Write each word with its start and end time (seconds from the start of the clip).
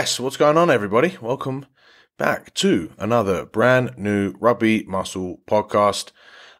Yes, 0.00 0.18
what's 0.18 0.38
going 0.38 0.56
on, 0.56 0.70
everybody? 0.70 1.18
Welcome 1.20 1.66
back 2.16 2.54
to 2.54 2.90
another 2.96 3.44
brand 3.44 3.98
new 3.98 4.32
Rugby 4.40 4.82
Muscle 4.84 5.42
podcast, 5.46 6.10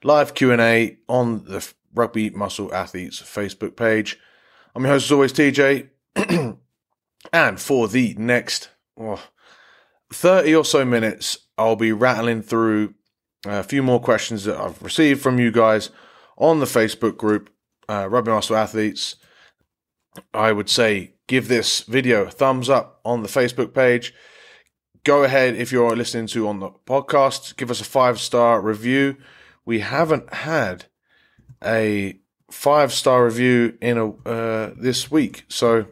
live 0.05 0.35
Q 0.35 0.53
and 0.53 0.61
A 0.61 0.99
on 1.09 1.45
the 1.45 1.67
Rugby 1.95 2.29
Muscle 2.29 2.71
Athletes 2.75 3.23
Facebook 3.23 3.77
page. 3.77 4.19
I'm 4.75 4.83
your 4.83 4.93
host, 4.93 5.07
as 5.07 5.13
always, 5.13 5.33
TJ, 5.33 5.89
and 7.33 7.59
for 7.59 7.89
the 7.89 8.15
next 8.19 8.69
oh, 8.99 9.25
30 10.13 10.55
or 10.57 10.65
so 10.67 10.85
minutes, 10.85 11.39
I'll 11.57 11.77
be 11.77 11.93
rattling 11.93 12.43
through 12.43 12.93
a 13.47 13.63
few 13.63 13.83
more 13.83 14.03
questions 14.03 14.45
that 14.45 14.61
I've 14.61 14.83
received 14.83 15.23
from 15.23 15.39
you 15.39 15.51
guys 15.51 15.89
on 16.37 16.61
the 16.61 16.67
Facebook 16.67 17.17
group, 17.17 17.49
uh, 17.89 18.07
Rugby 18.07 18.33
Muscle 18.33 18.57
Athletes. 18.57 19.17
I 20.35 20.53
would 20.53 20.69
say 20.69 21.15
give 21.27 21.49
this 21.49 21.83
video 21.83 22.23
a 22.23 22.31
thumbs 22.31 22.69
up 22.69 23.01
on 23.05 23.23
the 23.23 23.29
Facebook 23.29 23.75
page. 23.75 24.15
Go 25.05 25.25
ahead 25.25 25.55
if 25.55 25.73
you're 25.73 25.97
listening 25.97 26.27
to 26.29 26.49
on 26.49 26.61
the 26.61 26.71
podcast, 26.87 27.57
give 27.57 27.71
us 27.71 27.81
a 27.81 27.85
five 27.85 28.21
star 28.21 28.61
review. 28.61 29.17
We 29.65 29.81
haven't 29.81 30.33
had 30.35 30.87
a 31.65 32.19
five 32.51 32.93
star 32.93 33.25
review 33.25 33.79
in 33.81 33.97
a 33.97 34.11
uh, 34.29 34.75
this 34.77 35.11
week, 35.11 35.45
so 35.49 35.87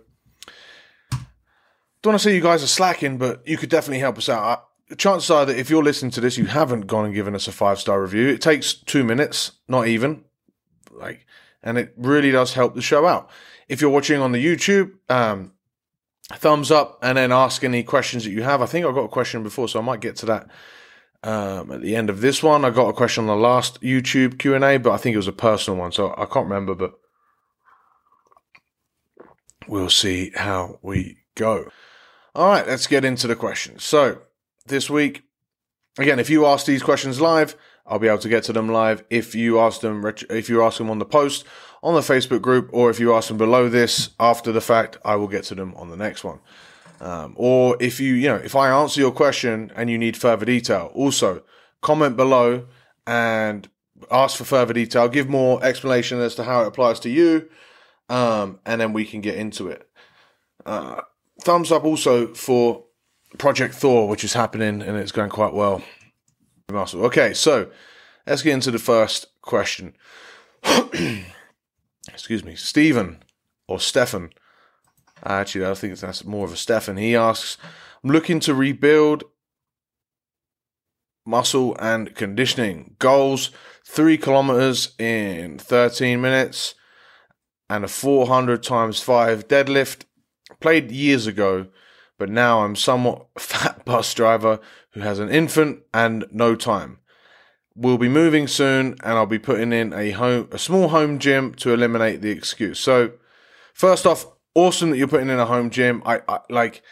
don't 2.02 2.12
want 2.12 2.20
to 2.20 2.28
say 2.28 2.34
you 2.34 2.40
guys 2.40 2.62
are 2.62 2.68
slacking, 2.68 3.18
but 3.18 3.46
you 3.46 3.56
could 3.56 3.70
definitely 3.70 4.00
help 4.00 4.18
us 4.18 4.28
out. 4.28 4.66
The 4.88 4.96
chances 4.96 5.30
are 5.30 5.44
that 5.46 5.58
if 5.58 5.68
you're 5.68 5.82
listening 5.82 6.10
to 6.12 6.20
this, 6.20 6.38
you 6.38 6.46
haven't 6.46 6.86
gone 6.86 7.04
and 7.04 7.14
given 7.14 7.34
us 7.34 7.48
a 7.48 7.52
five 7.52 7.78
star 7.78 8.00
review. 8.00 8.28
It 8.28 8.40
takes 8.40 8.74
two 8.74 9.04
minutes, 9.04 9.52
not 9.68 9.86
even, 9.86 10.24
like, 10.90 11.26
and 11.62 11.76
it 11.76 11.92
really 11.96 12.30
does 12.30 12.54
help 12.54 12.74
the 12.74 12.82
show 12.82 13.06
out. 13.06 13.30
If 13.68 13.80
you're 13.80 13.90
watching 13.90 14.20
on 14.20 14.32
the 14.32 14.44
YouTube, 14.44 14.92
um, 15.08 15.52
thumbs 16.32 16.70
up 16.70 16.98
and 17.02 17.18
then 17.18 17.32
ask 17.32 17.64
any 17.64 17.82
questions 17.82 18.24
that 18.24 18.30
you 18.30 18.42
have. 18.42 18.62
I 18.62 18.66
think 18.66 18.86
I 18.86 18.92
got 18.92 19.04
a 19.04 19.08
question 19.08 19.42
before, 19.42 19.68
so 19.68 19.78
I 19.78 19.82
might 19.82 20.00
get 20.00 20.16
to 20.16 20.26
that 20.26 20.48
um, 21.22 21.72
at 21.72 21.82
the 21.82 21.96
end 21.96 22.10
of 22.10 22.20
this 22.20 22.42
one. 22.42 22.64
I 22.64 22.70
got 22.70 22.88
a 22.88 22.92
question 22.92 23.28
on 23.28 23.36
the 23.36 23.42
last 23.42 23.80
YouTube 23.80 24.38
Q 24.38 24.54
and 24.54 24.64
A, 24.64 24.78
but 24.78 24.92
I 24.92 24.96
think 24.96 25.14
it 25.14 25.18
was 25.18 25.28
a 25.28 25.32
personal 25.32 25.78
one, 25.78 25.92
so 25.92 26.14
I 26.16 26.26
can't 26.26 26.46
remember. 26.46 26.74
But 26.74 26.94
we'll 29.66 29.90
see 29.90 30.32
how 30.34 30.78
we 30.82 31.18
go. 31.34 31.70
All 32.34 32.48
right, 32.48 32.66
let's 32.66 32.86
get 32.86 33.04
into 33.04 33.26
the 33.26 33.36
questions. 33.36 33.84
So 33.84 34.22
this 34.66 34.88
week, 34.88 35.24
again, 35.98 36.18
if 36.18 36.30
you 36.30 36.46
ask 36.46 36.66
these 36.66 36.82
questions 36.82 37.20
live, 37.20 37.56
I'll 37.86 37.98
be 37.98 38.08
able 38.08 38.18
to 38.18 38.28
get 38.28 38.44
to 38.44 38.52
them 38.52 38.68
live. 38.68 39.02
If 39.08 39.34
you 39.34 39.58
ask 39.58 39.80
them, 39.80 40.04
if 40.28 40.48
you 40.48 40.62
ask 40.62 40.78
them 40.78 40.90
on 40.90 40.98
the 40.98 41.06
post 41.06 41.44
on 41.82 41.94
the 41.94 42.00
Facebook 42.00 42.42
group, 42.42 42.70
or 42.72 42.90
if 42.90 42.98
you 42.98 43.14
ask 43.14 43.28
them 43.28 43.38
below 43.38 43.68
this 43.68 44.10
after 44.18 44.52
the 44.52 44.60
fact, 44.60 44.98
I 45.04 45.16
will 45.16 45.28
get 45.28 45.44
to 45.44 45.54
them 45.54 45.74
on 45.74 45.90
the 45.90 45.96
next 45.96 46.24
one. 46.24 46.40
Um, 47.00 47.34
or 47.36 47.76
if 47.80 48.00
you, 48.00 48.14
you 48.14 48.28
know, 48.28 48.36
if 48.36 48.56
I 48.56 48.70
answer 48.70 49.00
your 49.00 49.12
question 49.12 49.70
and 49.76 49.88
you 49.88 49.98
need 49.98 50.16
further 50.16 50.44
detail, 50.44 50.90
also 50.94 51.44
comment 51.80 52.16
below 52.16 52.66
and 53.06 53.68
ask 54.10 54.36
for 54.36 54.44
further 54.44 54.72
detail. 54.72 55.08
Give 55.08 55.28
more 55.28 55.62
explanation 55.62 56.20
as 56.20 56.34
to 56.36 56.44
how 56.44 56.62
it 56.62 56.68
applies 56.68 56.98
to 57.00 57.10
you, 57.10 57.48
um, 58.08 58.58
and 58.66 58.80
then 58.80 58.92
we 58.92 59.04
can 59.04 59.20
get 59.20 59.36
into 59.36 59.68
it. 59.68 59.88
Uh, 60.66 61.02
thumbs 61.40 61.70
up 61.70 61.84
also 61.84 62.34
for 62.34 62.84
Project 63.38 63.74
Thor, 63.74 64.08
which 64.08 64.24
is 64.24 64.32
happening 64.32 64.82
and 64.82 64.96
it's 64.96 65.12
going 65.12 65.30
quite 65.30 65.52
well. 65.52 65.82
Okay, 66.70 67.32
so 67.32 67.70
let's 68.26 68.42
get 68.42 68.52
into 68.52 68.70
the 68.70 68.78
first 68.78 69.26
question. 69.40 69.94
Excuse 72.12 72.44
me, 72.44 72.54
Stephen 72.54 73.22
or 73.66 73.78
Stefan. 73.78 74.30
Actually, 75.24 75.66
I 75.66 75.74
think 75.74 75.98
that's 75.98 76.24
more 76.24 76.46
of 76.46 76.52
a 76.52 76.56
Stefan. 76.56 76.96
He 76.96 77.16
asks, 77.16 77.58
I'm 78.02 78.10
looking 78.10 78.40
to 78.40 78.54
rebuild 78.54 79.24
muscle 81.26 81.76
and 81.78 82.14
conditioning. 82.14 82.96
Goals 82.98 83.50
three 83.84 84.18
kilometers 84.18 84.94
in 84.98 85.58
13 85.58 86.20
minutes 86.20 86.74
and 87.68 87.84
a 87.84 87.88
400 87.88 88.62
times 88.62 89.00
five 89.00 89.46
deadlift. 89.48 90.04
Played 90.60 90.90
years 90.90 91.26
ago, 91.26 91.66
but 92.18 92.30
now 92.30 92.60
I'm 92.60 92.74
somewhat 92.74 93.26
fat 93.38 93.84
bus 93.84 94.12
driver 94.14 94.60
who 94.92 95.00
has 95.00 95.18
an 95.18 95.28
infant 95.28 95.80
and 95.92 96.24
no 96.30 96.54
time. 96.54 96.98
We'll 97.80 97.98
be 97.98 98.08
moving 98.08 98.48
soon, 98.48 98.96
and 99.04 99.12
I'll 99.12 99.26
be 99.26 99.38
putting 99.38 99.72
in 99.72 99.92
a 99.92 100.10
home, 100.10 100.48
a 100.50 100.58
small 100.58 100.88
home 100.88 101.20
gym 101.20 101.54
to 101.56 101.72
eliminate 101.72 102.22
the 102.22 102.30
excuse. 102.30 102.80
So, 102.80 103.12
first 103.72 104.04
off, 104.04 104.26
awesome 104.54 104.90
that 104.90 104.96
you're 104.96 105.06
putting 105.06 105.30
in 105.30 105.38
a 105.38 105.46
home 105.46 105.70
gym. 105.70 106.02
I, 106.04 106.20
I 106.26 106.40
like 106.50 106.82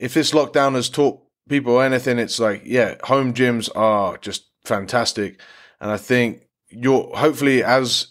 if 0.00 0.14
this 0.14 0.32
lockdown 0.32 0.74
has 0.74 0.88
taught 0.88 1.22
people 1.48 1.80
anything, 1.80 2.18
it's 2.18 2.40
like 2.40 2.62
yeah, 2.64 2.96
home 3.04 3.32
gyms 3.32 3.70
are 3.76 4.18
just 4.18 4.46
fantastic, 4.64 5.40
and 5.80 5.92
I 5.92 5.96
think 5.96 6.42
you're 6.70 7.16
hopefully 7.16 7.62
as 7.62 8.08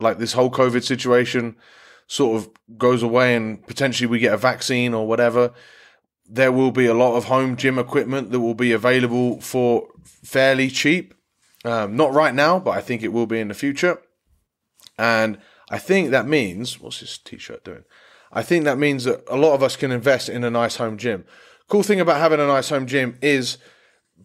like 0.00 0.18
this 0.18 0.32
whole 0.32 0.50
COVID 0.50 0.82
situation 0.82 1.56
sort 2.08 2.36
of 2.36 2.50
goes 2.76 3.02
away 3.02 3.36
and 3.36 3.64
potentially 3.66 4.06
we 4.08 4.18
get 4.18 4.34
a 4.34 4.36
vaccine 4.36 4.92
or 4.92 5.06
whatever 5.06 5.54
there 6.26 6.52
will 6.52 6.70
be 6.70 6.86
a 6.86 6.94
lot 6.94 7.16
of 7.16 7.24
home 7.24 7.56
gym 7.56 7.78
equipment 7.78 8.30
that 8.30 8.40
will 8.40 8.54
be 8.54 8.72
available 8.72 9.40
for 9.40 9.88
fairly 10.02 10.68
cheap. 10.68 11.14
Um, 11.64 11.96
not 11.96 12.12
right 12.12 12.34
now, 12.34 12.58
but 12.58 12.72
I 12.72 12.80
think 12.80 13.02
it 13.02 13.12
will 13.12 13.26
be 13.26 13.40
in 13.40 13.48
the 13.48 13.54
future. 13.54 13.98
And 14.98 15.38
I 15.70 15.78
think 15.78 16.10
that 16.10 16.26
means, 16.26 16.78
what's 16.78 17.00
this 17.00 17.18
t 17.18 17.38
shirt 17.38 17.64
doing? 17.64 17.84
I 18.32 18.42
think 18.42 18.64
that 18.64 18.78
means 18.78 19.04
that 19.04 19.22
a 19.28 19.36
lot 19.36 19.54
of 19.54 19.62
us 19.62 19.76
can 19.76 19.90
invest 19.90 20.28
in 20.28 20.44
a 20.44 20.50
nice 20.50 20.76
home 20.76 20.98
gym. 20.98 21.24
Cool 21.68 21.82
thing 21.82 22.00
about 22.00 22.18
having 22.18 22.40
a 22.40 22.46
nice 22.46 22.68
home 22.68 22.86
gym 22.86 23.16
is 23.22 23.58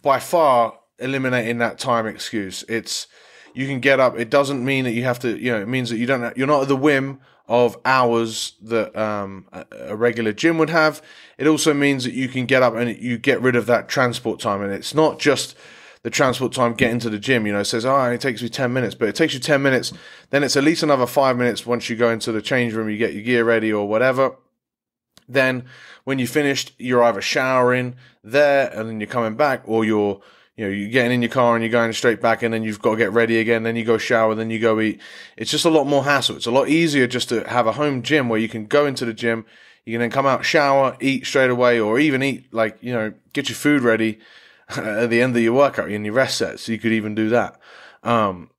by 0.01 0.19
far 0.19 0.79
eliminating 0.97 1.59
that 1.59 1.79
time 1.79 2.05
excuse. 2.05 2.63
It's, 2.67 3.07
you 3.53 3.67
can 3.67 3.79
get 3.79 3.99
up. 3.99 4.19
It 4.19 4.29
doesn't 4.29 4.63
mean 4.63 4.83
that 4.83 4.91
you 4.91 5.03
have 5.03 5.19
to, 5.19 5.37
you 5.37 5.51
know, 5.51 5.61
it 5.61 5.67
means 5.67 5.89
that 5.91 5.97
you 5.97 6.05
don't, 6.05 6.35
you're 6.35 6.47
not 6.47 6.63
at 6.63 6.67
the 6.67 6.75
whim 6.75 7.19
of 7.47 7.77
hours 7.85 8.53
that 8.61 8.95
um, 8.95 9.47
a 9.71 9.95
regular 9.95 10.33
gym 10.33 10.57
would 10.57 10.69
have. 10.69 11.01
It 11.37 11.47
also 11.47 11.73
means 11.73 12.03
that 12.03 12.13
you 12.13 12.27
can 12.27 12.45
get 12.45 12.61
up 12.61 12.75
and 12.75 12.95
you 13.01 13.17
get 13.17 13.41
rid 13.41 13.55
of 13.55 13.65
that 13.67 13.87
transport 13.87 14.39
time. 14.39 14.61
And 14.61 14.73
it's 14.73 14.93
not 14.93 15.19
just 15.19 15.55
the 16.03 16.09
transport 16.09 16.53
time 16.53 16.73
getting 16.73 16.99
to 16.99 17.09
the 17.09 17.19
gym. 17.19 17.45
You 17.45 17.53
know, 17.53 17.63
says, 17.63 17.85
oh, 17.85 18.05
it 18.05 18.21
takes 18.21 18.41
me 18.41 18.49
10 18.49 18.71
minutes, 18.71 18.95
but 18.95 19.09
it 19.09 19.15
takes 19.15 19.33
you 19.33 19.39
10 19.39 19.61
minutes. 19.61 19.91
Then 20.29 20.43
it's 20.43 20.55
at 20.55 20.63
least 20.63 20.83
another 20.83 21.07
five 21.07 21.37
minutes 21.37 21.65
once 21.65 21.89
you 21.89 21.95
go 21.95 22.09
into 22.09 22.31
the 22.31 22.41
change 22.41 22.73
room, 22.73 22.89
you 22.89 22.97
get 22.97 23.13
your 23.13 23.23
gear 23.23 23.43
ready 23.43 23.71
or 23.71 23.87
whatever. 23.87 24.35
Then 25.27 25.65
when 26.05 26.19
you 26.19 26.27
finished, 26.27 26.73
you're 26.77 27.03
either 27.03 27.21
showering 27.21 27.95
there 28.23 28.69
and 28.73 28.89
then 28.89 28.99
you're 28.99 29.07
coming 29.07 29.35
back 29.35 29.63
or 29.65 29.85
you're 29.85 30.21
you 30.59 30.65
know, 30.65 30.71
you're 30.71 30.89
getting 30.89 31.13
in 31.13 31.21
your 31.21 31.31
car 31.31 31.55
and 31.55 31.63
you're 31.63 31.71
going 31.71 31.93
straight 31.93 32.19
back 32.19 32.43
and 32.43 32.53
then 32.53 32.63
you've 32.63 32.81
got 32.81 32.91
to 32.91 32.97
get 32.97 33.13
ready 33.13 33.39
again, 33.39 33.63
then 33.63 33.77
you 33.77 33.85
go 33.85 33.97
shower, 33.97 34.35
then 34.35 34.49
you 34.49 34.59
go 34.59 34.81
eat. 34.81 34.99
It's 35.37 35.51
just 35.51 35.63
a 35.63 35.69
lot 35.69 35.85
more 35.85 36.03
hassle. 36.03 36.35
It's 36.35 36.47
a 36.47 36.51
lot 36.51 36.67
easier 36.67 37.07
just 37.07 37.29
to 37.29 37.47
have 37.47 37.65
a 37.65 37.71
home 37.71 38.01
gym 38.01 38.27
where 38.27 38.41
you 38.41 38.49
can 38.49 38.65
go 38.65 38.85
into 38.85 39.05
the 39.05 39.13
gym, 39.13 39.45
you 39.85 39.93
can 39.93 40.01
then 40.01 40.11
come 40.11 40.25
out, 40.25 40.43
shower, 40.43 40.97
eat 40.99 41.25
straight 41.25 41.49
away, 41.49 41.79
or 41.79 41.97
even 41.97 42.21
eat, 42.21 42.53
like, 42.53 42.77
you 42.81 42.91
know, 42.91 43.13
get 43.31 43.47
your 43.47 43.55
food 43.55 43.83
ready 43.83 44.19
at 44.77 45.09
the 45.09 45.21
end 45.21 45.35
of 45.35 45.41
your 45.41 45.53
workout 45.53 45.91
in 45.91 46.05
your 46.05 46.13
rest 46.13 46.37
sets. 46.37 46.67
You 46.67 46.77
could 46.77 46.91
even 46.91 47.15
do 47.15 47.29
that. 47.29 47.59
Um, 48.03 48.51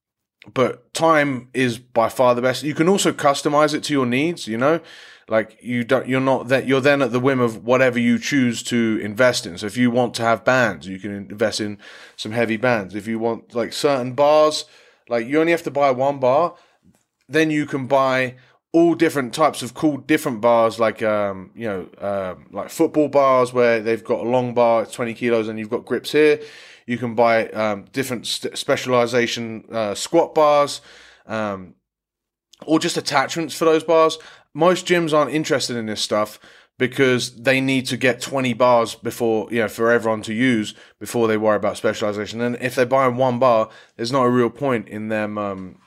but 0.52 0.92
time 0.94 1.48
is 1.52 1.78
by 1.78 2.08
far 2.08 2.34
the 2.34 2.42
best. 2.42 2.62
You 2.62 2.74
can 2.74 2.88
also 2.88 3.12
customize 3.12 3.74
it 3.74 3.84
to 3.84 3.92
your 3.92 4.06
needs, 4.06 4.46
you 4.46 4.56
know? 4.56 4.80
Like 5.28 5.58
you 5.62 5.84
don't, 5.84 6.08
you're 6.08 6.20
not 6.20 6.48
that 6.48 6.66
you're 6.66 6.80
then 6.80 7.02
at 7.02 7.12
the 7.12 7.20
whim 7.20 7.38
of 7.38 7.64
whatever 7.64 8.00
you 8.00 8.18
choose 8.18 8.64
to 8.64 8.98
invest 9.00 9.46
in. 9.46 9.58
So 9.58 9.66
if 9.66 9.76
you 9.76 9.90
want 9.90 10.14
to 10.14 10.22
have 10.22 10.44
bands, 10.44 10.88
you 10.88 10.98
can 10.98 11.12
invest 11.12 11.60
in 11.60 11.78
some 12.16 12.32
heavy 12.32 12.56
bands. 12.56 12.96
If 12.96 13.06
you 13.06 13.20
want 13.20 13.54
like 13.54 13.72
certain 13.72 14.14
bars, 14.14 14.64
like 15.08 15.28
you 15.28 15.38
only 15.38 15.52
have 15.52 15.62
to 15.64 15.70
buy 15.70 15.92
one 15.92 16.18
bar, 16.18 16.56
then 17.28 17.50
you 17.50 17.64
can 17.64 17.86
buy 17.86 18.34
all 18.72 18.94
different 18.94 19.34
types 19.34 19.62
of 19.62 19.74
cool 19.74 19.96
different 19.96 20.40
bars, 20.40 20.78
like 20.78 21.02
um, 21.02 21.50
you 21.54 21.66
know, 21.66 21.88
um, 21.98 22.46
like 22.52 22.70
football 22.70 23.08
bars 23.08 23.52
where 23.52 23.80
they've 23.80 24.04
got 24.04 24.20
a 24.20 24.28
long 24.28 24.54
bar, 24.54 24.82
it's 24.82 24.94
twenty 24.94 25.14
kilos, 25.14 25.48
and 25.48 25.58
you've 25.58 25.70
got 25.70 25.84
grips 25.84 26.12
here. 26.12 26.40
You 26.86 26.98
can 26.98 27.14
buy 27.14 27.48
um, 27.50 27.86
different 27.92 28.26
st- 28.26 28.56
specialization 28.56 29.64
uh, 29.70 29.94
squat 29.94 30.34
bars, 30.34 30.80
um, 31.26 31.74
or 32.66 32.78
just 32.78 32.96
attachments 32.96 33.54
for 33.54 33.64
those 33.64 33.84
bars 33.84 34.18
most 34.54 34.86
gyms 34.86 35.12
aren't 35.12 35.32
interested 35.32 35.76
in 35.76 35.86
this 35.86 36.00
stuff 36.00 36.38
because 36.78 37.36
they 37.36 37.60
need 37.60 37.86
to 37.86 37.96
get 37.96 38.20
20 38.20 38.54
bars 38.54 38.94
before, 38.94 39.48
you 39.50 39.58
know, 39.58 39.68
for 39.68 39.90
everyone 39.90 40.22
to 40.22 40.32
use 40.32 40.74
before 40.98 41.28
they 41.28 41.36
worry 41.36 41.56
about 41.56 41.76
specialization. 41.76 42.40
And 42.40 42.56
if 42.60 42.74
they're 42.74 42.86
buying 42.86 43.16
one 43.16 43.38
bar, 43.38 43.68
there's 43.96 44.12
not 44.12 44.24
a 44.24 44.30
real 44.30 44.50
point 44.50 44.88
in 44.88 45.08
them 45.08 45.36
um, 45.36 45.78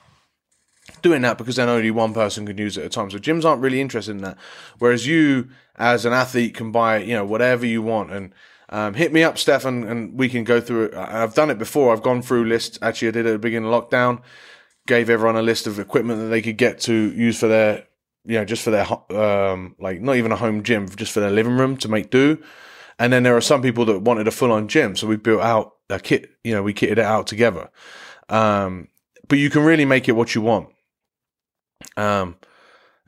doing 1.04 1.22
that 1.22 1.38
because 1.38 1.56
then 1.56 1.68
only 1.68 1.90
one 1.90 2.12
person 2.12 2.46
can 2.46 2.58
use 2.58 2.76
it 2.76 2.80
at 2.80 2.86
a 2.86 2.90
time. 2.90 3.10
So 3.10 3.18
gyms 3.18 3.44
aren't 3.44 3.62
really 3.62 3.80
interested 3.80 4.12
in 4.12 4.22
that. 4.22 4.38
Whereas 4.78 5.06
you, 5.06 5.50
as 5.76 6.04
an 6.04 6.12
athlete, 6.12 6.54
can 6.54 6.72
buy, 6.72 6.98
you 6.98 7.14
know, 7.14 7.24
whatever 7.24 7.64
you 7.66 7.82
want. 7.82 8.10
And 8.10 8.34
um, 8.70 8.94
hit 8.94 9.12
me 9.12 9.22
up, 9.22 9.38
Stefan, 9.38 9.84
and 9.84 10.18
we 10.18 10.28
can 10.28 10.42
go 10.42 10.60
through 10.60 10.86
it. 10.86 10.94
I've 10.94 11.34
done 11.34 11.50
it 11.50 11.58
before. 11.58 11.92
I've 11.92 12.02
gone 12.02 12.22
through 12.22 12.46
lists. 12.46 12.78
Actually, 12.82 13.08
I 13.08 13.10
did 13.12 13.26
it 13.26 13.28
at 13.28 13.32
the 13.32 13.38
beginning 13.38 13.72
of 13.72 13.88
lockdown. 13.88 14.22
Gave 14.86 15.08
everyone 15.10 15.36
a 15.36 15.42
list 15.42 15.66
of 15.66 15.78
equipment 15.78 16.20
that 16.20 16.26
they 16.26 16.42
could 16.42 16.56
get 16.56 16.80
to 16.80 16.92
use 16.92 17.38
for 17.38 17.46
their 17.46 17.86
you 18.24 18.38
know, 18.38 18.44
just 18.44 18.62
for 18.62 18.70
their 18.70 18.86
um, 19.14 19.76
like 19.78 20.00
not 20.00 20.16
even 20.16 20.32
a 20.32 20.36
home 20.36 20.62
gym, 20.62 20.88
just 20.88 21.12
for 21.12 21.20
their 21.20 21.30
living 21.30 21.56
room 21.56 21.76
to 21.78 21.88
make 21.88 22.10
do. 22.10 22.42
And 22.98 23.12
then 23.12 23.22
there 23.22 23.36
are 23.36 23.42
some 23.42 23.60
people 23.60 23.84
that 23.86 24.00
wanted 24.00 24.28
a 24.28 24.30
full 24.30 24.52
on 24.52 24.68
gym, 24.68 24.96
so 24.96 25.06
we 25.06 25.16
built 25.16 25.42
out 25.42 25.74
a 25.90 26.00
kit. 26.00 26.30
You 26.42 26.54
know, 26.54 26.62
we 26.62 26.72
kitted 26.72 26.92
it 26.92 26.98
out 27.00 27.26
together. 27.26 27.70
Um, 28.28 28.88
but 29.28 29.38
you 29.38 29.50
can 29.50 29.64
really 29.64 29.84
make 29.84 30.08
it 30.08 30.12
what 30.12 30.34
you 30.34 30.40
want. 30.40 30.68
Um, 31.96 32.36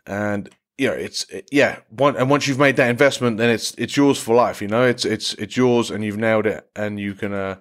and 0.07 0.49
you 0.79 0.89
know, 0.89 0.95
it's 0.95 1.25
it, 1.31 1.49
yeah. 1.51 1.79
One, 1.91 2.17
and 2.17 2.29
once 2.29 2.47
you've 2.47 2.59
made 2.59 2.77
that 2.77 2.91
investment, 2.91 3.39
then 3.39 3.51
it's 3.51 3.75
it's 3.75 3.97
yours 3.97 4.19
for 4.19 4.35
life. 4.35 4.61
You 4.61 4.69
know, 4.69 4.85
it's 4.85 5.05
it's 5.05 5.35
it's 5.35 5.57
yours, 5.57 5.91
and 5.91 6.05
you've 6.05 6.19
nailed 6.19 6.47
it, 6.47 6.69
and 6.77 7.01
you 7.01 7.15
can. 7.15 7.33
Uh, 7.33 7.57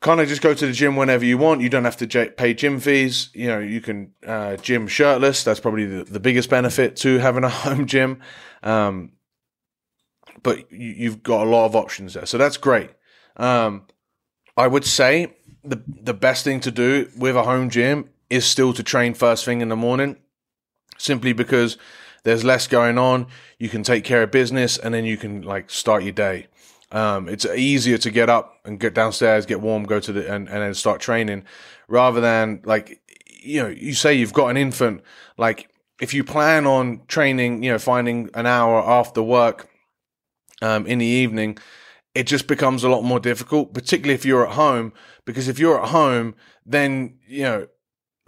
kind 0.00 0.20
of 0.20 0.28
just 0.28 0.42
go 0.42 0.54
to 0.54 0.66
the 0.66 0.72
gym 0.72 0.96
whenever 0.96 1.24
you 1.24 1.36
want. 1.38 1.60
You 1.60 1.68
don't 1.68 1.84
have 1.84 1.96
to 1.96 2.06
j- 2.06 2.30
pay 2.30 2.54
gym 2.54 2.80
fees. 2.80 3.30
You 3.34 3.48
know, 3.48 3.58
you 3.58 3.80
can 3.80 4.12
uh, 4.26 4.56
gym 4.56 4.86
shirtless. 4.86 5.42
That's 5.42 5.60
probably 5.60 5.86
the, 5.86 6.04
the, 6.04 6.20
biggest 6.20 6.48
benefit 6.50 6.96
to 6.98 7.18
having 7.18 7.44
a 7.44 7.48
home 7.66 7.86
gym. 7.86 8.20
Um, 8.62 9.12
but 10.42 10.70
you, 10.70 11.10
have 11.10 11.22
got 11.22 11.46
a 11.46 11.50
lot 11.50 11.66
of 11.66 11.74
options 11.74 12.14
there, 12.14 12.26
so 12.26 12.38
that's 12.38 12.56
great. 12.56 12.90
Um, 13.36 13.86
I 14.56 14.68
would 14.68 14.84
say 14.84 15.34
the 15.64 15.82
the 15.86 16.14
best 16.14 16.44
thing 16.44 16.60
to 16.60 16.70
do 16.70 17.08
with 17.16 17.36
a 17.36 17.42
home 17.42 17.70
gym 17.70 18.10
is 18.30 18.44
still 18.44 18.72
to 18.74 18.82
train 18.82 19.14
first 19.14 19.44
thing 19.44 19.60
in 19.60 19.68
the 19.68 19.76
morning, 19.76 20.16
simply 20.98 21.32
because 21.32 21.78
there's 22.24 22.44
less 22.44 22.66
going 22.66 22.98
on. 22.98 23.26
You 23.58 23.68
can 23.68 23.82
take 23.82 24.04
care 24.04 24.22
of 24.22 24.30
business, 24.30 24.78
and 24.78 24.92
then 24.92 25.04
you 25.04 25.16
can 25.16 25.42
like 25.42 25.70
start 25.70 26.02
your 26.02 26.12
day. 26.12 26.46
Um, 26.90 27.28
it's 27.28 27.44
easier 27.44 27.98
to 27.98 28.10
get 28.10 28.30
up 28.30 28.60
and 28.64 28.80
get 28.80 28.94
downstairs, 28.94 29.46
get 29.46 29.60
warm, 29.60 29.84
go 29.84 30.00
to 30.00 30.12
the 30.12 30.32
and, 30.32 30.48
and 30.48 30.62
then 30.62 30.74
start 30.74 31.00
training, 31.00 31.44
rather 31.86 32.20
than 32.20 32.60
like 32.64 33.00
you 33.40 33.62
know 33.62 33.68
you 33.68 33.94
say 33.94 34.14
you've 34.14 34.32
got 34.32 34.48
an 34.48 34.56
infant. 34.56 35.02
Like 35.36 35.70
if 36.00 36.14
you 36.14 36.24
plan 36.24 36.66
on 36.66 37.02
training, 37.08 37.62
you 37.62 37.72
know, 37.72 37.78
finding 37.78 38.30
an 38.34 38.46
hour 38.46 38.82
after 38.82 39.22
work 39.22 39.68
um, 40.62 40.86
in 40.86 40.98
the 40.98 41.06
evening, 41.06 41.58
it 42.14 42.26
just 42.26 42.46
becomes 42.46 42.84
a 42.84 42.88
lot 42.88 43.02
more 43.02 43.20
difficult, 43.20 43.74
particularly 43.74 44.14
if 44.14 44.24
you're 44.24 44.46
at 44.46 44.54
home. 44.54 44.92
Because 45.24 45.48
if 45.48 45.58
you're 45.58 45.82
at 45.82 45.90
home, 45.90 46.34
then 46.64 47.18
you 47.26 47.42
know 47.42 47.66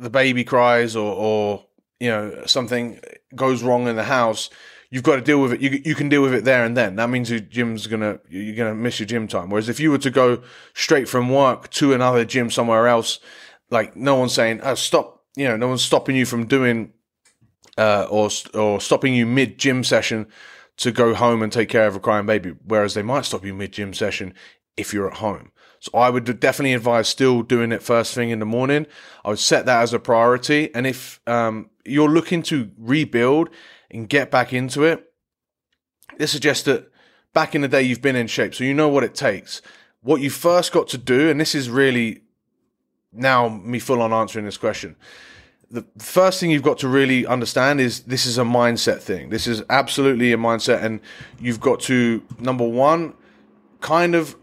the 0.00 0.10
baby 0.10 0.44
cries 0.44 0.96
or 0.96 1.14
or 1.14 1.66
you 2.00 2.10
know 2.10 2.42
something 2.46 3.00
goes 3.34 3.62
wrong 3.62 3.86
in 3.86 3.96
the 3.96 4.04
house 4.04 4.50
you've 4.90 5.04
got 5.04 5.16
to 5.16 5.22
deal 5.22 5.40
with 5.40 5.52
it. 5.52 5.60
You 5.60 5.80
you 5.84 5.94
can 5.94 6.08
deal 6.08 6.22
with 6.22 6.34
it 6.34 6.44
there 6.44 6.64
and 6.64 6.76
then. 6.76 6.96
That 6.96 7.10
means 7.10 7.30
your 7.30 7.40
gym's 7.40 7.86
gonna 7.86 8.18
you're 8.28 8.56
gonna 8.56 8.74
miss 8.74 9.00
your 9.00 9.06
gym 9.06 9.28
time. 9.28 9.48
Whereas 9.50 9.68
if 9.68 9.80
you 9.80 9.90
were 9.90 9.98
to 9.98 10.10
go 10.10 10.42
straight 10.74 11.08
from 11.08 11.30
work 11.30 11.70
to 11.70 11.92
another 11.94 12.24
gym 12.24 12.50
somewhere 12.50 12.88
else, 12.88 13.20
like 13.70 13.96
no 13.96 14.16
one's 14.16 14.34
saying, 14.34 14.60
"Oh, 14.62 14.74
stop!" 14.74 15.24
You 15.36 15.48
know, 15.48 15.56
no 15.56 15.68
one's 15.68 15.82
stopping 15.82 16.16
you 16.16 16.26
from 16.26 16.46
doing 16.46 16.92
uh, 17.78 18.06
or 18.10 18.28
or 18.54 18.80
stopping 18.80 19.14
you 19.14 19.26
mid 19.26 19.58
gym 19.58 19.84
session 19.84 20.26
to 20.78 20.90
go 20.90 21.14
home 21.14 21.42
and 21.42 21.52
take 21.52 21.68
care 21.68 21.86
of 21.86 21.96
a 21.96 22.00
crying 22.00 22.26
baby. 22.26 22.54
Whereas 22.64 22.94
they 22.94 23.02
might 23.02 23.24
stop 23.24 23.44
you 23.44 23.54
mid 23.54 23.72
gym 23.72 23.94
session 23.94 24.34
if 24.76 24.94
you're 24.94 25.10
at 25.10 25.18
home. 25.18 25.52
So 25.80 25.90
I 25.94 26.10
would 26.10 26.40
definitely 26.40 26.74
advise 26.74 27.08
still 27.08 27.42
doing 27.42 27.72
it 27.72 27.82
first 27.82 28.14
thing 28.14 28.30
in 28.30 28.38
the 28.38 28.46
morning. 28.46 28.86
I 29.24 29.30
would 29.30 29.38
set 29.38 29.66
that 29.66 29.82
as 29.82 29.94
a 29.94 29.98
priority. 29.98 30.74
And 30.74 30.86
if 30.86 31.20
um, 31.26 31.70
you're 31.84 32.08
looking 32.08 32.42
to 32.44 32.70
rebuild 32.78 33.48
and 33.90 34.08
get 34.08 34.30
back 34.30 34.52
into 34.52 34.84
it, 34.84 35.10
this 36.18 36.32
suggests 36.32 36.64
that 36.64 36.90
back 37.32 37.54
in 37.54 37.62
the 37.62 37.68
day 37.68 37.82
you've 37.82 38.02
been 38.02 38.16
in 38.16 38.26
shape, 38.26 38.54
so 38.54 38.64
you 38.64 38.74
know 38.74 38.88
what 38.88 39.04
it 39.04 39.14
takes. 39.14 39.62
What 40.02 40.20
you 40.20 40.30
first 40.30 40.72
got 40.72 40.88
to 40.88 40.98
do, 40.98 41.30
and 41.30 41.40
this 41.40 41.54
is 41.54 41.70
really 41.70 42.22
now 43.12 43.48
me 43.48 43.78
full 43.78 44.02
on 44.02 44.12
answering 44.12 44.44
this 44.44 44.56
question. 44.56 44.96
The 45.70 45.86
first 45.98 46.40
thing 46.40 46.50
you've 46.50 46.62
got 46.62 46.78
to 46.78 46.88
really 46.88 47.26
understand 47.26 47.80
is 47.80 48.00
this 48.00 48.26
is 48.26 48.38
a 48.38 48.42
mindset 48.42 49.00
thing. 49.00 49.30
This 49.30 49.46
is 49.46 49.62
absolutely 49.70 50.32
a 50.32 50.36
mindset, 50.36 50.82
and 50.82 51.00
you've 51.38 51.60
got 51.60 51.80
to 51.80 52.22
number 52.38 52.66
one, 52.66 53.14
kind 53.80 54.14
of 54.14 54.36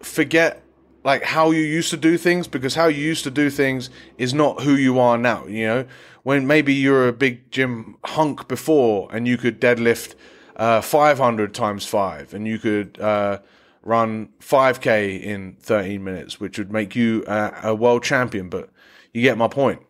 forget 0.00 0.62
like 1.02 1.22
how 1.22 1.50
you 1.50 1.62
used 1.62 1.90
to 1.90 1.96
do 1.96 2.18
things 2.18 2.46
because 2.46 2.74
how 2.74 2.86
you 2.86 3.02
used 3.02 3.24
to 3.24 3.30
do 3.30 3.48
things 3.48 3.88
is 4.18 4.34
not 4.34 4.62
who 4.62 4.74
you 4.74 4.98
are 4.98 5.16
now. 5.16 5.46
You 5.46 5.66
know, 5.66 5.86
when 6.22 6.46
maybe 6.46 6.74
you're 6.74 7.08
a 7.08 7.12
big 7.12 7.50
gym 7.50 7.96
hunk 8.04 8.48
before 8.48 9.08
and 9.12 9.26
you 9.26 9.38
could 9.38 9.60
deadlift 9.60 10.14
uh, 10.56 10.80
500 10.80 11.54
times 11.54 11.86
five 11.86 12.34
and 12.34 12.46
you 12.46 12.58
could 12.58 13.00
uh, 13.00 13.38
run 13.82 14.28
5k 14.40 15.22
in 15.22 15.56
13 15.60 16.04
minutes, 16.04 16.38
which 16.38 16.58
would 16.58 16.70
make 16.70 16.94
you 16.94 17.24
a 17.26 17.74
world 17.74 18.02
champion. 18.02 18.50
But 18.50 18.70
you 19.12 19.22
get 19.22 19.38
my 19.38 19.48
point. 19.48 19.80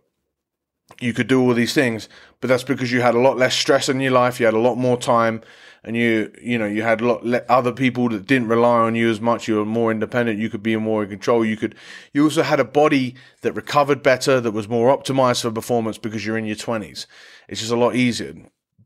You 1.00 1.12
could 1.12 1.28
do 1.28 1.40
all 1.40 1.54
these 1.54 1.72
things, 1.72 2.08
but 2.40 2.48
that's 2.48 2.64
because 2.64 2.92
you 2.92 3.00
had 3.00 3.14
a 3.14 3.20
lot 3.20 3.38
less 3.38 3.54
stress 3.54 3.88
in 3.88 4.00
your 4.00 4.12
life. 4.12 4.38
You 4.38 4.46
had 4.46 4.54
a 4.54 4.58
lot 4.58 4.74
more 4.74 4.98
time 4.98 5.40
and 5.82 5.96
you 5.96 6.32
you 6.40 6.58
know 6.58 6.66
you 6.66 6.82
had 6.82 7.00
lot 7.00 7.24
other 7.48 7.72
people 7.72 8.08
that 8.10 8.26
didn't 8.26 8.48
rely 8.48 8.80
on 8.80 8.94
you 8.94 9.10
as 9.10 9.20
much. 9.20 9.48
You 9.48 9.56
were 9.56 9.64
more 9.64 9.90
independent. 9.90 10.38
You 10.38 10.50
could 10.50 10.62
be 10.62 10.76
more 10.76 11.02
in 11.04 11.10
control. 11.10 11.44
You 11.44 11.56
could 11.56 11.74
you 12.12 12.24
also 12.24 12.42
had 12.42 12.60
a 12.60 12.64
body 12.64 13.14
that 13.42 13.52
recovered 13.52 14.02
better, 14.02 14.40
that 14.40 14.52
was 14.52 14.68
more 14.68 14.96
optimized 14.96 15.42
for 15.42 15.50
performance 15.50 15.98
because 15.98 16.24
you're 16.24 16.38
in 16.38 16.44
your 16.44 16.56
twenties. 16.56 17.06
It's 17.48 17.60
just 17.60 17.72
a 17.72 17.76
lot 17.76 17.96
easier. 17.96 18.34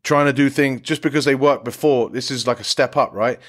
Trying 0.02 0.26
to 0.26 0.32
do 0.32 0.50
things 0.50 0.82
just 0.82 1.02
because 1.02 1.24
they 1.24 1.34
worked 1.34 1.64
before. 1.64 2.10
This 2.10 2.30
is 2.30 2.46
like 2.46 2.60
a 2.60 2.64
step 2.64 2.96
up, 2.96 3.12
right? 3.12 3.40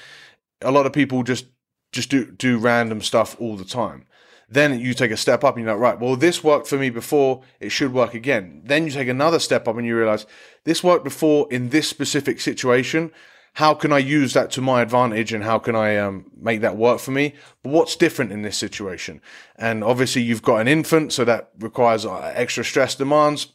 A 0.62 0.70
lot 0.70 0.86
of 0.86 0.92
people 0.92 1.22
just 1.22 1.46
just 1.92 2.10
do 2.10 2.30
do 2.30 2.58
random 2.58 3.00
stuff 3.00 3.36
all 3.40 3.56
the 3.56 3.64
time. 3.64 4.06
Then 4.48 4.78
you 4.78 4.94
take 4.94 5.10
a 5.10 5.16
step 5.16 5.42
up 5.42 5.56
and 5.56 5.64
you're 5.64 5.74
like, 5.74 5.82
right, 5.82 6.00
well, 6.00 6.14
this 6.14 6.44
worked 6.44 6.68
for 6.68 6.78
me 6.78 6.88
before, 6.88 7.42
it 7.58 7.70
should 7.70 7.92
work 7.92 8.14
again. 8.14 8.62
Then 8.64 8.84
you 8.84 8.92
take 8.92 9.08
another 9.08 9.40
step 9.40 9.66
up 9.66 9.76
and 9.76 9.84
you 9.84 9.96
realize 9.96 10.24
this 10.62 10.84
worked 10.84 11.02
before 11.02 11.48
in 11.50 11.70
this 11.70 11.88
specific 11.88 12.40
situation 12.40 13.10
how 13.56 13.72
can 13.72 13.90
I 13.90 13.98
use 13.98 14.34
that 14.34 14.50
to 14.50 14.60
my 14.60 14.82
advantage 14.82 15.32
and 15.32 15.42
how 15.42 15.58
can 15.58 15.74
I 15.74 15.96
um, 15.96 16.30
make 16.38 16.60
that 16.60 16.76
work 16.76 17.00
for 17.00 17.10
me? 17.10 17.34
But 17.62 17.70
what's 17.70 17.96
different 17.96 18.30
in 18.30 18.42
this 18.42 18.58
situation? 18.58 19.22
And 19.56 19.82
obviously, 19.82 20.20
you've 20.20 20.42
got 20.42 20.58
an 20.58 20.68
infant, 20.68 21.14
so 21.14 21.24
that 21.24 21.52
requires 21.58 22.04
uh, 22.04 22.32
extra 22.34 22.62
stress 22.62 22.94
demands. 22.94 23.54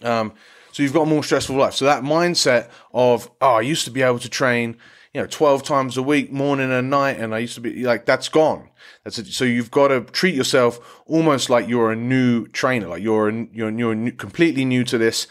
Um, 0.00 0.32
so 0.70 0.84
you've 0.84 0.92
got 0.92 1.02
a 1.02 1.06
more 1.06 1.24
stressful 1.24 1.56
life. 1.56 1.74
So 1.74 1.86
that 1.86 2.04
mindset 2.04 2.70
of, 2.94 3.28
oh, 3.40 3.54
I 3.54 3.62
used 3.62 3.84
to 3.86 3.90
be 3.90 4.02
able 4.02 4.20
to 4.20 4.28
train, 4.28 4.76
you 5.12 5.20
know, 5.20 5.26
12 5.26 5.64
times 5.64 5.96
a 5.96 6.04
week, 6.04 6.30
morning 6.30 6.70
and 6.70 6.88
night, 6.88 7.18
and 7.18 7.34
I 7.34 7.38
used 7.38 7.56
to 7.56 7.60
be 7.60 7.82
like, 7.82 8.06
that's 8.06 8.28
gone. 8.28 8.70
That's 9.02 9.18
it. 9.18 9.26
So 9.26 9.44
you've 9.44 9.72
got 9.72 9.88
to 9.88 10.02
treat 10.02 10.36
yourself 10.36 11.02
almost 11.06 11.50
like 11.50 11.66
you're 11.66 11.90
a 11.90 11.96
new 11.96 12.46
trainer, 12.46 12.86
like 12.86 13.02
you're 13.02 13.28
a, 13.28 13.46
you're, 13.52 13.72
you're 13.72 13.94
new, 13.96 14.12
completely 14.12 14.64
new 14.64 14.84
to 14.84 14.98
this 14.98 15.26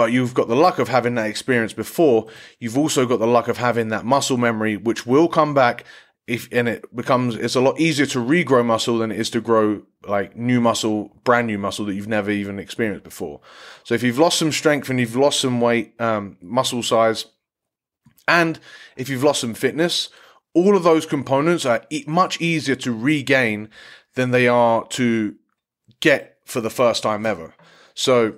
but 0.00 0.12
you've 0.12 0.32
got 0.32 0.48
the 0.48 0.56
luck 0.56 0.78
of 0.78 0.88
having 0.88 1.14
that 1.16 1.26
experience 1.26 1.74
before. 1.74 2.26
You've 2.58 2.78
also 2.78 3.04
got 3.04 3.18
the 3.18 3.26
luck 3.26 3.48
of 3.48 3.58
having 3.58 3.88
that 3.88 4.06
muscle 4.06 4.38
memory, 4.38 4.78
which 4.78 5.04
will 5.04 5.28
come 5.28 5.52
back 5.52 5.84
if, 6.26 6.48
and 6.52 6.70
it 6.70 6.96
becomes, 6.96 7.34
it's 7.34 7.54
a 7.54 7.60
lot 7.60 7.78
easier 7.78 8.06
to 8.06 8.18
regrow 8.18 8.64
muscle 8.64 8.96
than 8.96 9.12
it 9.12 9.20
is 9.20 9.28
to 9.28 9.42
grow 9.42 9.82
like 10.06 10.34
new 10.34 10.58
muscle, 10.58 11.14
brand 11.22 11.48
new 11.48 11.58
muscle 11.58 11.84
that 11.84 11.92
you've 11.92 12.08
never 12.08 12.30
even 12.30 12.58
experienced 12.58 13.04
before. 13.04 13.42
So 13.84 13.94
if 13.94 14.02
you've 14.02 14.18
lost 14.18 14.38
some 14.38 14.52
strength 14.52 14.88
and 14.88 14.98
you've 14.98 15.16
lost 15.16 15.38
some 15.38 15.60
weight, 15.60 16.00
um, 16.00 16.38
muscle 16.40 16.82
size, 16.82 17.26
and 18.26 18.58
if 18.96 19.10
you've 19.10 19.22
lost 19.22 19.42
some 19.42 19.52
fitness, 19.52 20.08
all 20.54 20.78
of 20.78 20.82
those 20.82 21.04
components 21.04 21.66
are 21.66 21.82
e- 21.90 22.04
much 22.06 22.40
easier 22.40 22.76
to 22.76 22.90
regain 22.90 23.68
than 24.14 24.30
they 24.30 24.48
are 24.48 24.86
to 24.86 25.34
get 26.00 26.38
for 26.46 26.62
the 26.62 26.70
first 26.70 27.02
time 27.02 27.26
ever. 27.26 27.52
So 27.92 28.36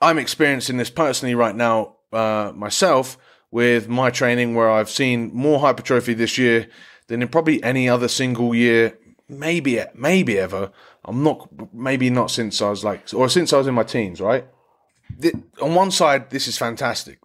I'm 0.00 0.18
experiencing 0.18 0.76
this 0.76 0.90
personally 0.90 1.34
right 1.34 1.54
now 1.54 1.96
uh, 2.12 2.52
myself 2.54 3.18
with 3.50 3.88
my 3.88 4.10
training, 4.10 4.54
where 4.54 4.70
I've 4.70 4.90
seen 4.90 5.30
more 5.34 5.60
hypertrophy 5.60 6.14
this 6.14 6.38
year 6.38 6.68
than 7.06 7.22
in 7.22 7.28
probably 7.28 7.62
any 7.62 7.88
other 7.88 8.08
single 8.08 8.54
year, 8.54 8.98
maybe 9.28 9.80
maybe 9.94 10.38
ever. 10.38 10.70
I'm 11.04 11.22
not 11.22 11.48
maybe 11.72 12.10
not 12.10 12.30
since 12.30 12.60
I 12.60 12.70
was 12.70 12.84
like 12.84 13.12
or 13.14 13.28
since 13.28 13.52
I 13.52 13.58
was 13.58 13.66
in 13.66 13.74
my 13.74 13.82
teens, 13.82 14.20
right? 14.20 14.46
The, 15.18 15.32
on 15.62 15.74
one 15.74 15.90
side, 15.90 16.30
this 16.30 16.46
is 16.46 16.58
fantastic. 16.58 17.18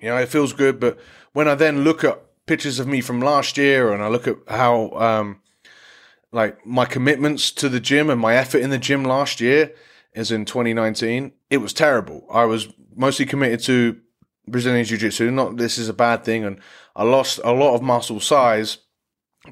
You 0.00 0.08
know, 0.08 0.16
it 0.16 0.28
feels 0.28 0.52
good, 0.52 0.80
but 0.80 0.98
when 1.32 1.46
I 1.46 1.54
then 1.54 1.84
look 1.84 2.04
at 2.04 2.22
pictures 2.46 2.78
of 2.78 2.86
me 2.86 3.00
from 3.00 3.20
last 3.20 3.58
year 3.58 3.92
and 3.92 4.02
I 4.02 4.08
look 4.08 4.26
at 4.26 4.36
how 4.48 4.90
um, 4.92 5.40
like 6.32 6.64
my 6.66 6.84
commitments 6.84 7.50
to 7.52 7.68
the 7.68 7.80
gym 7.80 8.08
and 8.08 8.20
my 8.20 8.34
effort 8.34 8.58
in 8.58 8.70
the 8.70 8.78
gym 8.78 9.04
last 9.04 9.40
year 9.40 9.72
is 10.14 10.30
in 10.30 10.44
2019, 10.44 11.32
it 11.50 11.58
was 11.58 11.72
terrible. 11.72 12.26
I 12.30 12.44
was 12.44 12.68
mostly 12.94 13.26
committed 13.26 13.60
to 13.64 14.00
Brazilian 14.48 14.84
Jiu 14.84 14.98
Jitsu. 14.98 15.30
Not 15.30 15.56
this 15.56 15.78
is 15.78 15.88
a 15.88 15.94
bad 15.94 16.24
thing, 16.24 16.44
and 16.44 16.60
I 16.94 17.04
lost 17.04 17.40
a 17.44 17.52
lot 17.52 17.74
of 17.74 17.82
muscle 17.82 18.20
size 18.20 18.78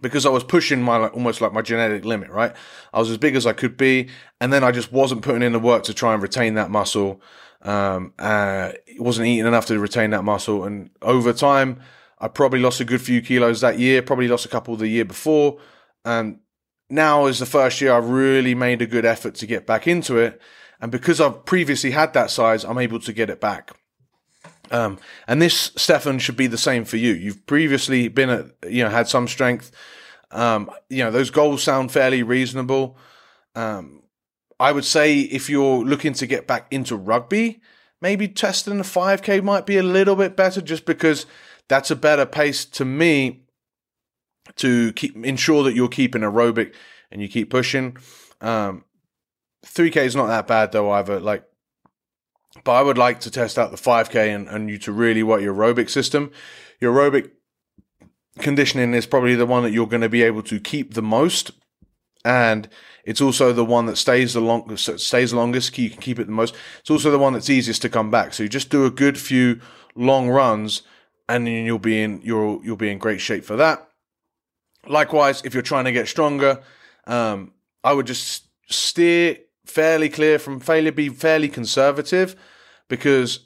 because 0.01 0.27
I 0.27 0.31
was 0.31 0.43
pushing 0.43 0.83
my 0.83 0.97
like, 0.97 1.15
almost 1.15 1.41
like 1.41 1.53
my 1.53 1.63
genetic 1.63 2.05
limit. 2.05 2.31
Right, 2.31 2.55
I 2.93 2.99
was 2.99 3.11
as 3.11 3.19
big 3.19 3.37
as 3.37 3.47
I 3.47 3.53
could 3.53 3.77
be, 3.77 4.09
and 4.41 4.53
then 4.53 4.65
I 4.65 4.73
just 4.73 4.93
wasn't 4.93 5.23
putting 5.23 5.43
in 5.43 5.53
the 5.53 5.59
work 5.59 5.85
to 5.85 5.95
try 5.95 6.15
and 6.15 6.23
retain 6.23 6.55
that 6.55 6.71
muscle. 6.71 7.21
Um, 7.63 8.13
uh, 8.19 8.73
wasn't 8.99 9.27
eating 9.27 9.47
enough 9.47 9.67
to 9.67 9.79
retain 9.79 10.11
that 10.11 10.25
muscle, 10.25 10.65
and 10.65 10.91
over 11.01 11.33
time, 11.33 11.81
I 12.19 12.29
probably 12.29 12.61
lost 12.61 12.81
a 12.81 12.85
good 12.85 13.01
few 13.01 13.23
kilos 13.23 13.61
that 13.61 13.79
year. 13.79 14.03
Probably 14.03 14.29
lost 14.29 14.47
a 14.47 14.51
couple 14.51 14.77
the 14.77 14.89
year 14.89 15.05
before, 15.05 15.59
and 16.05 16.41
now 16.91 17.27
is 17.27 17.39
the 17.39 17.47
first 17.47 17.81
year 17.81 17.93
I've 17.93 18.09
really 18.09 18.55
made 18.55 18.83
a 18.83 18.87
good 18.87 19.05
effort 19.05 19.35
to 19.37 19.47
get 19.47 19.67
back 19.67 19.87
into 19.87 20.19
it. 20.19 20.41
And 20.85 20.93
because 20.93 21.19
I've 21.19 21.47
previously 21.47 21.93
had 21.93 22.13
that 22.13 22.31
size, 22.31 22.63
I'm 22.63 22.77
able 22.77 23.01
to 23.01 23.13
get 23.15 23.31
it 23.31 23.41
back. 23.41 23.71
Um, 24.71 24.99
and 25.27 25.41
this, 25.41 25.73
Stefan, 25.77 26.19
should 26.19 26.37
be 26.37 26.47
the 26.47 26.59
same 26.59 26.85
for 26.85 26.99
you. 26.99 27.15
You've 27.15 27.47
previously 27.47 28.09
been 28.09 28.29
at, 28.29 28.47
you 28.69 28.85
know, 28.85 28.91
had 28.91 29.09
some 29.09 29.27
strength. 29.27 29.73
Um, 30.31 30.71
you 30.91 31.03
know, 31.03 31.11
those 31.11 31.31
goals 31.31 31.63
sound 31.63 31.91
fairly 31.91 32.23
reasonable. 32.23 32.99
Um, 33.55 34.03
I 34.61 34.73
would 34.73 34.85
say 34.85 35.21
if 35.21 35.49
you're 35.49 35.83
looking 35.83 36.13
to 36.13 36.27
get 36.27 36.47
back 36.47 36.67
into 36.71 36.97
rugby, 36.97 37.63
maybe 38.03 38.29
testing 38.29 38.77
the 38.77 38.85
5K 38.85 39.43
might 39.43 39.65
be 39.65 39.79
a 39.79 39.83
little 39.83 40.17
bit 40.17 40.37
better 40.37 40.61
just 40.61 40.85
because 40.85 41.25
that's 41.67 41.91
a 41.91 41.97
better 41.97 42.27
pace 42.27 42.67
to 42.67 42.85
me 42.85 43.47
to 44.57 44.93
keep 44.93 45.17
ensure 45.25 45.63
that 45.63 45.75
you're 45.75 45.89
keeping 45.89 46.21
aerobic 46.21 46.75
and 47.11 47.23
you 47.23 47.29
keep 47.29 47.49
pushing. 47.49 47.97
Um, 48.43 48.85
3K 49.65 49.97
is 49.97 50.17
not 50.17 50.27
that 50.27 50.47
bad 50.47 50.73
though 50.73 50.91
either. 50.93 51.21
Like, 51.21 51.45
but 52.63 52.73
I 52.73 52.83
would 52.83 52.99
like 52.99 53.21
to 53.21 53.31
test 53.31 53.59
out 53.59 53.71
the 53.71 53.77
5K 53.77 54.35
and, 54.35 54.49
and 54.49 54.71
you 54.71 54.79
to 54.79 54.93
really 54.93 55.23
work 55.23 55.43
your 55.43 55.55
aerobic 55.55 55.91
system. 55.91 56.31
Your 56.81 56.95
aerobic 56.95 57.31
conditioning 58.39 58.95
is 58.95 59.07
probably 59.07 59.35
the 59.35 59.47
one 59.47 59.63
that 59.63 59.73
you're 59.73 59.87
going 59.87 60.03
to 60.03 60.09
be 60.09 60.23
able 60.23 60.43
to 60.45 60.61
keep 60.61 60.95
the 60.95 61.03
most, 61.03 61.51
and 62.25 62.69
it's 63.05 63.21
also 63.21 63.53
the 63.53 63.65
one 63.65 63.87
that 63.87 63.97
stays 63.97 64.35
the 64.35 64.41
longest. 64.41 64.99
Stays 65.01 65.35
longest. 65.35 65.77
You 65.77 65.91
can 65.91 66.01
keep 66.01 66.19
it 66.19 66.27
the 66.27 66.33
most. 66.33 66.55
It's 66.81 66.91
also 66.91 67.11
the 67.11 67.19
one 67.19 67.33
that's 67.33 67.51
easiest 67.51 67.83
to 67.83 67.89
come 67.89 68.11
back. 68.11 68.33
So 68.35 68.43
you 68.43 68.49
just 68.49 68.71
do 68.71 68.87
a 68.87 68.91
good 68.91 69.19
few 69.19 69.61
long 69.95 70.29
runs, 70.29 70.83
and 71.29 71.47
then 71.47 71.65
you'll 71.65 71.79
be 71.79 72.03
in 72.03 72.23
you'll 72.23 72.65
you'll 72.65 72.77
be 72.77 72.91
in 72.91 72.99
great 72.99 73.21
shape 73.21 73.45
for 73.45 73.57
that. 73.57 73.89
Likewise, 74.87 75.43
if 75.45 75.55
you're 75.55 75.63
trying 75.63 75.85
to 75.85 75.93
get 75.93 76.09
stronger, 76.09 76.63
um, 77.07 77.53
I 77.83 77.93
would 77.93 78.07
just 78.07 78.45
steer 78.69 79.39
fairly 79.65 80.09
clear 80.09 80.39
from 80.39 80.61
failure. 80.61 80.93
Be 80.93 81.09
fairly 81.09 81.49
conservative 81.49 82.37
because, 82.89 83.41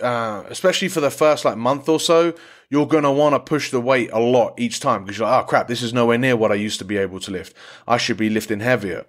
uh, 0.00 0.44
especially 0.48 0.88
for 0.88 1.00
the 1.00 1.10
first 1.10 1.44
like 1.44 1.56
month 1.56 1.88
or 1.88 2.00
so, 2.00 2.34
you're 2.70 2.86
going 2.86 3.04
to 3.04 3.10
want 3.10 3.34
to 3.34 3.38
push 3.38 3.70
the 3.70 3.80
weight 3.80 4.10
a 4.12 4.18
lot 4.18 4.54
each 4.58 4.80
time 4.80 5.04
because 5.04 5.18
you're 5.18 5.28
like, 5.28 5.44
oh 5.44 5.46
crap, 5.46 5.68
this 5.68 5.82
is 5.82 5.92
nowhere 5.92 6.16
near 6.18 6.36
what 6.36 6.50
I 6.50 6.54
used 6.54 6.78
to 6.78 6.84
be 6.86 6.96
able 6.96 7.20
to 7.20 7.30
lift. 7.30 7.54
I 7.86 7.98
should 7.98 8.16
be 8.16 8.30
lifting 8.30 8.60
heavier. 8.60 9.04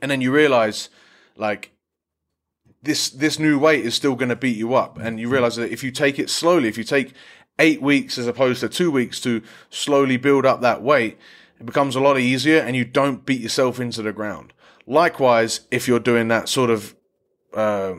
And 0.00 0.10
then 0.10 0.20
you 0.20 0.32
realize, 0.32 0.88
like, 1.36 1.72
this 2.82 3.10
this 3.10 3.38
new 3.38 3.58
weight 3.58 3.84
is 3.84 3.94
still 3.94 4.14
going 4.14 4.28
to 4.28 4.36
beat 4.36 4.56
you 4.56 4.74
up, 4.74 4.98
and 4.98 5.18
you 5.18 5.28
realize 5.28 5.56
that 5.56 5.72
if 5.72 5.82
you 5.82 5.90
take 5.90 6.18
it 6.18 6.30
slowly, 6.30 6.68
if 6.68 6.78
you 6.78 6.84
take 6.84 7.14
eight 7.58 7.82
weeks 7.82 8.18
as 8.18 8.26
opposed 8.26 8.60
to 8.60 8.68
two 8.68 8.90
weeks 8.90 9.20
to 9.22 9.42
slowly 9.70 10.16
build 10.16 10.46
up 10.46 10.60
that 10.60 10.82
weight, 10.82 11.18
it 11.58 11.66
becomes 11.66 11.96
a 11.96 12.00
lot 12.00 12.18
easier, 12.18 12.60
and 12.60 12.76
you 12.76 12.84
don't 12.84 13.26
beat 13.26 13.40
yourself 13.40 13.80
into 13.80 14.02
the 14.02 14.12
ground. 14.12 14.52
Likewise, 14.86 15.60
if 15.70 15.88
you're 15.88 16.00
doing 16.00 16.28
that 16.28 16.48
sort 16.48 16.70
of 16.70 16.94
uh, 17.54 17.94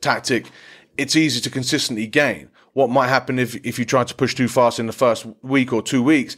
tactic, 0.00 0.50
it's 0.96 1.16
easy 1.16 1.40
to 1.40 1.50
consistently 1.50 2.06
gain. 2.06 2.50
What 2.74 2.90
might 2.90 3.08
happen 3.08 3.38
if 3.38 3.54
if 3.66 3.78
you 3.78 3.84
try 3.84 4.04
to 4.04 4.14
push 4.14 4.34
too 4.34 4.48
fast 4.48 4.78
in 4.78 4.86
the 4.86 4.92
first 4.92 5.26
week 5.42 5.72
or 5.72 5.82
two 5.82 6.02
weeks 6.02 6.36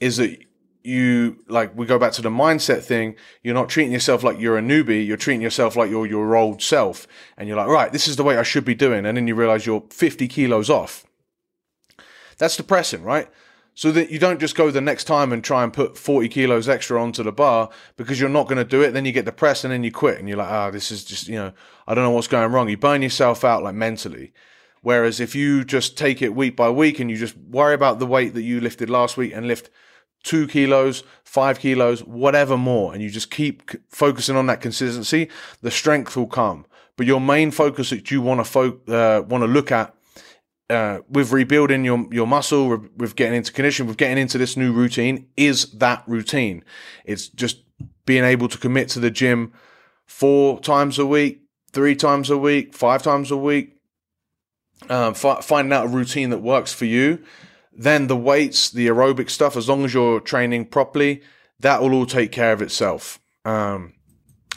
is 0.00 0.16
that 0.18 0.38
you 0.84 1.38
like 1.48 1.76
we 1.76 1.86
go 1.86 1.98
back 1.98 2.12
to 2.12 2.22
the 2.22 2.30
mindset 2.30 2.82
thing. 2.82 3.16
You're 3.42 3.54
not 3.54 3.68
treating 3.68 3.92
yourself 3.92 4.22
like 4.22 4.38
you're 4.38 4.58
a 4.58 4.62
newbie. 4.62 5.06
You're 5.06 5.16
treating 5.16 5.42
yourself 5.42 5.76
like 5.76 5.90
you're 5.90 6.06
your 6.06 6.34
old 6.36 6.62
self. 6.62 7.06
And 7.36 7.48
you're 7.48 7.56
like 7.56 7.68
right 7.68 7.92
this 7.92 8.08
is 8.08 8.16
the 8.16 8.24
way 8.24 8.36
i 8.36 8.42
should 8.42 8.64
be 8.64 8.74
doing. 8.74 9.04
And 9.06 9.16
then 9.16 9.26
you 9.26 9.34
realize 9.34 9.66
you're 9.66 9.84
50 9.90 10.28
kilos 10.28 10.70
off. 10.70 11.04
That's 12.38 12.56
depressing 12.56 13.02
right 13.02 13.28
so 13.74 13.90
that 13.92 14.10
you 14.10 14.18
don't 14.18 14.40
just 14.40 14.54
go 14.54 14.70
the 14.70 14.80
next 14.80 15.04
time 15.04 15.32
and 15.32 15.42
try 15.42 15.62
and 15.62 15.72
put 15.72 15.96
40 15.96 16.28
kilos 16.28 16.68
extra 16.68 17.02
onto 17.02 17.22
the 17.22 17.32
bar 17.32 17.70
because 17.96 18.20
you're 18.20 18.28
not 18.28 18.46
going 18.46 18.58
to 18.58 18.64
do 18.64 18.82
it. 18.82 18.92
Then 18.92 19.04
you 19.04 19.12
get 19.12 19.24
depressed 19.24 19.64
and 19.64 19.72
then 19.72 19.82
you 19.82 19.90
quit 19.90 20.18
and 20.18 20.28
you're 20.28 20.38
like 20.38 20.50
ah 20.50 20.66
oh, 20.66 20.70
this 20.70 20.90
is 20.90 21.04
just 21.04 21.28
you 21.28 21.36
know 21.36 21.52
i 21.86 21.94
don't 21.94 22.04
know 22.04 22.10
what's 22.10 22.28
going 22.28 22.52
wrong. 22.52 22.68
You 22.68 22.76
burn 22.76 23.02
yourself 23.02 23.44
out 23.44 23.62
like 23.62 23.74
mentally. 23.74 24.32
Whereas 24.82 25.20
if 25.20 25.34
you 25.34 25.64
just 25.64 25.96
take 25.96 26.20
it 26.20 26.34
week 26.34 26.56
by 26.56 26.68
week 26.68 26.98
and 26.98 27.08
you 27.10 27.16
just 27.16 27.36
worry 27.36 27.74
about 27.74 28.00
the 28.00 28.06
weight 28.06 28.34
that 28.34 28.42
you 28.42 28.60
lifted 28.60 28.90
last 28.90 29.16
week 29.16 29.32
and 29.32 29.46
lift 29.46 29.70
two 30.24 30.48
kilos, 30.48 31.04
five 31.24 31.60
kilos, 31.60 32.02
whatever 32.02 32.56
more, 32.56 32.92
and 32.92 33.00
you 33.00 33.08
just 33.08 33.30
keep 33.30 33.70
focusing 33.88 34.36
on 34.36 34.46
that 34.46 34.60
consistency, 34.60 35.28
the 35.60 35.70
strength 35.70 36.16
will 36.16 36.26
come. 36.26 36.66
But 36.96 37.06
your 37.06 37.20
main 37.20 37.52
focus 37.52 37.90
that 37.90 38.10
you 38.10 38.20
want 38.20 38.40
to 38.40 38.44
fo- 38.44 38.80
uh, 38.88 39.22
want 39.22 39.42
to 39.42 39.48
look 39.48 39.72
at 39.72 39.94
uh, 40.70 40.98
with 41.08 41.32
rebuilding 41.32 41.84
your 41.84 42.06
your 42.10 42.26
muscle, 42.26 42.68
with 42.96 43.16
getting 43.16 43.36
into 43.36 43.52
condition, 43.52 43.86
with 43.86 43.96
getting 43.96 44.18
into 44.18 44.38
this 44.38 44.56
new 44.56 44.72
routine, 44.72 45.28
is 45.36 45.70
that 45.72 46.02
routine. 46.06 46.64
It's 47.04 47.28
just 47.28 47.62
being 48.06 48.24
able 48.24 48.48
to 48.48 48.58
commit 48.58 48.88
to 48.90 49.00
the 49.00 49.10
gym 49.10 49.52
four 50.06 50.60
times 50.60 50.98
a 50.98 51.06
week, 51.06 51.42
three 51.72 51.94
times 51.94 52.30
a 52.30 52.38
week, 52.38 52.74
five 52.74 53.02
times 53.02 53.30
a 53.30 53.36
week, 53.36 53.76
um, 54.88 55.14
f- 55.14 55.44
finding 55.44 55.72
out 55.72 55.86
a 55.86 55.88
routine 55.88 56.30
that 56.30 56.38
works 56.38 56.72
for 56.72 56.84
you. 56.84 57.22
Then 57.72 58.06
the 58.06 58.16
weights, 58.16 58.70
the 58.70 58.88
aerobic 58.88 59.30
stuff, 59.30 59.56
as 59.56 59.68
long 59.68 59.84
as 59.84 59.94
you're 59.94 60.20
training 60.20 60.66
properly, 60.66 61.22
that 61.60 61.80
will 61.80 61.94
all 61.94 62.06
take 62.06 62.32
care 62.32 62.52
of 62.52 62.60
itself. 62.60 63.18
Um, 63.44 63.94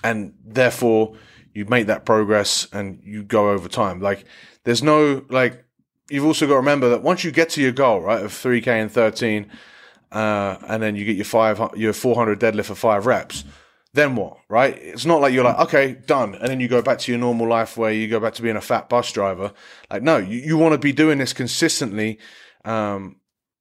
and 0.04 0.34
therefore, 0.46 1.16
you 1.54 1.66
make 1.66 1.88
that 1.88 2.06
progress 2.06 2.68
and 2.74 3.00
you 3.04 3.24
go 3.24 3.52
over 3.52 3.70
time. 3.70 4.02
Like, 4.02 4.26
there's 4.66 4.84
no, 4.84 5.24
like, 5.30 5.65
you've 6.10 6.26
also 6.26 6.46
got 6.46 6.54
to 6.54 6.58
remember 6.58 6.90
that 6.90 7.04
once 7.04 7.24
you 7.24 7.32
get 7.32 7.50
to 7.52 7.62
your 7.62 7.72
goal, 7.72 8.02
right, 8.02 8.24
of 8.24 8.32
3K 8.32 8.68
and 8.68 8.92
13, 8.92 9.50
uh, 10.12 10.58
and 10.68 10.82
then 10.82 10.96
you 10.96 11.06
get 11.06 11.16
your 11.16 11.26
five, 11.26 11.60
your 11.76 11.94
400 11.94 12.40
deadlift 12.40 12.66
for 12.66 12.76
five 12.76 13.06
reps 13.06 13.44
then 13.96 14.16
what, 14.16 14.38
right? 14.50 14.78
It's 14.78 15.06
not 15.06 15.22
like 15.22 15.34
you're 15.34 15.46
like, 15.46 15.58
okay, 15.60 15.94
done. 15.94 16.36
And 16.36 16.50
then 16.50 16.60
you 16.60 16.68
go 16.68 16.82
back 16.82 17.00
to 17.00 17.12
your 17.12 17.20
normal 17.20 17.48
life 17.48 17.78
where 17.78 17.92
you 17.92 18.08
go 18.08 18.20
back 18.20 18.34
to 18.36 18.42
being 18.42 18.58
a 18.58 18.62
fat 18.62 18.90
bus 18.90 19.12
driver. 19.12 19.54
Like, 19.90 20.04
no, 20.04 20.18
you, 20.18 20.40
you 20.40 20.58
want 20.58 20.74
to 20.74 20.78
be 20.78 20.92
doing 20.92 21.18
this 21.18 21.34
consistently. 21.34 22.20
Um, 22.66 23.18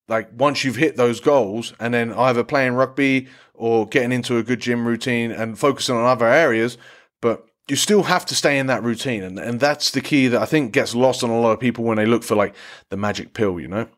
like 0.08 0.28
once 0.34 0.64
you've 0.64 0.76
hit 0.76 0.96
those 0.96 1.20
goals 1.20 1.72
and 1.78 1.94
then 1.94 2.12
either 2.12 2.44
playing 2.44 2.74
rugby 2.74 3.28
or 3.54 3.86
getting 3.86 4.12
into 4.12 4.36
a 4.36 4.42
good 4.42 4.60
gym 4.60 4.86
routine 4.86 5.30
and 5.30 5.58
focusing 5.58 5.94
on 5.94 6.04
other 6.04 6.26
areas, 6.26 6.76
but 7.22 7.46
you 7.68 7.76
still 7.76 8.04
have 8.04 8.26
to 8.26 8.34
stay 8.34 8.58
in 8.58 8.66
that 8.66 8.82
routine. 8.82 9.22
And, 9.22 9.38
and 9.38 9.60
that's 9.60 9.90
the 9.90 10.00
key 10.00 10.28
that 10.28 10.40
I 10.40 10.44
think 10.44 10.72
gets 10.72 10.94
lost 10.94 11.24
on 11.24 11.30
a 11.30 11.40
lot 11.40 11.52
of 11.52 11.60
people 11.60 11.84
when 11.84 11.96
they 11.96 12.06
look 12.06 12.22
for 12.22 12.34
like 12.34 12.54
the 12.90 12.96
magic 12.96 13.32
pill, 13.32 13.58
you 13.58 13.68
know? 13.68 13.88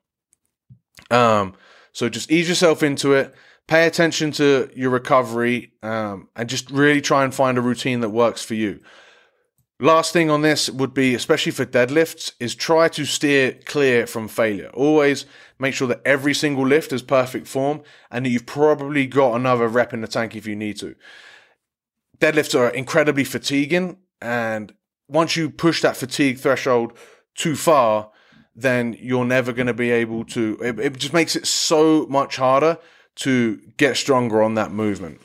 Um, 1.10 1.54
so 1.92 2.08
just 2.08 2.30
ease 2.30 2.48
yourself 2.48 2.82
into 2.82 3.12
it 3.12 3.34
pay 3.66 3.86
attention 3.86 4.30
to 4.32 4.70
your 4.74 4.90
recovery 4.90 5.72
um, 5.82 6.28
and 6.36 6.48
just 6.48 6.70
really 6.70 7.00
try 7.00 7.24
and 7.24 7.34
find 7.34 7.58
a 7.58 7.60
routine 7.60 8.00
that 8.00 8.10
works 8.10 8.44
for 8.44 8.54
you. 8.54 8.80
Last 9.78 10.12
thing 10.12 10.30
on 10.30 10.40
this 10.40 10.70
would 10.70 10.94
be, 10.94 11.14
especially 11.14 11.52
for 11.52 11.66
deadlifts, 11.66 12.32
is 12.40 12.54
try 12.54 12.88
to 12.88 13.04
steer 13.04 13.58
clear 13.66 14.06
from 14.06 14.26
failure. 14.26 14.70
Always 14.72 15.26
make 15.58 15.74
sure 15.74 15.88
that 15.88 16.00
every 16.04 16.32
single 16.32 16.66
lift 16.66 16.92
is 16.92 17.02
perfect 17.02 17.46
form 17.46 17.82
and 18.10 18.24
that 18.24 18.30
you've 18.30 18.46
probably 18.46 19.06
got 19.06 19.34
another 19.34 19.68
rep 19.68 19.92
in 19.92 20.00
the 20.00 20.08
tank 20.08 20.34
if 20.34 20.46
you 20.46 20.56
need 20.56 20.78
to. 20.78 20.94
Deadlifts 22.18 22.58
are 22.58 22.70
incredibly 22.70 23.24
fatiguing, 23.24 23.98
and 24.20 24.72
once 25.08 25.36
you 25.36 25.50
push 25.50 25.82
that 25.82 25.96
fatigue 25.96 26.38
threshold 26.38 26.92
too 27.34 27.54
far, 27.54 28.10
then 28.54 28.96
you're 28.98 29.24
never 29.24 29.52
going 29.52 29.66
to 29.66 29.74
be 29.74 29.90
able 29.90 30.24
to. 30.24 30.58
It, 30.62 30.78
it 30.78 30.98
just 30.98 31.12
makes 31.12 31.36
it 31.36 31.46
so 31.46 32.06
much 32.06 32.36
harder 32.36 32.78
to 33.16 33.60
get 33.76 33.96
stronger 33.96 34.42
on 34.42 34.54
that 34.54 34.72
movement. 34.72 35.20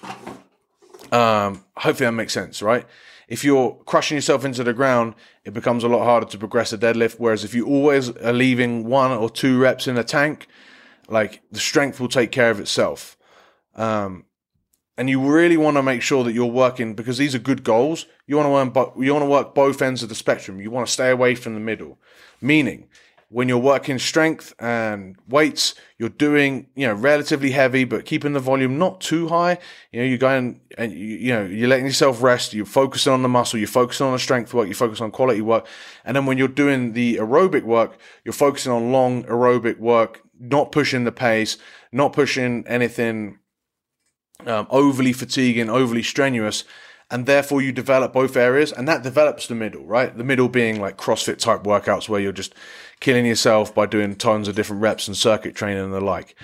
Um, 1.12 1.64
hopefully 1.78 2.08
that 2.08 2.14
makes 2.14 2.34
sense, 2.34 2.62
right? 2.62 2.86
If 3.28 3.44
you're 3.46 3.82
crushing 3.86 4.16
yourself 4.16 4.44
into 4.44 4.64
the 4.64 4.74
ground, 4.74 5.16
it 5.46 5.54
becomes 5.54 5.84
a 5.84 5.88
lot 5.88 6.04
harder 6.04 6.26
to 6.28 6.38
progress 6.38 6.74
a 6.74 6.78
deadlift. 6.78 7.16
Whereas 7.18 7.44
if 7.44 7.54
you 7.54 7.66
always 7.66 8.10
are 8.10 8.34
leaving 8.34 8.86
one 8.86 9.12
or 9.12 9.30
two 9.30 9.60
reps 9.60 9.88
in 9.88 9.96
the 9.96 10.04
tank, 10.04 10.48
like 11.08 11.42
the 11.52 11.60
strength 11.60 12.00
will 12.00 12.10
take 12.10 12.32
care 12.32 12.52
of 12.52 12.60
itself. 12.60 13.18
Um, 13.76 14.26
and 15.02 15.10
you 15.10 15.20
really 15.20 15.58
want 15.58 15.78
to 15.78 15.82
make 15.82 16.04
sure 16.04 16.24
that 16.24 16.34
you're 16.34 16.46
working 16.46 16.94
because 16.94 17.18
these 17.18 17.34
are 17.34 17.40
good 17.40 17.64
goals. 17.64 18.06
You 18.28 18.36
want 18.38 18.46
to 18.46 18.56
earn, 18.56 18.70
but 18.70 18.94
you 19.00 19.12
want 19.14 19.24
to 19.24 19.30
work 19.30 19.56
both 19.56 19.82
ends 19.82 20.04
of 20.04 20.10
the 20.10 20.14
spectrum. 20.14 20.62
You 20.62 20.70
want 20.70 20.86
to 20.86 20.94
stay 20.94 21.10
away 21.10 21.34
from 21.34 21.56
the 21.56 21.60
middle, 21.60 21.98
meaning 22.40 22.88
when 23.30 23.50
you're 23.50 23.58
working 23.58 23.98
strength 23.98 24.54
and 24.60 25.16
weights, 25.28 25.74
you're 25.98 26.10
doing, 26.10 26.68
you 26.76 26.86
know, 26.86 26.94
relatively 26.94 27.50
heavy, 27.50 27.84
but 27.84 28.06
keeping 28.06 28.34
the 28.34 28.40
volume 28.40 28.78
not 28.78 29.02
too 29.02 29.28
high. 29.28 29.58
You 29.92 30.02
know, 30.02 30.06
you're 30.06 30.20
going 30.20 30.62
and 30.78 30.92
you, 30.92 31.18
you 31.18 31.34
know, 31.34 31.46
you're 31.46 31.68
letting 31.68 31.88
yourself 31.88 32.22
rest. 32.22 32.54
You're 32.54 32.68
focusing 32.68 33.12
on 33.12 33.24
the 33.24 33.28
muscle. 33.28 33.58
You're 33.58 33.70
focusing 33.70 34.06
on 34.06 34.14
the 34.14 34.20
strength 34.20 34.54
work. 34.54 34.68
You're 34.68 34.76
focusing 34.76 35.06
on 35.06 35.12
quality 35.12 35.42
work. 35.42 35.66
And 36.06 36.16
then 36.16 36.28
when 36.28 36.38
you're 36.38 36.48
doing 36.48 36.94
the 36.94 37.16
aerobic 37.16 37.64
work, 37.64 37.98
you're 38.24 38.34
focusing 38.34 38.72
on 38.72 38.92
long 38.92 39.24
aerobic 39.24 39.80
work, 39.80 40.22
not 40.40 40.72
pushing 40.72 41.06
the 41.06 41.12
pace, 41.12 41.58
not 41.92 42.14
pushing 42.14 42.68
anything 42.68 43.40
um, 44.48 44.68
overly 44.70 45.14
fatiguing, 45.14 45.70
overly 45.70 46.04
strenuous 46.04 46.64
and 47.10 47.26
therefore 47.26 47.62
you 47.62 47.74
develop 47.74 48.14
both 48.14 48.38
areas 48.38 48.72
and 48.72 48.88
that 48.88 49.04
develops 49.04 49.46
the 49.46 49.54
middle 49.54 49.84
right 49.84 50.18
the 50.18 50.24
middle 50.24 50.48
being 50.48 50.80
like 50.80 50.96
crossfit 50.96 51.38
type 51.38 51.64
workouts 51.64 52.08
where 52.08 52.22
you're 52.22 52.32
just 52.32 52.56
killing 53.02 53.26
yourself 53.26 53.76
by 53.76 53.86
doing 53.86 54.16
tons 54.16 54.48
of 54.48 54.56
different 54.56 54.82
reps 54.82 55.10
and 55.10 55.18
circuit 55.18 55.54
training 55.54 55.84
and 55.84 55.94
the 55.94 56.00
like. 56.00 56.36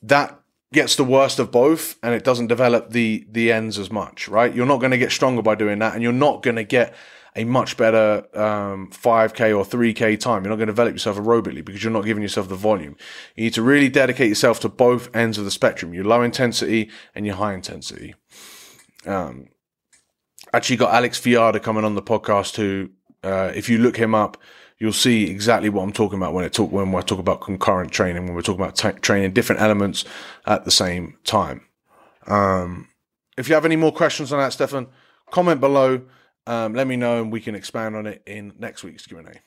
That 0.00 0.38
gets 0.72 0.94
the 0.94 1.04
worst 1.04 1.38
of 1.40 1.50
both 1.50 1.96
and 2.02 2.14
it 2.14 2.22
doesn't 2.22 2.46
develop 2.46 2.90
the 2.90 3.26
the 3.28 3.50
ends 3.50 3.78
as 3.78 3.90
much, 3.90 4.28
right? 4.28 4.54
You're 4.54 4.66
not 4.66 4.78
going 4.78 4.92
to 4.92 4.98
get 4.98 5.10
stronger 5.10 5.42
by 5.42 5.56
doing 5.56 5.80
that, 5.80 5.94
and 5.94 6.02
you're 6.02 6.12
not 6.12 6.42
going 6.42 6.56
to 6.56 6.64
get 6.64 6.94
a 7.34 7.44
much 7.44 7.76
better 7.76 8.24
um, 8.34 8.90
5k 8.90 9.56
or 9.56 9.64
3k 9.64 10.20
time. 10.20 10.44
You're 10.44 10.50
not 10.50 10.56
going 10.56 10.66
to 10.66 10.72
develop 10.72 10.92
yourself 10.92 11.16
aerobically 11.16 11.64
because 11.64 11.82
you're 11.82 11.92
not 11.92 12.04
giving 12.04 12.22
yourself 12.22 12.48
the 12.48 12.56
volume. 12.56 12.96
You 13.36 13.44
need 13.44 13.54
to 13.54 13.62
really 13.62 13.88
dedicate 13.88 14.28
yourself 14.28 14.60
to 14.60 14.68
both 14.68 15.14
ends 15.16 15.38
of 15.38 15.44
the 15.44 15.50
spectrum, 15.50 15.94
your 15.94 16.04
low 16.04 16.22
intensity 16.22 16.90
and 17.14 17.24
your 17.24 17.36
high 17.36 17.54
intensity. 17.54 18.14
Um, 19.06 19.48
actually 20.52 20.76
got 20.76 20.92
Alex 20.92 21.20
Viada 21.20 21.62
coming 21.62 21.84
on 21.84 21.94
the 21.94 22.02
podcast 22.02 22.56
who, 22.56 22.90
uh, 23.22 23.50
if 23.54 23.68
you 23.68 23.78
look 23.78 23.96
him 23.96 24.14
up, 24.14 24.36
you'll 24.78 24.92
see 24.92 25.30
exactly 25.30 25.68
what 25.68 25.82
I'm 25.82 25.92
talking 25.92 26.18
about 26.18 26.34
when 26.34 26.44
I 26.44 26.48
talk 26.48 26.72
when 26.72 26.94
I 26.94 27.00
talk 27.02 27.18
about 27.18 27.40
concurrent 27.40 27.92
training, 27.92 28.26
when 28.26 28.34
we're 28.34 28.42
talking 28.42 28.62
about 28.62 28.76
t- 28.76 29.00
training 29.00 29.32
different 29.32 29.62
elements 29.62 30.04
at 30.44 30.64
the 30.64 30.70
same 30.70 31.16
time. 31.24 31.66
Um, 32.26 32.88
if 33.38 33.48
you 33.48 33.54
have 33.54 33.64
any 33.64 33.76
more 33.76 33.92
questions 33.92 34.32
on 34.32 34.40
that, 34.40 34.52
Stefan, 34.52 34.88
comment 35.30 35.60
below. 35.60 36.02
Um, 36.46 36.74
let 36.74 36.86
me 36.86 36.96
know 36.96 37.22
and 37.22 37.30
we 37.30 37.40
can 37.40 37.54
expand 37.54 37.94
on 37.94 38.06
it 38.06 38.22
in 38.26 38.52
next 38.58 38.82
week's 38.82 39.06
Q&A. 39.06 39.40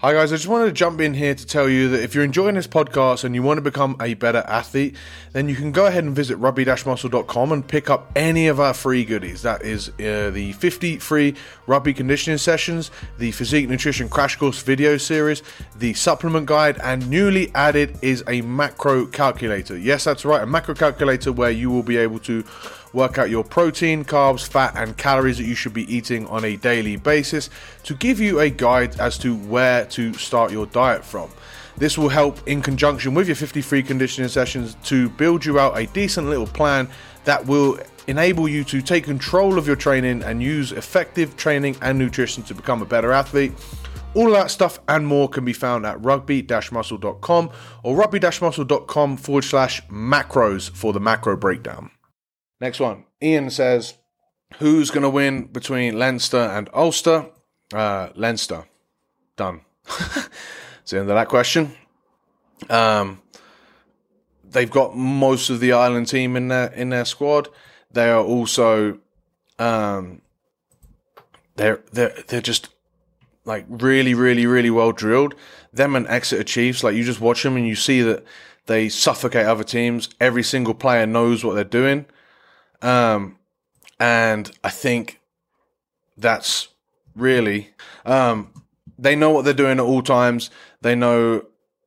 Hi 0.00 0.12
guys, 0.12 0.32
I 0.32 0.36
just 0.36 0.46
wanted 0.46 0.66
to 0.66 0.72
jump 0.72 1.00
in 1.00 1.12
here 1.12 1.34
to 1.34 1.44
tell 1.44 1.68
you 1.68 1.88
that 1.88 2.04
if 2.04 2.14
you're 2.14 2.22
enjoying 2.22 2.54
this 2.54 2.68
podcast 2.68 3.24
and 3.24 3.34
you 3.34 3.42
want 3.42 3.58
to 3.58 3.62
become 3.62 3.96
a 4.00 4.14
better 4.14 4.44
athlete, 4.46 4.94
then 5.32 5.48
you 5.48 5.56
can 5.56 5.72
go 5.72 5.86
ahead 5.86 6.04
and 6.04 6.14
visit 6.14 6.36
rugby-muscle.com 6.36 7.50
and 7.50 7.66
pick 7.66 7.90
up 7.90 8.08
any 8.14 8.46
of 8.46 8.60
our 8.60 8.72
free 8.74 9.04
goodies. 9.04 9.42
That 9.42 9.62
is 9.62 9.88
uh, 9.88 10.30
the 10.32 10.52
50 10.52 10.98
free 10.98 11.34
rugby 11.66 11.92
conditioning 11.92 12.38
sessions, 12.38 12.92
the 13.18 13.32
physique 13.32 13.68
nutrition 13.68 14.08
crash 14.08 14.36
course 14.36 14.62
video 14.62 14.98
series, 14.98 15.42
the 15.74 15.94
supplement 15.94 16.46
guide, 16.46 16.78
and 16.84 17.10
newly 17.10 17.52
added 17.56 17.98
is 18.00 18.22
a 18.28 18.40
macro 18.42 19.04
calculator. 19.04 19.76
Yes, 19.76 20.04
that's 20.04 20.24
right, 20.24 20.44
a 20.44 20.46
macro 20.46 20.76
calculator 20.76 21.32
where 21.32 21.50
you 21.50 21.70
will 21.70 21.82
be 21.82 21.96
able 21.96 22.20
to 22.20 22.44
work 22.92 23.18
out 23.18 23.30
your 23.30 23.44
protein, 23.44 24.04
carbs, 24.04 24.46
fat, 24.46 24.72
and 24.76 24.96
calories 24.96 25.38
that 25.38 25.44
you 25.44 25.54
should 25.54 25.74
be 25.74 25.92
eating 25.94 26.26
on 26.26 26.44
a 26.44 26.56
daily 26.56 26.96
basis 26.96 27.50
to 27.84 27.94
give 27.94 28.20
you 28.20 28.40
a 28.40 28.50
guide 28.50 28.98
as 28.98 29.18
to 29.18 29.36
where 29.36 29.84
to 29.86 30.12
start 30.14 30.52
your 30.52 30.66
diet 30.66 31.04
from. 31.04 31.30
This 31.76 31.96
will 31.96 32.08
help 32.08 32.46
in 32.48 32.60
conjunction 32.60 33.14
with 33.14 33.28
your 33.28 33.36
53 33.36 33.84
conditioning 33.84 34.28
sessions 34.28 34.76
to 34.84 35.08
build 35.10 35.44
you 35.44 35.60
out 35.60 35.78
a 35.78 35.86
decent 35.86 36.28
little 36.28 36.46
plan 36.46 36.88
that 37.24 37.46
will 37.46 37.78
enable 38.08 38.48
you 38.48 38.64
to 38.64 38.82
take 38.82 39.04
control 39.04 39.58
of 39.58 39.66
your 39.66 39.76
training 39.76 40.22
and 40.22 40.42
use 40.42 40.72
effective 40.72 41.36
training 41.36 41.76
and 41.82 41.98
nutrition 41.98 42.42
to 42.42 42.54
become 42.54 42.82
a 42.82 42.86
better 42.86 43.12
athlete. 43.12 43.52
All 44.14 44.30
that 44.30 44.50
stuff 44.50 44.80
and 44.88 45.06
more 45.06 45.28
can 45.28 45.44
be 45.44 45.52
found 45.52 45.86
at 45.86 46.00
rugby-muscle.com 46.02 47.50
or 47.84 47.96
rugby-muscle.com 47.96 49.16
forward 49.18 49.44
slash 49.44 49.86
macros 49.86 50.70
for 50.70 50.92
the 50.92 51.00
macro 51.00 51.36
breakdown. 51.36 51.90
Next 52.60 52.80
one. 52.80 53.04
Iain 53.22 53.50
says, 53.50 53.94
Who's 54.58 54.90
going 54.90 55.02
to 55.02 55.10
win 55.10 55.44
between 55.46 55.98
Leinster 55.98 56.38
and 56.38 56.68
Ulster? 56.72 57.26
Uh, 57.72 58.08
Leinster. 58.14 58.64
Done. 59.36 59.62
It's 60.88 60.92
the 60.92 61.00
end 61.00 61.10
of 61.10 61.16
that 61.16 61.28
question. 61.28 61.72
Um, 62.70 63.20
they've 64.42 64.70
got 64.70 64.96
most 64.96 65.50
of 65.50 65.60
the 65.60 65.74
Ireland 65.74 66.08
team 66.08 66.34
in 66.34 66.48
their 66.48 66.72
in 66.72 66.88
their 66.88 67.04
squad. 67.04 67.50
They 67.90 68.08
are 68.08 68.24
also, 68.24 68.98
um, 69.58 70.22
they're 71.56 71.82
they're 71.92 72.14
they're 72.28 72.40
just 72.40 72.70
like 73.44 73.66
really 73.68 74.14
really 74.14 74.46
really 74.46 74.70
well 74.70 74.92
drilled. 74.92 75.34
Them 75.74 75.94
and 75.94 76.08
Exeter 76.08 76.42
Chiefs, 76.42 76.82
like 76.82 76.94
you 76.94 77.04
just 77.04 77.20
watch 77.20 77.42
them 77.42 77.58
and 77.58 77.68
you 77.68 77.74
see 77.74 78.00
that 78.00 78.24
they 78.64 78.88
suffocate 78.88 79.44
other 79.44 79.64
teams. 79.64 80.08
Every 80.18 80.42
single 80.42 80.72
player 80.72 81.04
knows 81.04 81.44
what 81.44 81.52
they're 81.52 81.64
doing. 81.64 82.06
Um, 82.82 83.38
and 83.98 84.50
I 84.62 84.70
think 84.70 85.20
that's 86.16 86.68
really 87.14 87.70
um, 88.04 88.52
they 88.98 89.14
know 89.14 89.30
what 89.30 89.44
they're 89.44 89.54
doing 89.54 89.78
at 89.78 89.84
all 89.84 90.02
times. 90.02 90.50
They 90.80 90.94
know 90.94 91.44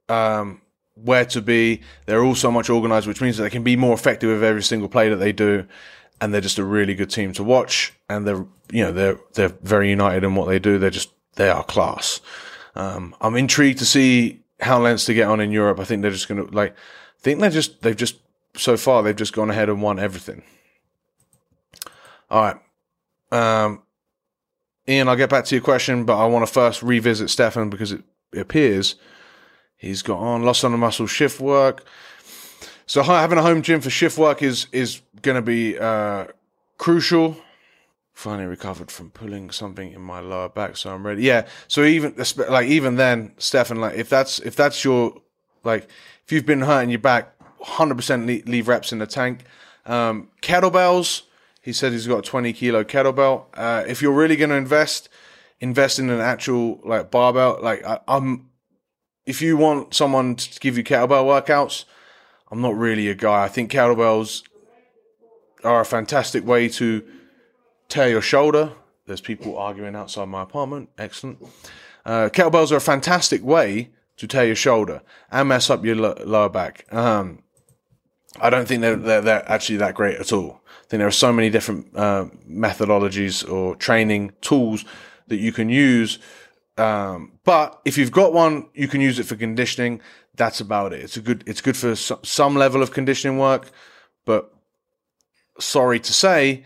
um, 0.10 0.62
where 0.96 1.26
to 1.26 1.42
be. 1.42 1.82
They're 2.06 2.24
all 2.24 2.36
so 2.36 2.52
much 2.52 2.70
organized, 2.70 3.08
which 3.08 3.22
means 3.22 3.38
that 3.38 3.44
they 3.44 3.50
can 3.50 3.64
be 3.64 3.76
more 3.76 3.94
effective 3.94 4.30
with 4.30 4.44
every 4.44 4.64
single 4.64 4.90
play 4.90 5.10
that 5.10 5.18
they 5.18 5.32
do. 5.32 5.66
And 6.20 6.34
they're 6.34 6.42
just 6.42 6.60
a 6.60 6.64
really 6.64 6.94
good 6.94 7.10
team 7.10 7.34
to 7.34 7.44
watch. 7.44 7.94
And 8.10 8.28
they're 8.28 8.46
you 8.72 8.84
know 8.84 8.92
they're 8.92 9.20
they're 9.34 9.50
very 9.64 9.90
united 9.90 10.24
in 10.24 10.36
what 10.36 10.48
they 10.48 10.60
do. 10.60 10.78
They're 10.78 10.90
just 10.90 11.12
they 11.36 11.50
are 11.50 11.64
class. 11.64 12.22
Um, 12.76 13.16
I'm 13.20 13.36
intrigued 13.36 13.80
to 13.80 13.86
see 13.86 14.42
how 14.60 14.80
Leinster 14.80 15.14
get 15.14 15.28
on 15.28 15.40
in 15.42 15.52
Europe. 15.52 15.80
I 15.80 15.84
think 15.84 16.02
they're 16.02 16.12
just 16.12 16.28
going 16.28 16.46
to 16.46 16.56
like. 16.56 16.72
I 16.72 17.22
think 17.22 17.40
they're 17.40 17.50
just 17.50 17.82
they've 17.82 17.96
just 17.96 18.18
so 18.56 18.78
far 18.78 19.02
they've 19.02 19.16
just 19.16 19.34
gone 19.34 19.50
ahead 19.50 19.70
and 19.70 19.82
won 19.82 20.00
everything. 20.00 20.44
All 22.32 22.42
right. 22.42 22.56
Um, 23.32 23.84
Iain, 24.88 25.10
I'll 25.10 25.18
get 25.18 25.30
back 25.30 25.44
to 25.46 25.56
your 25.56 25.64
question, 25.64 26.06
but 26.06 26.18
I 26.18 26.26
want 26.26 26.48
to 26.48 26.52
first 26.52 26.82
revisit 26.82 27.30
Stefan 27.30 27.70
because 27.70 27.92
it, 27.92 28.04
appears 28.34 28.96
he's 29.76 30.02
got 30.02 30.18
on 30.18 30.44
lost 30.44 30.64
on 30.64 30.72
the 30.72 30.78
muscle 30.78 31.06
shift 31.06 31.42
work. 31.42 31.84
So 32.86 33.04
having 33.04 33.38
a 33.38 33.42
home 33.42 33.62
gym 33.62 33.82
for 33.82 33.90
shift 33.90 34.18
work 34.18 34.42
is 34.42 34.68
is 34.72 35.02
going 35.22 35.36
to 35.36 35.42
be 35.42 35.78
uh, 35.78 36.28
crucial. 36.78 37.36
Finally 38.14 38.48
recovered 38.48 38.90
from 38.90 39.12
pulling 39.12 39.52
something 39.52 39.92
in 39.92 40.00
my 40.02 40.22
lower 40.22 40.48
back, 40.48 40.78
so 40.78 40.94
I'm 40.94 41.06
ready. 41.06 41.24
Yeah. 41.24 41.46
So 41.68 41.84
even 41.84 42.16
like 42.48 42.70
even 42.70 42.96
then, 42.96 43.34
Stefan, 43.38 43.82
like 43.82 43.98
if 43.98 44.08
that's 44.08 44.40
if 44.40 44.56
that's 44.56 44.86
your 44.86 45.22
like 45.66 45.90
if 46.24 46.32
you've 46.32 46.46
been 46.46 46.62
hurting 46.62 46.90
your 46.90 47.00
back, 47.00 47.36
hundred 47.60 47.96
percent 47.96 48.26
leave 48.48 48.70
reps 48.70 48.94
in 48.94 49.00
the 49.00 49.08
tank. 49.08 49.44
Um, 49.86 50.30
kettlebells 50.42 51.24
he 51.62 51.72
said 51.72 51.92
he's 51.92 52.08
got 52.08 52.20
a 52.20 52.22
20 52.24 52.54
kilo 52.54 52.84
kettlebell. 52.84 53.46
Uh, 53.54 53.84
if 53.88 54.02
you're 54.02 54.12
really 54.12 54.36
going 54.36 54.50
to 54.50 54.56
invest, 54.56 55.10
invest 55.60 56.00
in 56.00 56.10
an 56.10 56.20
actual 56.20 56.80
like 56.84 57.12
barbell. 57.12 57.60
Like 57.62 57.86
I, 57.86 58.00
I'm, 58.08 58.50
if 59.26 59.42
you 59.42 59.58
want 59.58 59.94
someone 59.94 60.36
to 60.36 60.60
give 60.60 60.76
you 60.76 60.84
kettlebell 60.84 61.26
workouts, 61.26 61.86
I'm 62.50 62.62
not 62.62 62.76
really 62.76 63.08
a 63.08 63.16
guy. 63.16 63.44
I 63.44 63.48
think 63.48 63.72
kettlebells 63.72 64.44
are 65.64 65.82
a 65.82 65.86
fantastic 65.86 66.46
way 66.46 66.68
to 66.70 67.04
tear 67.88 68.10
your 68.10 68.22
shoulder. 68.22 68.74
There's 69.06 69.22
people 69.22 69.58
arguing 69.58 69.96
outside 69.96 70.26
my 70.26 70.42
apartment. 70.42 70.90
Excellent. 70.98 71.40
Uh, 72.06 72.30
kettlebells 72.30 72.72
are 72.72 72.78
a 72.78 72.82
fantastic 72.82 73.44
way 73.44 73.92
to 74.18 74.28
tear 74.28 74.46
your 74.46 74.56
shoulder 74.56 75.02
and 75.32 75.50
mess 75.50 75.70
up 75.70 75.86
your 75.86 75.96
lower 75.96 76.50
back. 76.50 76.86
Um, 76.92 77.44
I 78.40 78.50
don't 78.50 78.68
think 78.68 78.82
they're, 78.82 78.96
they're, 78.96 79.22
they're 79.22 79.52
actually 79.52 79.78
that 79.78 79.96
great 79.96 80.18
at 80.18 80.32
all 80.32 80.62
I 80.64 80.88
think 80.92 81.00
there 81.00 81.08
are 81.08 81.12
so 81.12 81.32
many 81.32 81.50
different 81.50 81.88
uh, 81.96 82.26
methodologies 82.50 83.50
or 83.50 83.76
training 83.78 84.34
tools 84.42 84.84
that 85.28 85.38
you 85.38 85.54
can 85.54 85.70
use. 85.70 86.20
Um, 86.78 87.40
but 87.46 87.80
if 87.86 87.98
you've 87.98 88.12
got 88.12 88.34
one, 88.34 88.68
you 88.74 88.90
can 88.90 89.00
use 89.00 89.18
it 89.18 89.26
for 89.26 89.38
conditioning. 89.38 90.02
That's 90.36 90.60
about 90.60 90.92
it. 90.92 91.02
It's 91.02 91.16
a 91.16 91.22
good. 91.22 91.44
It's 91.48 91.62
good 91.62 91.78
for 91.78 91.96
some 91.96 92.56
level 92.56 92.82
of 92.82 92.92
conditioning 92.92 93.38
work, 93.38 93.72
but 94.26 94.54
sorry 95.60 96.00
to 96.02 96.14
say, 96.14 96.66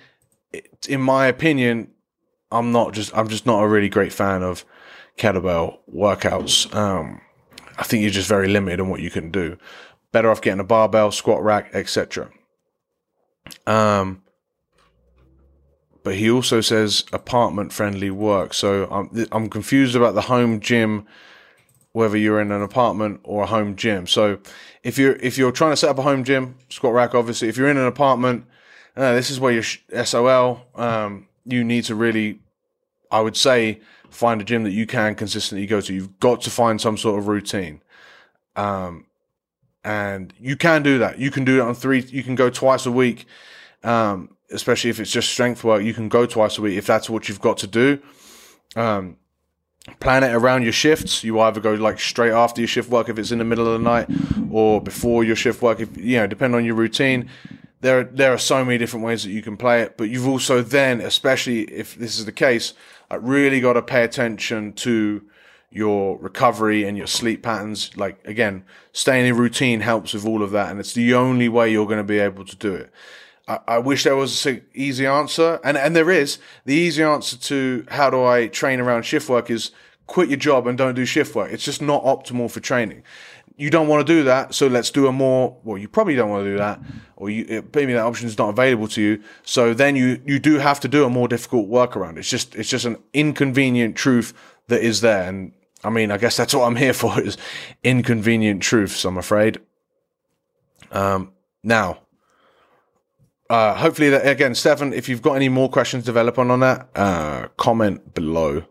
it, 0.52 0.88
in 0.90 1.02
my 1.02 1.28
opinion, 1.28 1.92
I'm 2.52 2.72
not 2.72 2.94
just. 2.94 3.16
I'm 3.16 3.28
just 3.28 3.46
not 3.46 3.64
a 3.64 3.68
really 3.68 3.90
great 3.90 4.14
fan 4.14 4.42
of 4.42 4.66
kettlebell 5.18 5.78
workouts. 5.94 6.74
Um, 6.74 7.22
I 7.78 7.84
think 7.84 8.02
you're 8.02 8.12
just 8.12 8.30
very 8.30 8.48
limited 8.48 8.80
on 8.80 8.90
what 8.90 9.02
you 9.02 9.12
can 9.12 9.30
do. 9.30 9.58
Better 10.16 10.32
off 10.32 10.40
getting 10.40 10.62
a 10.62 10.64
barbell, 10.64 11.12
squat 11.12 11.44
rack, 11.44 11.72
etc. 11.74 12.30
Um, 13.68 14.24
but 16.06 16.16
he 16.16 16.32
also 16.32 16.62
says 16.62 17.04
apartment 17.12 17.74
friendly 17.74 18.10
work. 18.10 18.54
So 18.54 18.86
I'm 18.90 19.28
I'm 19.34 19.50
confused 19.50 19.94
about 19.94 20.16
the 20.16 20.22
home 20.22 20.62
gym, 20.62 21.06
whether 21.92 22.16
you're 22.16 22.40
in 22.40 22.54
an 22.54 22.62
apartment 22.62 23.20
or 23.26 23.44
a 23.44 23.46
home 23.46 23.76
gym. 23.76 24.08
So 24.08 24.40
if 24.84 24.98
you're 24.98 25.18
if 25.18 25.38
you're 25.38 25.52
trying 25.52 25.74
to 25.74 25.76
set 25.76 25.90
up 25.90 25.98
a 25.98 26.04
home 26.04 26.24
gym, 26.24 26.56
squat 26.70 26.94
rack, 26.94 27.14
obviously. 27.14 27.50
If 27.50 27.58
you're 27.58 27.68
in 27.68 27.76
an 27.76 27.86
apartment, 27.86 28.46
uh, 28.96 29.16
this 29.16 29.30
is 29.30 29.38
where 29.38 29.52
your 29.52 30.06
SOL. 30.06 30.66
Um, 30.76 31.28
you 31.44 31.66
need 31.66 31.84
to 31.84 31.94
really, 31.94 32.40
I 33.12 33.20
would 33.20 33.36
say, 33.36 33.82
find 34.10 34.40
a 34.40 34.46
gym 34.46 34.64
that 34.64 34.72
you 34.72 34.88
can 34.88 35.16
consistently 35.16 35.68
go 35.68 35.82
to. 35.82 35.94
You've 35.94 36.22
got 36.22 36.40
to 36.44 36.50
find 36.50 36.80
some 36.80 36.96
sort 36.96 37.20
of 37.20 37.28
routine. 37.28 37.82
Um, 38.56 39.05
and 39.86 40.34
you 40.40 40.58
can 40.58 40.82
do 40.82 40.98
that. 40.98 41.20
You 41.20 41.30
can 41.30 41.46
do 41.46 41.60
it 41.60 41.62
on 41.62 41.76
three. 41.76 42.02
You 42.02 42.24
can 42.24 42.34
go 42.34 42.50
twice 42.50 42.88
a 42.88 42.92
week, 42.92 43.26
um, 43.84 44.36
especially 44.52 44.90
if 44.90 45.00
it's 45.00 45.12
just 45.12 45.30
strength 45.30 45.64
work. 45.64 45.84
You 45.84 45.94
can 45.94 46.10
go 46.10 46.26
twice 46.26 46.58
a 46.58 46.62
week 46.64 46.76
if 46.76 46.88
that's 46.88 47.08
what 47.08 47.30
you've 47.30 47.40
got 47.40 47.58
to 47.60 47.68
do. 47.68 48.00
Um, 48.76 49.18
plan 50.00 50.24
it 50.24 50.34
around 50.34 50.64
your 50.64 50.74
shifts. 50.74 51.24
You 51.24 51.40
either 51.40 51.60
go 51.60 51.76
like 51.76 52.00
straight 52.00 52.32
after 52.32 52.62
your 52.62 52.68
shift 52.68 52.90
work 52.90 53.10
if 53.10 53.20
it's 53.20 53.32
in 53.32 53.38
the 53.38 53.46
middle 53.46 53.68
of 53.68 53.74
the 53.74 53.84
night, 53.84 54.10
or 54.52 54.82
before 54.82 55.24
your 55.24 55.36
shift 55.36 55.62
work. 55.62 55.80
If 55.80 55.96
you 55.96 56.18
know, 56.18 56.28
depend 56.28 56.56
on 56.56 56.66
your 56.66 56.76
routine. 56.76 57.30
There, 57.82 58.04
there 58.04 58.34
are 58.34 58.40
so 58.40 58.66
many 58.66 58.80
different 58.80 59.06
ways 59.06 59.24
that 59.24 59.30
you 59.30 59.44
can 59.44 59.58
play 59.58 59.84
it, 59.84 59.96
but 59.96 60.10
you've 60.10 60.28
also 60.28 60.64
then, 60.64 61.02
especially 61.02 61.64
if 61.66 61.94
this 61.94 62.18
is 62.18 62.26
the 62.26 62.32
case, 62.32 62.74
really 63.12 63.60
got 63.60 63.74
to 63.74 63.84
pay 63.84 64.04
attention 64.04 64.74
to 64.74 65.22
your 65.76 66.18
recovery 66.20 66.86
and 66.86 66.98
your 66.98 67.06
sleep 67.06 67.44
patterns. 67.44 67.96
Like 67.98 68.26
again, 68.26 68.64
staying 68.94 69.28
in 69.28 69.36
routine 69.36 69.82
helps 69.82 70.14
with 70.14 70.26
all 70.26 70.42
of 70.42 70.52
that, 70.52 70.72
and 70.72 70.80
it's 70.80 70.94
the 70.94 71.14
only 71.14 71.50
way 71.50 71.70
you're 71.70 71.86
going 71.86 71.98
to 71.98 72.04
be 72.04 72.18
able 72.18 72.46
to 72.46 72.56
do 72.56 72.74
it. 72.74 72.92
I, 73.46 73.60
I 73.68 73.78
wish 73.80 74.06
there 74.06 74.16
was 74.16 74.46
an 74.46 74.66
easy 74.74 75.06
answer, 75.06 75.60
and 75.66 75.78
and 75.78 75.94
there 75.94 76.10
is. 76.10 76.40
The 76.64 76.74
easy 76.74 77.04
answer 77.04 77.38
to 77.38 77.86
how 77.90 78.10
do 78.10 78.24
I 78.24 78.48
train 78.48 78.80
around 78.80 79.04
shift 79.04 79.28
work 79.28 79.52
is 79.52 79.72
quit 80.08 80.30
your 80.30 80.38
job 80.38 80.66
and 80.66 80.78
don't 80.78 80.96
do 80.96 81.04
shift 81.04 81.36
work. 81.36 81.52
It's 81.52 81.66
just 81.66 81.82
not 81.82 82.04
optimal 82.06 82.50
for 82.50 82.62
training. 82.62 83.04
You 83.58 83.70
don't 83.70 83.90
want 83.90 84.06
to 84.06 84.14
do 84.14 84.24
that, 84.24 84.56
so 84.56 84.68
let's 84.68 84.92
do 84.92 85.08
a 85.08 85.12
more. 85.12 85.58
Well, 85.66 85.78
you 85.78 85.90
probably 85.90 86.16
don't 86.16 86.30
want 86.30 86.46
to 86.46 86.52
do 86.52 86.58
that, 86.58 86.80
or 87.18 87.30
you 87.30 87.70
maybe 87.74 87.92
that 87.92 88.06
option 88.06 88.28
is 88.28 88.38
not 88.38 88.48
available 88.48 88.88
to 88.90 89.02
you. 89.02 89.22
So 89.44 89.74
then 89.74 89.98
you 89.98 90.22
you 90.26 90.40
do 90.40 90.60
have 90.60 90.80
to 90.80 90.88
do 90.88 91.04
a 91.04 91.10
more 91.10 91.28
difficult 91.28 91.70
workaround. 91.70 92.18
It's 92.18 92.30
just 92.30 92.56
it's 92.56 92.70
just 92.70 92.86
an 92.86 92.96
inconvenient 93.14 93.98
truth 93.98 94.34
that 94.70 94.82
is 94.82 95.02
there, 95.02 95.28
and 95.28 95.52
I 95.84 95.90
mean, 95.90 96.12
I 96.12 96.18
guess 96.18 96.38
that's 96.38 96.54
what 96.54 96.66
I'm 96.66 96.76
here 96.76 96.94
for 97.02 97.22
is 97.22 97.38
inconvenient 97.84 98.62
truths. 98.62 99.06
I'm 99.06 99.18
afraid. 99.18 99.60
Um, 100.92 101.34
now, 101.64 102.00
uh, 103.50 103.76
hopefully 103.76 104.10
that 104.10 104.28
again, 104.28 104.56
Stefan, 104.56 104.94
if 104.94 105.08
you've 105.08 105.22
got 105.22 105.34
any 105.34 105.50
more 105.50 105.70
questions 105.70 106.04
develop 106.04 106.40
on 106.40 106.50
on 106.50 106.62
that, 106.62 106.90
uh, 106.96 107.48
comment 107.58 108.14
below. 108.14 108.64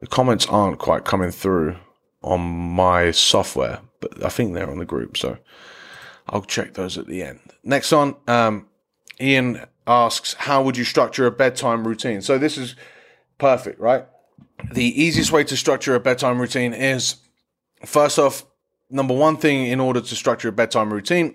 The 0.00 0.06
comments 0.06 0.46
aren't 0.46 0.78
quite 0.78 1.04
coming 1.04 1.30
through 1.30 1.76
on 2.22 2.40
my 2.40 3.10
software, 3.10 3.80
but 4.00 4.24
I 4.24 4.28
think 4.28 4.54
they're 4.54 4.70
on 4.70 4.78
the 4.78 4.84
group, 4.84 5.16
so 5.16 5.38
I'll 6.28 6.42
check 6.42 6.74
those 6.74 6.96
at 6.98 7.06
the 7.06 7.22
end. 7.22 7.40
Next 7.62 7.92
on, 7.92 8.16
um, 8.26 8.66
Iain 9.20 9.64
asks, 9.86 10.34
how 10.34 10.62
would 10.62 10.76
you 10.76 10.84
structure 10.84 11.26
a 11.26 11.30
bedtime 11.30 11.86
routine? 11.86 12.22
So 12.22 12.38
this 12.38 12.56
is 12.56 12.76
perfect, 13.38 13.78
right? 13.78 14.06
The 14.72 15.02
easiest 15.02 15.32
way 15.32 15.44
to 15.44 15.56
structure 15.56 15.94
a 15.94 16.00
bedtime 16.00 16.40
routine 16.40 16.72
is 16.72 17.16
first 17.84 18.18
off, 18.18 18.44
number 18.90 19.14
one 19.14 19.36
thing 19.36 19.66
in 19.66 19.80
order 19.80 20.00
to 20.00 20.16
structure 20.16 20.48
a 20.48 20.52
bedtime 20.52 20.92
routine 20.92 21.34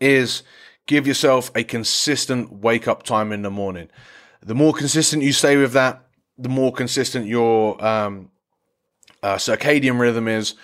is 0.00 0.42
give 0.86 1.06
yourself 1.06 1.50
a 1.54 1.64
consistent 1.64 2.52
wake 2.52 2.88
up 2.88 3.02
time 3.02 3.32
in 3.32 3.42
the 3.42 3.50
morning. 3.50 3.88
The 4.42 4.54
more 4.54 4.72
consistent 4.72 5.22
you 5.22 5.32
stay 5.32 5.56
with 5.56 5.72
that, 5.72 6.06
the 6.36 6.48
more 6.48 6.72
consistent 6.72 7.26
your 7.26 7.84
um, 7.84 8.30
uh, 9.22 9.36
circadian 9.36 9.98
rhythm 9.98 10.28
is, 10.28 10.54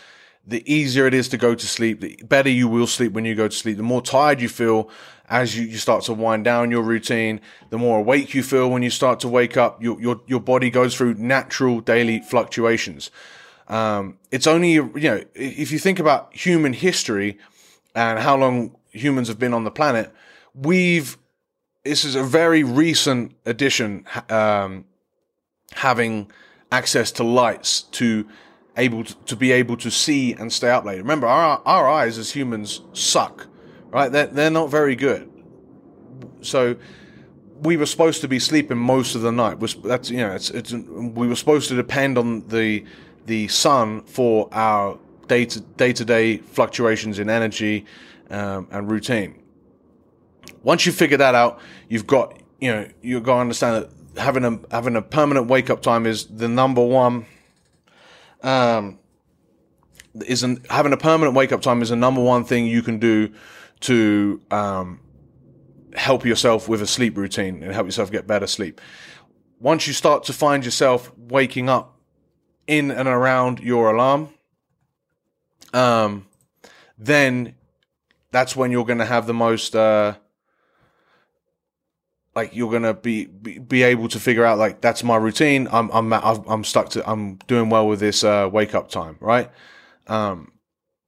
the 0.47 0.63
easier 0.73 1.07
it 1.07 1.15
is 1.15 1.29
to 1.31 1.37
go 1.37 1.55
to 1.55 1.67
sleep, 1.67 2.01
the 2.01 2.21
better 2.25 2.51
you 2.51 2.69
will 2.69 2.87
sleep 2.87 3.13
when 3.13 3.25
you 3.25 3.35
go 3.35 3.49
to 3.49 3.57
sleep, 3.57 3.77
the 3.77 3.83
more 3.83 4.03
tired 4.03 4.41
you 4.41 4.49
feel 4.49 4.91
as 5.29 5.57
you, 5.57 5.65
you 5.65 5.79
start 5.79 6.05
to 6.05 6.13
wind 6.13 6.45
down 6.45 6.71
your 6.71 6.83
routine, 6.83 7.41
the 7.71 7.79
more 7.79 7.99
awake 7.99 8.35
you 8.35 8.43
feel 8.43 8.71
when 8.71 8.83
you 8.83 8.91
start 8.91 9.21
to 9.21 9.29
wake 9.29 9.57
up, 9.57 9.83
your, 9.83 10.01
your, 10.01 10.21
your 10.27 10.41
body 10.41 10.71
goes 10.71 10.95
through 10.95 11.15
natural 11.15 11.81
daily 11.81 12.21
fluctuations. 12.21 13.11
Um, 13.69 14.19
it's 14.31 14.47
only, 14.47 14.73
you 14.73 14.93
know, 14.95 15.23
if 15.35 15.73
you 15.73 15.79
think 15.79 15.99
about 15.99 16.35
human 16.35 16.75
history 16.75 17.39
and 17.95 18.19
how 18.19 18.37
long 18.37 18.77
humans 18.91 19.29
have 19.29 19.39
been 19.39 19.55
on 19.55 19.65
the 19.65 19.71
planet, 19.71 20.13
we've, 20.55 21.17
this 21.85 22.05
is 22.05 22.15
a 22.15 22.23
very 22.23 22.63
recent 22.63 23.35
addition, 23.47 24.05
um, 24.29 24.85
having 25.73 26.31
access 26.71 27.11
to 27.13 27.25
lights 27.25 27.83
to 27.83 28.27
able 28.77 29.05
to, 29.05 29.15
to, 29.27 29.37
be 29.37 29.53
able 29.53 29.77
to 29.77 29.91
see 29.91 30.33
and 30.33 30.53
stay 30.53 30.71
up 30.71 30.85
late. 30.85 30.99
Remember, 30.99 31.27
our 31.27 31.63
our 31.65 31.89
eyes 31.89 32.19
as 32.19 32.33
humans 32.33 32.83
suck, 32.93 33.47
right? 33.95 34.11
They're 34.11 34.27
they're 34.27 34.51
not 34.51 34.71
very 34.71 34.97
good. 34.97 35.31
So 36.43 36.77
we 37.61 37.77
were 37.77 37.87
supposed 37.87 38.21
to 38.23 38.29
be 38.29 38.41
sleeping 38.41 38.77
most 38.77 39.15
of 39.15 39.23
the 39.23 39.33
night. 39.33 39.61
That's 39.85 40.11
you 40.11 40.19
know, 40.19 40.33
it's, 40.33 40.51
it's 40.51 40.73
we 40.73 41.29
were 41.29 41.37
supposed 41.37 41.69
to 41.69 41.77
depend 41.77 42.19
on 42.19 42.47
the 42.49 42.85
the 43.25 43.49
sun 43.49 44.03
for 44.03 44.49
our 44.53 44.99
day 45.29 45.47
to 45.47 45.61
day 45.61 45.93
to 45.93 46.05
day 46.05 46.39
fluctuations 46.39 47.19
in 47.21 47.31
energy 47.31 47.87
um, 48.31 48.67
and 48.71 48.91
routine. 48.91 49.41
Once 50.65 50.85
you 50.85 50.93
figure 50.93 51.17
that 51.17 51.35
out, 51.37 51.61
you've 51.89 52.07
got 52.07 52.37
you 52.61 52.73
know 52.73 52.89
you've 53.01 53.23
got 53.23 53.37
to 53.37 53.41
understand 53.41 53.85
that 53.85 54.21
having 54.21 54.45
a 54.45 54.59
having 54.73 54.97
a 54.97 55.03
permanent 55.03 55.47
wake 55.47 55.71
up 55.71 55.83
time 55.83 56.05
is 56.05 56.27
the 56.27 56.49
number 56.49 56.85
one. 56.85 57.27
Um, 58.43 58.99
isn't 60.27 60.71
having 60.71 60.93
a 60.93 60.97
permanent 60.97 61.35
wake 61.35 61.51
up 61.51 61.63
time 61.63 61.81
is 61.81 61.89
the 61.89 61.97
number 61.97 62.21
one 62.21 62.45
thing 62.45 62.67
you 62.67 62.83
can 62.83 62.99
do 62.99 63.33
to 63.85 64.41
um, 64.51 65.01
help 65.95 66.25
yourself 66.25 66.69
with 66.69 66.83
a 66.83 66.87
sleep 66.87 67.17
routine 67.17 67.63
and 67.63 67.73
help 67.73 67.87
yourself 67.87 68.11
get 68.11 68.27
better 68.27 68.47
sleep. 68.47 68.81
Once 69.61 69.87
you 69.87 69.93
start 69.93 70.25
to 70.25 70.33
find 70.33 70.65
yourself 70.65 71.13
waking 71.17 71.69
up 71.69 71.99
in 72.67 72.91
and 72.91 73.09
around 73.09 73.61
your 73.61 73.95
alarm, 73.95 74.29
um, 75.73 76.27
then 76.99 77.55
that's 78.31 78.57
when 78.57 78.71
you're 78.71 78.85
going 78.85 78.99
to 78.99 79.05
have 79.05 79.27
the 79.27 79.35
most 79.35 79.77
uh, 79.77 80.15
like 82.35 82.55
you're 82.55 82.71
gonna 82.71 82.95
be, 82.95 83.27
be, 83.27 83.59
be 83.59 83.83
able 83.83 84.09
to 84.09 84.19
figure 84.19 84.45
out 84.45 84.59
like 84.59 84.81
that's 84.81 85.05
my 85.05 85.17
routine. 85.17 85.69
I'm 85.71 85.91
I'm 85.93 86.13
I'm 86.13 86.65
stuck 86.65 86.89
to 86.91 87.09
I'm 87.09 87.37
doing 87.47 87.71
well 87.71 87.87
with 87.87 88.01
this 88.01 88.25
uh, 88.25 88.49
wake 88.53 88.75
up 88.75 88.89
time, 88.89 89.17
right? 89.21 89.51
Um, 90.07 90.53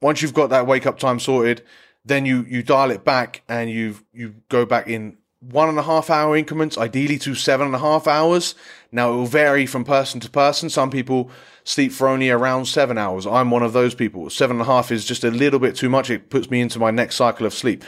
once 0.01 0.23
you've 0.23 0.35
got 0.35 0.51
that 0.51 0.67
wake 0.67 0.87
up 0.87 0.99
time 0.99 1.19
sorted, 1.19 1.62
then 2.07 2.25
you 2.25 2.47
you 2.49 2.62
dial 2.62 2.90
it 2.90 3.05
back 3.05 3.42
and 3.49 3.71
you 3.71 3.97
you 4.12 4.37
go 4.49 4.64
back 4.64 4.88
in 4.88 5.19
one 5.40 5.69
and 5.69 5.79
a 5.79 5.83
half 5.83 6.09
hour 6.09 6.37
increments, 6.37 6.79
ideally 6.79 7.19
to 7.19 7.35
seven 7.35 7.66
and 7.66 7.75
a 7.75 7.81
half 7.81 8.07
hours. 8.07 8.55
Now 8.90 9.12
it 9.12 9.16
will 9.16 9.27
vary 9.27 9.66
from 9.66 9.85
person 9.85 10.19
to 10.21 10.31
person. 10.31 10.71
Some 10.71 10.90
people 10.90 11.31
sleep 11.64 11.92
for 11.92 12.09
only 12.09 12.31
around 12.31 12.66
seven 12.66 12.97
hours. 12.97 13.27
I'm 13.27 13.51
one 13.51 13.62
of 13.62 13.73
those 13.73 13.95
people. 13.95 14.31
Seven 14.31 14.57
and 14.57 14.62
a 14.62 14.73
half 14.73 14.90
is 14.90 15.05
just 15.05 15.25
a 15.25 15.31
little 15.31 15.59
bit 15.59 15.77
too 15.77 15.90
much. 15.90 16.11
It 16.11 16.31
puts 16.31 16.51
me 16.51 16.61
into 16.61 16.79
my 16.79 16.90
next 16.90 17.16
cycle 17.16 17.47
of 17.47 17.55
sleep. 17.55 17.85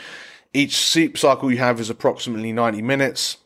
Each 0.52 0.76
sleep 0.76 1.16
cycle 1.16 1.50
you 1.50 1.58
have 1.58 1.80
is 1.80 1.90
approximately 1.90 2.52
90 2.52 2.82
minutes. 2.82 3.38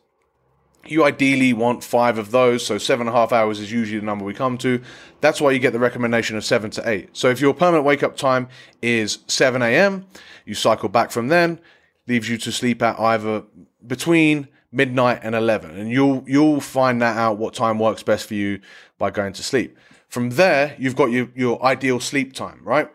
You 0.87 1.05
ideally 1.05 1.53
want 1.53 1.85
five 1.85 2.19
of 2.19 2.31
those, 2.33 2.67
so 2.67 2.77
seven 2.77 3.07
and 3.07 3.15
a 3.15 3.19
half 3.19 3.33
hours 3.33 3.61
is 3.61 3.71
usually 3.71 4.01
the 4.01 4.07
number 4.07 4.25
we 4.25 4.35
come 4.35 4.59
to. 4.59 4.83
That's 5.21 5.41
why 5.41 5.53
you 5.53 5.59
get 5.59 5.73
the 5.73 5.79
recommendation 5.79 6.37
of 6.37 6.45
seven 6.45 6.71
to 6.73 6.89
eight. 6.89 7.11
So 7.13 7.29
if 7.29 7.41
your 7.41 7.55
permanent 7.55 7.85
wake 7.85 8.03
up 8.03 8.17
time 8.17 8.49
is 8.81 9.19
7 9.29 9.63
a.m., 9.63 10.07
you 10.45 10.55
cycle 10.55 10.89
back 10.89 11.13
from 11.13 11.29
then, 11.29 11.61
leaves 12.09 12.29
you 12.29 12.37
to 12.39 12.51
sleep 12.51 12.83
at 12.83 12.99
either 12.99 13.45
between 13.87 14.49
midnight 14.75 15.21
and 15.23 15.35
11 15.35 15.77
and 15.77 15.91
you'll 15.91 16.25
you'll 16.27 16.59
find 16.59 17.03
that 17.03 17.15
out 17.19 17.37
what 17.37 17.53
time 17.53 17.79
works 17.79 18.03
best 18.03 18.27
for 18.27 18.33
you 18.33 18.59
by 18.97 19.11
going 19.11 19.31
to 19.31 19.43
sleep 19.43 19.77
from 20.09 20.31
there 20.31 20.75
you've 20.79 20.97
got 20.97 21.11
your 21.11 21.29
your 21.35 21.63
ideal 21.63 22.01
sleep 22.01 22.33
time 22.33 22.59
right 22.65 22.91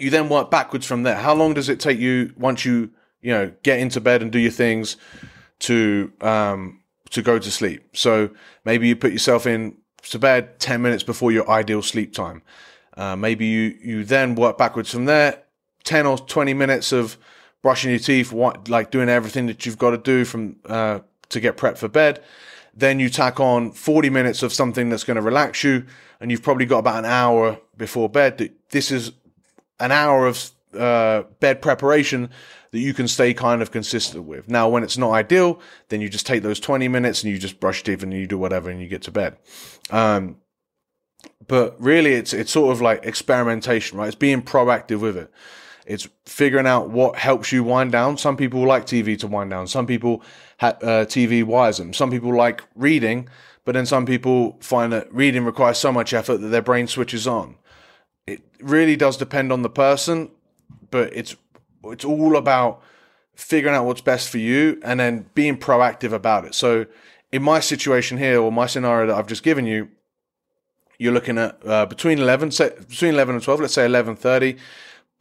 you 0.00 0.10
then 0.10 0.28
work 0.28 0.50
backwards 0.50 0.86
from 0.86 1.02
there. 1.02 1.16
How 1.16 1.34
long 1.34 1.54
does 1.54 1.68
it 1.68 1.78
take 1.78 1.98
you 1.98 2.32
once 2.36 2.64
you 2.64 2.90
you 3.22 3.32
know 3.32 3.52
get 3.62 3.78
into 3.78 4.00
bed 4.00 4.22
and 4.22 4.32
do 4.32 4.38
your 4.38 4.50
things 4.50 4.96
to 5.60 6.12
um, 6.20 6.80
to 7.10 7.22
go 7.22 7.38
to 7.38 7.50
sleep? 7.50 7.96
So 7.96 8.30
maybe 8.64 8.88
you 8.88 8.96
put 8.96 9.12
yourself 9.12 9.46
in 9.46 9.76
to 10.02 10.18
bed 10.18 10.58
ten 10.58 10.82
minutes 10.82 11.02
before 11.02 11.32
your 11.32 11.48
ideal 11.50 11.82
sleep 11.82 12.12
time. 12.14 12.42
Uh, 12.96 13.16
maybe 13.16 13.46
you 13.46 13.76
you 13.82 14.04
then 14.04 14.34
work 14.34 14.58
backwards 14.58 14.90
from 14.90 15.04
there, 15.04 15.42
ten 15.84 16.06
or 16.06 16.18
twenty 16.18 16.54
minutes 16.54 16.92
of 16.92 17.16
brushing 17.62 17.90
your 17.90 18.00
teeth, 18.00 18.32
what, 18.32 18.68
like 18.68 18.90
doing 18.90 19.08
everything 19.08 19.46
that 19.46 19.66
you've 19.66 19.78
got 19.78 19.90
to 19.90 19.98
do 19.98 20.24
from 20.24 20.56
uh, 20.66 21.00
to 21.28 21.40
get 21.40 21.56
prepped 21.56 21.78
for 21.78 21.88
bed. 21.88 22.22
Then 22.74 23.00
you 23.00 23.10
tack 23.10 23.40
on 23.40 23.72
40 23.72 24.10
minutes 24.10 24.42
of 24.42 24.52
something 24.52 24.88
that's 24.88 25.04
going 25.04 25.16
to 25.16 25.22
relax 25.22 25.64
you, 25.64 25.84
and 26.20 26.30
you've 26.30 26.42
probably 26.42 26.66
got 26.66 26.78
about 26.78 26.98
an 26.98 27.04
hour 27.04 27.58
before 27.76 28.08
bed. 28.08 28.38
That 28.38 28.52
this 28.70 28.90
is 28.90 29.12
an 29.78 29.92
hour 29.92 30.26
of 30.26 30.50
uh, 30.76 31.22
bed 31.40 31.62
preparation 31.62 32.30
that 32.72 32.78
you 32.78 32.94
can 32.94 33.08
stay 33.08 33.34
kind 33.34 33.62
of 33.62 33.70
consistent 33.70 34.24
with. 34.24 34.48
Now, 34.48 34.68
when 34.68 34.82
it's 34.82 34.98
not 34.98 35.10
ideal, 35.12 35.60
then 35.88 36.00
you 36.00 36.08
just 36.08 36.26
take 36.26 36.42
those 36.42 36.60
20 36.60 36.88
minutes 36.88 37.22
and 37.22 37.32
you 37.32 37.38
just 37.38 37.58
brush 37.60 37.82
teeth 37.82 38.02
and 38.02 38.12
you 38.12 38.26
do 38.26 38.38
whatever 38.38 38.70
and 38.70 38.80
you 38.80 38.86
get 38.86 39.02
to 39.02 39.10
bed. 39.10 39.36
Um, 39.90 40.36
but 41.46 41.80
really, 41.80 42.14
it's 42.14 42.32
it's 42.32 42.52
sort 42.52 42.72
of 42.72 42.80
like 42.80 43.04
experimentation, 43.04 43.98
right? 43.98 44.06
It's 44.06 44.14
being 44.14 44.42
proactive 44.42 45.00
with 45.00 45.16
it. 45.16 45.30
It's 45.86 46.08
figuring 46.24 46.66
out 46.66 46.90
what 46.90 47.16
helps 47.16 47.50
you 47.50 47.64
wind 47.64 47.90
down. 47.90 48.16
Some 48.16 48.36
people 48.36 48.64
like 48.64 48.86
TV 48.86 49.18
to 49.18 49.26
wind 49.26 49.50
down. 49.50 49.66
Some 49.66 49.86
people 49.86 50.22
ha- 50.60 50.78
uh, 50.80 51.04
TV 51.04 51.42
wires 51.42 51.78
them. 51.78 51.92
Some 51.92 52.10
people 52.10 52.34
like 52.34 52.62
reading, 52.76 53.28
but 53.64 53.72
then 53.72 53.86
some 53.86 54.06
people 54.06 54.58
find 54.60 54.92
that 54.92 55.12
reading 55.12 55.44
requires 55.44 55.78
so 55.78 55.90
much 55.90 56.14
effort 56.14 56.38
that 56.38 56.48
their 56.48 56.62
brain 56.62 56.86
switches 56.86 57.26
on 57.26 57.56
it 58.30 58.42
really 58.60 58.96
does 58.96 59.16
depend 59.16 59.52
on 59.52 59.62
the 59.62 59.70
person, 59.70 60.30
but 60.90 61.14
it's 61.14 61.36
it's 61.84 62.04
all 62.04 62.36
about 62.36 62.82
figuring 63.34 63.74
out 63.74 63.86
what's 63.86 64.02
best 64.02 64.28
for 64.28 64.38
you 64.38 64.78
and 64.84 65.00
then 65.00 65.26
being 65.34 65.56
proactive 65.56 66.12
about 66.12 66.44
it. 66.44 66.54
So 66.54 66.86
in 67.32 67.42
my 67.42 67.60
situation 67.60 68.18
here 68.18 68.40
or 68.40 68.52
my 68.52 68.66
scenario 68.66 69.06
that 69.06 69.16
I've 69.16 69.26
just 69.26 69.42
given 69.42 69.64
you, 69.64 69.88
you're 70.98 71.12
looking 71.12 71.38
at 71.38 71.58
uh, 71.66 71.86
between 71.86 72.18
11 72.18 72.50
say, 72.50 72.70
between 72.88 73.14
11 73.14 73.36
and 73.36 73.44
12 73.44 73.60
let's 73.60 73.74
say 73.74 73.86
11:30 73.86 74.58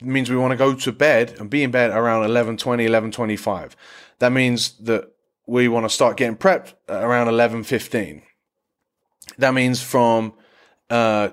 means 0.01 0.29
we 0.29 0.37
want 0.37 0.51
to 0.51 0.57
go 0.57 0.73
to 0.73 0.91
bed 0.91 1.35
and 1.39 1.49
be 1.49 1.63
in 1.63 1.71
bed 1.71 1.91
around 1.91 2.23
11:20 2.23 2.57
11:25 2.87 3.71
that 4.19 4.31
means 4.31 4.71
that 4.79 5.11
we 5.45 5.67
want 5.67 5.85
to 5.85 5.89
start 5.89 6.17
getting 6.17 6.35
prepped 6.35 6.73
around 6.89 7.27
11:15 7.27 8.21
that 9.37 9.53
means 9.53 9.81
from 9.81 10.33
uh, 10.89 11.29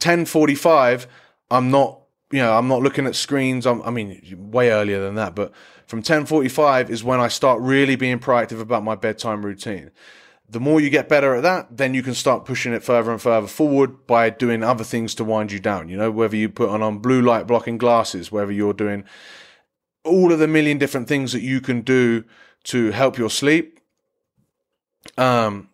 10:45, 0.00 1.06
I'm 1.50 1.70
not, 1.70 2.00
you 2.30 2.40
know, 2.40 2.56
I'm 2.56 2.68
not 2.68 2.82
looking 2.82 3.06
at 3.06 3.14
screens. 3.14 3.66
I'm, 3.66 3.82
I 3.82 3.90
mean, 3.90 4.20
way 4.50 4.70
earlier 4.70 5.00
than 5.00 5.14
that, 5.14 5.34
but 5.34 5.52
from 5.86 6.02
10:45 6.02 6.90
is 6.90 7.04
when 7.04 7.20
I 7.20 7.28
start 7.28 7.60
really 7.60 7.96
being 7.96 8.18
proactive 8.18 8.60
about 8.60 8.84
my 8.84 8.94
bedtime 8.94 9.44
routine. 9.44 9.90
The 10.48 10.60
more 10.60 10.80
you 10.80 10.90
get 10.90 11.08
better 11.08 11.34
at 11.34 11.42
that, 11.42 11.76
then 11.76 11.92
you 11.92 12.02
can 12.02 12.14
start 12.14 12.44
pushing 12.44 12.72
it 12.72 12.84
further 12.84 13.10
and 13.10 13.20
further 13.20 13.48
forward 13.48 14.06
by 14.06 14.30
doing 14.30 14.62
other 14.62 14.84
things 14.84 15.14
to 15.16 15.24
wind 15.24 15.50
you 15.50 15.58
down. 15.58 15.88
You 15.88 15.96
know, 15.96 16.10
whether 16.10 16.36
you 16.36 16.48
put 16.48 16.68
on, 16.68 16.82
on 16.82 16.98
blue 16.98 17.20
light 17.20 17.48
blocking 17.48 17.78
glasses, 17.78 18.30
whether 18.30 18.52
you're 18.52 18.72
doing 18.72 19.04
all 20.04 20.32
of 20.32 20.38
the 20.38 20.46
million 20.46 20.78
different 20.78 21.08
things 21.08 21.32
that 21.32 21.42
you 21.42 21.60
can 21.60 21.80
do 21.80 22.24
to 22.64 22.92
help 22.92 23.18
your 23.18 23.30
sleep. 23.30 23.80
Um, 25.18 25.68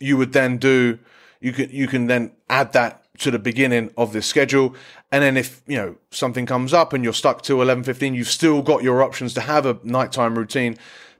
you 0.00 0.16
would 0.16 0.32
then 0.32 0.58
do 0.58 0.98
you 1.40 1.52
can 1.52 1.70
you 1.70 1.86
can 1.86 2.06
then 2.06 2.32
add 2.48 2.72
that 2.72 3.03
to 3.18 3.30
the 3.30 3.38
beginning 3.38 3.90
of 3.96 4.12
this 4.12 4.26
schedule. 4.26 4.74
And 5.12 5.22
then 5.22 5.36
if 5.36 5.62
you 5.66 5.76
know 5.76 5.96
something 6.10 6.46
comes 6.46 6.72
up 6.72 6.92
and 6.92 7.04
you're 7.04 7.12
stuck 7.12 7.42
to 7.42 7.54
11:15 7.54 8.14
you've 8.14 8.28
still 8.28 8.62
got 8.62 8.82
your 8.82 9.02
options 9.02 9.34
to 9.34 9.40
have 9.40 9.66
a 9.66 9.78
nighttime 9.82 10.36
routine 10.36 10.76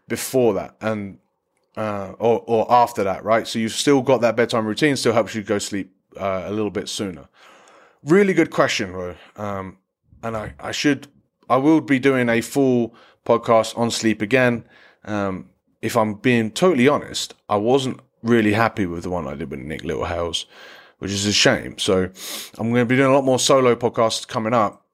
before 0.09 0.55
that 0.55 0.75
and 0.81 1.19
uh, 1.77 2.13
or 2.19 2.43
or 2.47 2.71
after 2.71 3.05
that 3.05 3.25
right? 3.25 3.47
So 3.47 3.59
you've 3.59 3.73
still 3.73 4.03
got 4.03 4.21
that 4.23 4.37
bedtime 4.37 4.67
routine 4.67 4.97
still 4.97 5.13
helps 5.13 5.35
you 5.35 5.43
go 5.43 5.59
sleep 5.59 5.95
uh, 6.17 6.45
a 6.47 6.51
little 6.51 6.71
bit 6.71 6.89
sooner. 6.89 7.29
Really 8.03 8.35
good 8.35 8.51
question 8.51 8.93
bro 8.93 9.15
um, 9.37 9.79
and 10.23 10.37
I 10.37 10.55
I 10.59 10.73
should 10.73 11.07
I 11.49 11.59
will 11.59 11.81
be 11.81 11.99
doing 11.99 12.29
a 12.29 12.41
full 12.41 12.95
podcast 13.25 13.77
on 13.79 13.91
sleep 13.91 14.21
again. 14.21 14.65
Um, 15.05 15.51
if 15.81 15.97
I'm 15.97 16.15
being 16.15 16.51
totally 16.51 16.89
honest 16.89 17.35
I 17.49 17.57
wasn't 17.57 18.01
really 18.23 18.55
happy 18.55 18.87
with 18.87 19.05
the 19.05 19.11
one 19.11 19.29
I 19.29 19.35
did 19.35 19.51
with 19.51 19.61
Nick 19.61 19.83
Littlehales, 19.83 20.47
which 21.05 21.13
is 21.13 21.27
a 21.27 21.33
shame. 21.35 21.77
So 21.77 22.09
I'm 22.57 22.71
going 22.71 22.81
to 22.81 22.87
be 22.87 22.97
doing 22.97 23.11
a 23.11 23.13
lot 23.13 23.27
more 23.27 23.39
solo 23.39 23.77
podcasts 23.77 24.27
coming 24.27 24.55
up, 24.55 24.87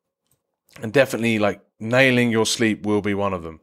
and 0.83 0.93
definitely 0.93 1.39
like 1.39 1.61
nailing 1.79 2.33
your 2.33 2.47
sleep 2.47 2.85
will 2.85 3.01
be 3.01 3.15
one 3.15 3.33
of 3.33 3.45
them. 3.45 3.61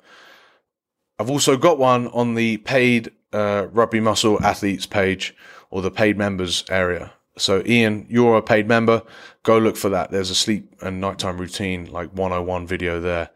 I've 1.20 1.30
also 1.30 1.58
got 1.58 1.78
one 1.78 2.08
on 2.08 2.36
the 2.36 2.56
paid 2.56 3.12
uh, 3.34 3.68
rugby 3.74 4.00
muscle 4.00 4.42
athletes 4.42 4.86
page 4.86 5.36
or 5.72 5.82
the 5.82 5.92
paid 5.92 6.18
members 6.18 6.64
area. 6.70 7.12
So 7.38 7.62
Iain, 7.68 8.06
you're 8.10 8.38
a 8.38 8.42
paid 8.42 8.66
member. 8.66 9.04
Go 9.44 9.58
look 9.58 9.76
for 9.76 9.90
that. 9.90 10.12
There's 10.12 10.30
a 10.30 10.36
sleep 10.36 10.74
and 10.82 11.02
nighttime 11.02 11.38
routine 11.38 11.92
like 11.92 12.12
101 12.14 12.66
video 12.66 13.02
there. 13.02 13.30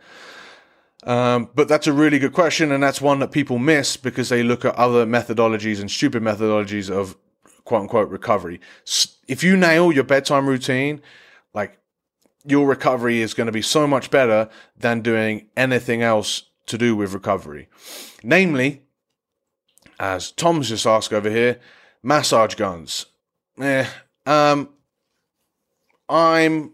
Um, 1.04 1.50
but 1.54 1.68
that's 1.68 1.88
a 1.88 1.92
really 1.92 2.18
good 2.18 2.32
question, 2.32 2.72
and 2.72 2.82
that's 2.82 3.02
one 3.02 3.20
that 3.20 3.34
people 3.34 3.60
miss 3.60 3.98
because 3.98 4.30
they 4.30 4.42
look 4.42 4.64
at 4.64 4.74
other 4.76 5.06
methodologies 5.06 5.82
and 5.82 5.92
stupid 5.92 6.24
methodologies 6.24 6.90
of 6.90 7.18
quote 7.72 7.84
unquote 7.84 8.10
recovery. 8.10 8.60
If 9.30 9.46
you 9.46 9.56
nail 9.56 9.94
your 9.94 10.04
bedtime 10.04 10.46
routine, 10.46 11.02
like 11.54 11.78
your 12.44 12.68
recovery 12.68 13.22
is 13.22 13.34
going 13.34 13.46
to 13.46 13.54
be 13.54 13.62
so 13.62 13.88
much 13.88 14.12
better 14.12 14.50
than 14.76 15.00
doing 15.00 15.48
anything 15.56 16.02
else 16.02 16.44
to 16.66 16.78
do 16.78 16.98
with 16.98 17.14
recovery. 17.14 17.70
Namely, 18.24 18.82
as 20.02 20.32
Tom's 20.34 20.68
just 20.68 20.86
asked 20.86 21.14
over 21.14 21.30
here, 21.30 21.62
massage 22.04 22.56
guns. 22.56 23.06
Eh, 23.62 23.88
um, 24.26 24.68
I'm 26.10 26.74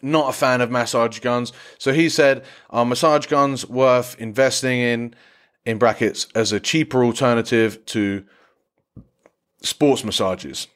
not 0.00 0.30
a 0.30 0.32
fan 0.32 0.62
of 0.62 0.70
massage 0.70 1.18
guns. 1.18 1.52
So 1.76 1.92
he 1.92 2.08
said, 2.08 2.46
are 2.70 2.86
massage 2.86 3.26
guns 3.26 3.68
worth 3.68 4.18
investing 4.18 4.78
in, 4.80 5.14
in 5.66 5.76
brackets, 5.76 6.28
as 6.34 6.50
a 6.50 6.60
cheaper 6.60 7.04
alternative 7.04 7.84
to 7.86 8.24
sports 9.62 10.04
massages? 10.04 10.68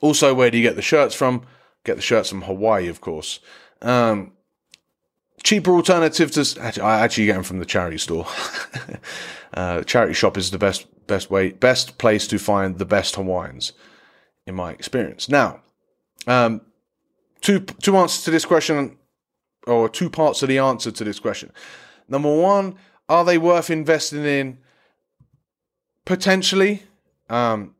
Also, 0.00 0.34
where 0.34 0.50
do 0.50 0.58
you 0.58 0.62
get 0.62 0.76
the 0.76 0.82
shirts 0.82 1.14
from? 1.14 1.42
Get 1.84 1.96
the 1.96 2.02
shirts 2.02 2.28
from 2.28 2.42
Hawaii, 2.42 2.88
of 2.88 3.00
course. 3.00 3.40
Um, 3.82 4.32
cheaper 5.42 5.72
alternative 5.72 6.30
to 6.32 6.60
actually, 6.60 6.82
I 6.82 7.00
actually 7.00 7.26
get 7.26 7.34
them 7.34 7.42
from 7.42 7.58
the 7.58 7.66
charity 7.66 7.98
store. 7.98 8.26
uh, 9.54 9.82
charity 9.82 10.14
shop 10.14 10.36
is 10.36 10.50
the 10.50 10.58
best 10.58 10.86
best 11.06 11.30
way 11.30 11.50
best 11.50 11.98
place 11.98 12.26
to 12.28 12.38
find 12.38 12.78
the 12.78 12.84
best 12.84 13.16
Hawaiians, 13.16 13.72
in 14.46 14.54
my 14.54 14.70
experience. 14.72 15.28
Now, 15.28 15.62
um, 16.26 16.60
two 17.40 17.60
two 17.60 17.96
answers 17.96 18.24
to 18.24 18.30
this 18.30 18.44
question, 18.44 18.98
or 19.66 19.88
two 19.88 20.10
parts 20.10 20.42
of 20.42 20.48
the 20.48 20.58
answer 20.58 20.90
to 20.90 21.04
this 21.04 21.18
question. 21.18 21.52
Number 22.08 22.34
one, 22.34 22.76
are 23.08 23.24
they 23.24 23.38
worth 23.38 23.70
investing 23.70 24.24
in? 24.24 24.58
Potentially. 26.04 26.82
Um, 27.30 27.74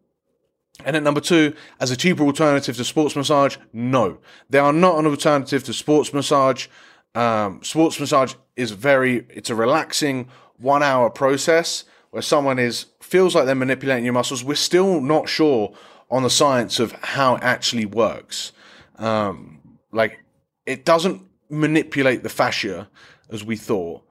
and 0.85 0.97
then 0.97 1.05
number 1.05 1.21
two, 1.21 1.55
as 1.79 1.91
a 1.91 1.97
cheaper 1.97 2.23
alternative 2.23 2.77
to 2.77 2.85
sports 2.85 3.15
massage, 3.15 3.57
no, 3.73 4.19
they 4.49 4.59
are 4.59 4.73
not 4.73 4.99
an 4.99 5.07
alternative 5.07 5.63
to 5.65 5.73
sports 5.75 6.15
massage. 6.15 6.69
Um, 7.15 7.63
sports 7.63 8.01
massage 8.01 8.35
is 8.57 8.71
very, 8.71 9.27
it's 9.29 9.51
a 9.51 9.55
relaxing 9.55 10.29
one 10.57 10.83
hour 10.83 11.11
process 11.11 11.85
where 12.11 12.23
someone 12.23 12.59
is 12.59 12.87
feels 13.01 13.35
like 13.35 13.47
they're 13.47 13.55
manipulating 13.55 14.05
your 14.05 14.15
muscles. 14.15 14.45
We're 14.45 14.55
still 14.55 15.01
not 15.01 15.29
sure 15.29 15.73
on 16.11 16.23
the 16.23 16.31
science 16.31 16.79
of 16.79 16.93
how 16.93 17.37
it 17.37 17.43
actually 17.43 17.87
works. 17.87 18.53
Um, 18.97 19.79
like 19.93 20.21
it 20.67 20.85
doesn't 20.85 21.23
manipulate 21.49 22.23
the 22.23 22.29
fascia 22.29 22.89
as 23.31 23.45
we 23.45 23.57
thought. 23.57 24.03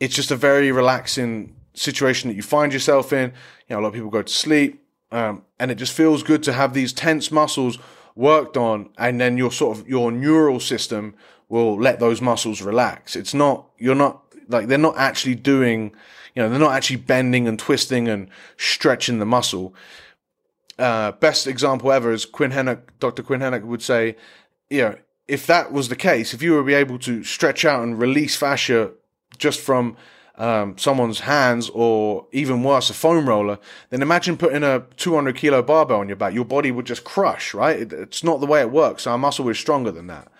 It's 0.00 0.14
just 0.14 0.30
a 0.30 0.36
very 0.36 0.72
relaxing 0.72 1.54
situation 1.74 2.28
that 2.28 2.34
you 2.34 2.42
find 2.42 2.72
yourself 2.72 3.12
in. 3.12 3.32
You 3.70 3.76
know, 3.76 3.80
a 3.80 3.82
lot 3.82 3.88
of 3.88 3.94
people 3.94 4.10
go 4.10 4.22
to 4.22 4.32
sleep, 4.32 4.84
um, 5.12 5.44
and 5.60 5.70
it 5.70 5.76
just 5.76 5.92
feels 5.92 6.24
good 6.24 6.42
to 6.42 6.52
have 6.52 6.74
these 6.74 6.92
tense 6.92 7.30
muscles 7.30 7.78
worked 8.16 8.56
on, 8.56 8.90
and 8.98 9.20
then 9.20 9.38
your 9.38 9.52
sort 9.52 9.78
of 9.78 9.88
your 9.88 10.10
neural 10.10 10.58
system 10.58 11.14
will 11.48 11.80
let 11.80 12.00
those 12.00 12.20
muscles 12.20 12.60
relax. 12.60 13.14
It's 13.14 13.32
not 13.32 13.66
you're 13.78 13.94
not 13.94 14.24
like 14.48 14.66
they're 14.66 14.76
not 14.76 14.96
actually 14.98 15.36
doing, 15.36 15.92
you 16.34 16.42
know, 16.42 16.48
they're 16.48 16.58
not 16.58 16.72
actually 16.72 16.96
bending 16.96 17.46
and 17.46 17.60
twisting 17.60 18.08
and 18.08 18.28
stretching 18.56 19.20
the 19.20 19.26
muscle. 19.26 19.72
Uh, 20.76 21.12
best 21.12 21.46
example 21.46 21.92
ever 21.92 22.10
is 22.10 22.24
Quinn 22.24 22.50
Henoch, 22.50 22.80
Dr. 22.98 23.22
Quinn 23.22 23.40
Henoch 23.40 23.62
would 23.62 23.82
say, 23.82 24.16
you 24.68 24.80
know, 24.80 24.96
if 25.28 25.46
that 25.46 25.70
was 25.70 25.88
the 25.88 25.96
case, 25.96 26.34
if 26.34 26.42
you 26.42 26.54
were 26.54 26.64
be 26.64 26.74
able 26.74 26.98
to 26.98 27.22
stretch 27.22 27.64
out 27.64 27.84
and 27.84 28.00
release 28.00 28.34
fascia 28.34 28.90
just 29.38 29.60
from 29.60 29.96
um, 30.40 30.78
someone's 30.78 31.20
hands 31.20 31.70
or 31.74 32.26
even 32.32 32.62
worse, 32.62 32.88
a 32.88 32.94
foam 32.94 33.28
roller, 33.28 33.58
then 33.90 34.00
imagine 34.00 34.38
putting 34.38 34.62
a 34.62 34.86
200 34.96 35.36
kilo 35.36 35.62
barbell 35.62 36.00
on 36.00 36.08
your 36.08 36.16
back. 36.16 36.32
Your 36.32 36.46
body 36.46 36.70
would 36.70 36.86
just 36.86 37.04
crush, 37.04 37.52
right? 37.52 37.78
It, 37.78 37.92
it's 37.92 38.24
not 38.24 38.40
the 38.40 38.46
way 38.46 38.60
it 38.60 38.70
works. 38.70 39.06
Our 39.06 39.18
muscle 39.18 39.46
is 39.50 39.58
stronger 39.58 39.90
than 39.90 40.06
that. 40.06 40.32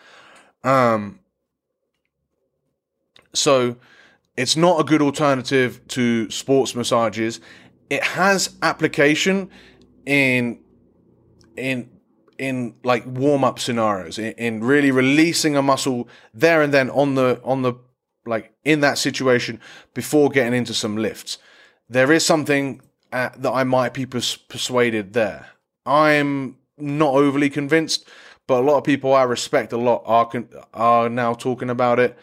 Um, 0.65 1.21
so 3.35 3.77
it's 4.39 4.57
not 4.57 4.81
a 4.81 4.85
good 4.85 5.03
alternative 5.03 5.87
to 5.89 6.31
sports 6.31 6.75
massages. 6.75 7.39
It 7.91 8.03
has 8.03 8.57
application 8.63 9.51
in 10.07 10.61
in 11.59 11.91
in 12.39 12.75
like 12.85 13.05
warm 13.05 13.45
up 13.45 13.59
scenarios, 13.59 14.19
in, 14.19 14.33
in, 14.39 14.65
really 14.65 14.91
releasing 14.91 15.57
a 15.57 15.63
muscle 15.63 16.09
there 16.33 16.63
and 16.63 16.73
then 16.73 16.89
on 16.89 17.17
the 17.17 17.39
on 17.45 17.61
the 17.61 17.75
like 18.31 18.53
in 18.65 18.81
that 18.81 18.97
situation 18.97 19.61
before 19.93 20.31
getting 20.31 20.55
into 20.55 20.73
some 20.73 20.97
lifts. 20.97 21.39
There 21.89 22.13
is 22.13 22.25
something 22.25 22.81
uh, 23.13 23.31
that 23.37 23.51
I 23.51 23.65
might 23.65 23.93
be 23.93 24.07
pers- 24.07 24.37
persuaded 24.37 25.13
there. 25.13 25.49
I'm 25.85 26.57
not 26.79 27.15
overly 27.15 27.51
convinced, 27.51 28.09
but 28.47 28.61
a 28.61 28.67
lot 28.67 28.79
of 28.79 28.85
people 28.85 29.13
I 29.13 29.25
respect 29.25 29.73
a 29.73 29.77
lot 29.77 30.03
are 30.07 30.27
con- 30.27 30.49
are 30.73 31.09
now 31.09 31.35
talking 31.35 31.69
about 31.69 31.99
it. 31.99 32.17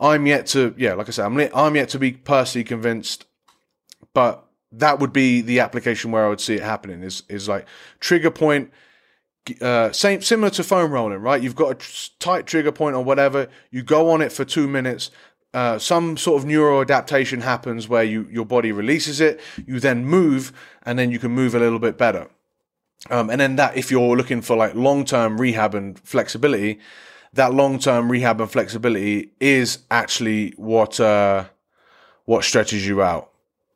I'm 0.00 0.26
yet 0.26 0.46
to, 0.48 0.74
yeah, 0.78 0.94
like 0.94 1.08
I 1.08 1.10
said, 1.10 1.26
I'm, 1.26 1.38
I'm 1.54 1.76
yet 1.76 1.90
to 1.90 1.98
be 1.98 2.12
personally 2.12 2.64
convinced, 2.64 3.26
but 4.14 4.44
that 4.72 4.98
would 4.98 5.12
be 5.12 5.42
the 5.42 5.60
application 5.60 6.10
where 6.10 6.24
I 6.24 6.28
would 6.28 6.40
see 6.40 6.54
it 6.54 6.62
happening. 6.62 7.02
Is 7.02 7.24
is 7.28 7.48
like 7.48 7.66
trigger 8.00 8.30
point 8.30 8.70
uh, 9.60 9.90
same 9.92 10.22
similar 10.22 10.50
to 10.50 10.62
foam 10.62 10.92
rolling, 10.92 11.18
right? 11.18 11.42
You've 11.42 11.56
got 11.56 11.82
a 11.82 12.18
tight 12.18 12.46
trigger 12.46 12.72
point 12.72 12.94
or 12.94 13.02
whatever. 13.02 13.48
You 13.70 13.82
go 13.82 14.10
on 14.10 14.22
it 14.22 14.32
for 14.32 14.44
two 14.44 14.68
minutes. 14.68 15.10
Uh, 15.54 15.78
some 15.78 16.16
sort 16.16 16.40
of 16.40 16.48
neuro 16.48 16.80
adaptation 16.80 17.42
happens 17.42 17.88
where 17.88 18.04
you 18.04 18.26
your 18.30 18.46
body 18.46 18.72
releases 18.72 19.20
it. 19.20 19.40
You 19.66 19.80
then 19.80 20.04
move, 20.04 20.52
and 20.84 20.98
then 20.98 21.10
you 21.10 21.18
can 21.18 21.30
move 21.32 21.54
a 21.54 21.58
little 21.58 21.78
bit 21.78 21.98
better. 21.98 22.28
Um, 23.10 23.30
and 23.30 23.40
then 23.40 23.56
that, 23.56 23.76
if 23.76 23.90
you're 23.90 24.16
looking 24.16 24.42
for 24.42 24.56
like 24.56 24.74
long 24.74 25.04
term 25.04 25.40
rehab 25.40 25.74
and 25.74 25.98
flexibility, 25.98 26.78
that 27.32 27.52
long 27.52 27.78
term 27.78 28.10
rehab 28.10 28.40
and 28.40 28.50
flexibility 28.50 29.32
is 29.40 29.78
actually 29.90 30.50
what 30.56 31.00
uh, 31.00 31.44
what 32.24 32.44
stretches 32.44 32.86
you 32.86 33.02
out. 33.02 33.30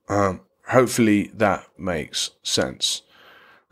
Um, 0.09 0.41
hopefully 0.69 1.31
that 1.35 1.67
makes 1.79 2.31
sense. 2.43 3.03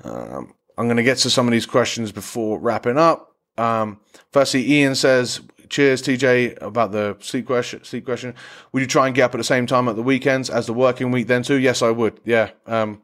Um, 0.03 0.55
I'm 0.77 0.87
going 0.87 0.97
to 0.97 1.03
get 1.03 1.19
to 1.19 1.31
some 1.31 1.47
of 1.47 1.53
these 1.53 1.67
questions 1.67 2.13
before 2.13 2.59
wrapping 2.59 2.99
up. 2.99 3.35
Um, 3.57 4.01
firstly, 4.33 4.83
Iain 4.83 4.97
says, 4.97 5.41
"Cheers, 5.69 6.03
TJ, 6.03 6.61
about 6.63 6.93
the 6.93 7.17
sleep 7.21 7.47
question. 7.47 7.85
Sleep 7.85 8.05
question. 8.05 8.35
Would 8.73 8.81
you 8.81 8.87
try 8.87 9.07
and 9.07 9.15
get 9.15 9.25
up 9.25 9.35
at 9.35 9.39
the 9.39 9.45
same 9.45 9.67
time 9.67 9.89
at 9.89 9.97
the 9.97 10.03
weekends 10.03 10.51
as 10.51 10.67
the 10.67 10.75
working 10.75 11.11
week 11.11 11.27
then 11.27 11.43
too? 11.43 11.57
Yes, 11.57 11.83
I 11.83 11.91
would. 11.91 12.21
Yeah. 12.25 12.51
Um, 12.67 13.03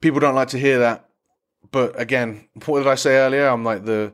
people 0.00 0.20
don't 0.20 0.34
like 0.34 0.48
to 0.48 0.58
hear 0.58 0.78
that, 0.80 1.08
but 1.70 1.98
again, 2.00 2.48
what 2.66 2.78
did 2.78 2.88
I 2.88 2.94
say 2.94 3.16
earlier? 3.16 3.46
I'm 3.48 3.64
like 3.64 3.84
the 3.84 4.12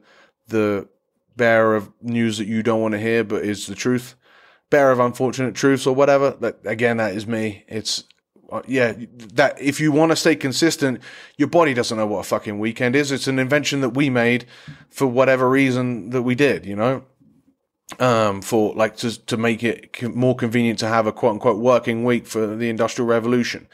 the 0.49 0.89
bearer 1.37 1.77
of 1.77 1.91
news 2.01 2.39
that 2.39 2.47
you 2.47 2.63
don't 2.63 2.81
want 2.81 2.93
to 2.93 3.01
hear, 3.01 3.25
but 3.25 3.45
is 3.45 3.67
the 3.67 3.75
truth. 3.75 4.15
Bearer 4.71 4.91
of 4.91 5.01
unfortunate 5.01 5.55
truths 5.55 5.87
or 5.87 5.95
whatever. 5.95 6.31
That 6.41 6.59
again, 6.65 6.97
that 6.97 7.15
is 7.15 7.27
me. 7.27 7.65
It's 7.69 8.05
uh, 8.51 8.63
yeah, 8.67 8.95
that 9.35 9.61
if 9.61 9.81
you 9.81 9.91
want 9.91 10.13
to 10.13 10.17
stay 10.17 10.37
consistent, 10.37 11.01
your 11.37 11.49
body 11.49 11.75
doesn't 11.75 11.97
know 11.97 12.07
what 12.07 12.21
a 12.21 12.25
fucking 12.25 12.59
weekend 12.59 12.95
is. 12.95 13.11
It's 13.11 13.27
an 13.27 13.39
invention 13.39 13.81
that 13.81 13.91
we 13.91 14.09
made 14.09 14.47
for 14.89 15.07
whatever 15.07 15.49
reason 15.49 16.11
that 16.11 16.23
we 16.23 16.35
did, 16.35 16.65
you 16.65 16.77
know, 16.77 17.05
um, 17.99 18.43
for 18.43 18.75
like 18.75 18.97
to 18.97 19.25
to 19.27 19.37
make 19.37 19.63
it 19.63 20.15
more 20.15 20.35
convenient 20.35 20.79
to 20.81 20.89
have 20.89 21.07
a 21.07 21.13
quote 21.13 21.33
unquote 21.33 21.59
working 21.59 22.05
week 22.05 22.27
for 22.27 22.47
the 22.47 22.69
industrial 22.69 23.09
revolution. 23.09 23.69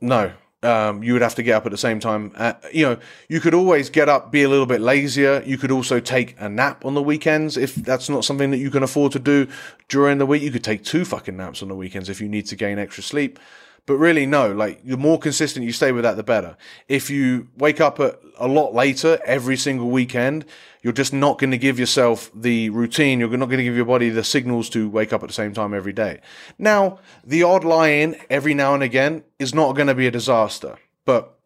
No, 0.00 0.32
um, 0.64 1.02
you 1.02 1.12
would 1.12 1.22
have 1.22 1.34
to 1.34 1.42
get 1.42 1.54
up 1.54 1.66
at 1.66 1.72
the 1.72 1.78
same 1.78 2.00
time. 2.00 2.32
Uh, 2.36 2.54
you 2.72 2.86
know, 2.86 2.98
you 3.28 3.40
could 3.40 3.54
always 3.54 3.90
get 3.90 4.08
up, 4.08 4.32
be 4.32 4.42
a 4.42 4.48
little 4.48 4.66
bit 4.66 4.80
lazier. 4.80 5.42
You 5.44 5.58
could 5.58 5.70
also 5.70 6.00
take 6.00 6.34
a 6.38 6.48
nap 6.48 6.84
on 6.84 6.94
the 6.94 7.02
weekends 7.02 7.56
if 7.56 7.74
that's 7.74 8.08
not 8.08 8.24
something 8.24 8.50
that 8.50 8.58
you 8.58 8.70
can 8.70 8.82
afford 8.82 9.12
to 9.12 9.18
do 9.18 9.46
during 9.88 10.18
the 10.18 10.26
week. 10.26 10.42
You 10.42 10.50
could 10.50 10.64
take 10.64 10.82
two 10.82 11.04
fucking 11.04 11.36
naps 11.36 11.62
on 11.62 11.68
the 11.68 11.74
weekends 11.74 12.08
if 12.08 12.20
you 12.20 12.28
need 12.28 12.46
to 12.46 12.56
gain 12.56 12.78
extra 12.78 13.02
sleep. 13.02 13.38
But 13.86 13.96
really, 13.96 14.24
no, 14.24 14.50
like 14.50 14.82
the 14.82 14.96
more 14.96 15.18
consistent 15.18 15.66
you 15.66 15.72
stay 15.72 15.92
with 15.92 16.04
that, 16.04 16.16
the 16.16 16.22
better. 16.22 16.56
If 16.88 17.10
you 17.10 17.48
wake 17.58 17.80
up 17.82 17.98
a 17.98 18.16
lot 18.48 18.72
later 18.72 19.18
every 19.26 19.58
single 19.58 19.90
weekend, 19.90 20.46
you're 20.82 20.92
just 20.94 21.12
not 21.12 21.38
going 21.38 21.50
to 21.50 21.58
give 21.58 21.78
yourself 21.78 22.30
the 22.34 22.70
routine. 22.70 23.20
You're 23.20 23.28
not 23.36 23.46
going 23.46 23.58
to 23.58 23.64
give 23.64 23.76
your 23.76 23.84
body 23.84 24.08
the 24.08 24.24
signals 24.24 24.70
to 24.70 24.88
wake 24.88 25.12
up 25.12 25.22
at 25.22 25.28
the 25.28 25.34
same 25.34 25.52
time 25.52 25.74
every 25.74 25.92
day. 25.92 26.20
Now, 26.58 26.98
the 27.22 27.42
odd 27.42 27.64
lie 27.64 27.88
in 27.88 28.16
every 28.30 28.54
now 28.54 28.72
and 28.72 28.82
again 28.82 29.24
is 29.38 29.54
not 29.54 29.74
going 29.74 29.88
to 29.88 29.94
be 29.94 30.06
a 30.06 30.10
disaster, 30.10 30.78
but 31.04 31.38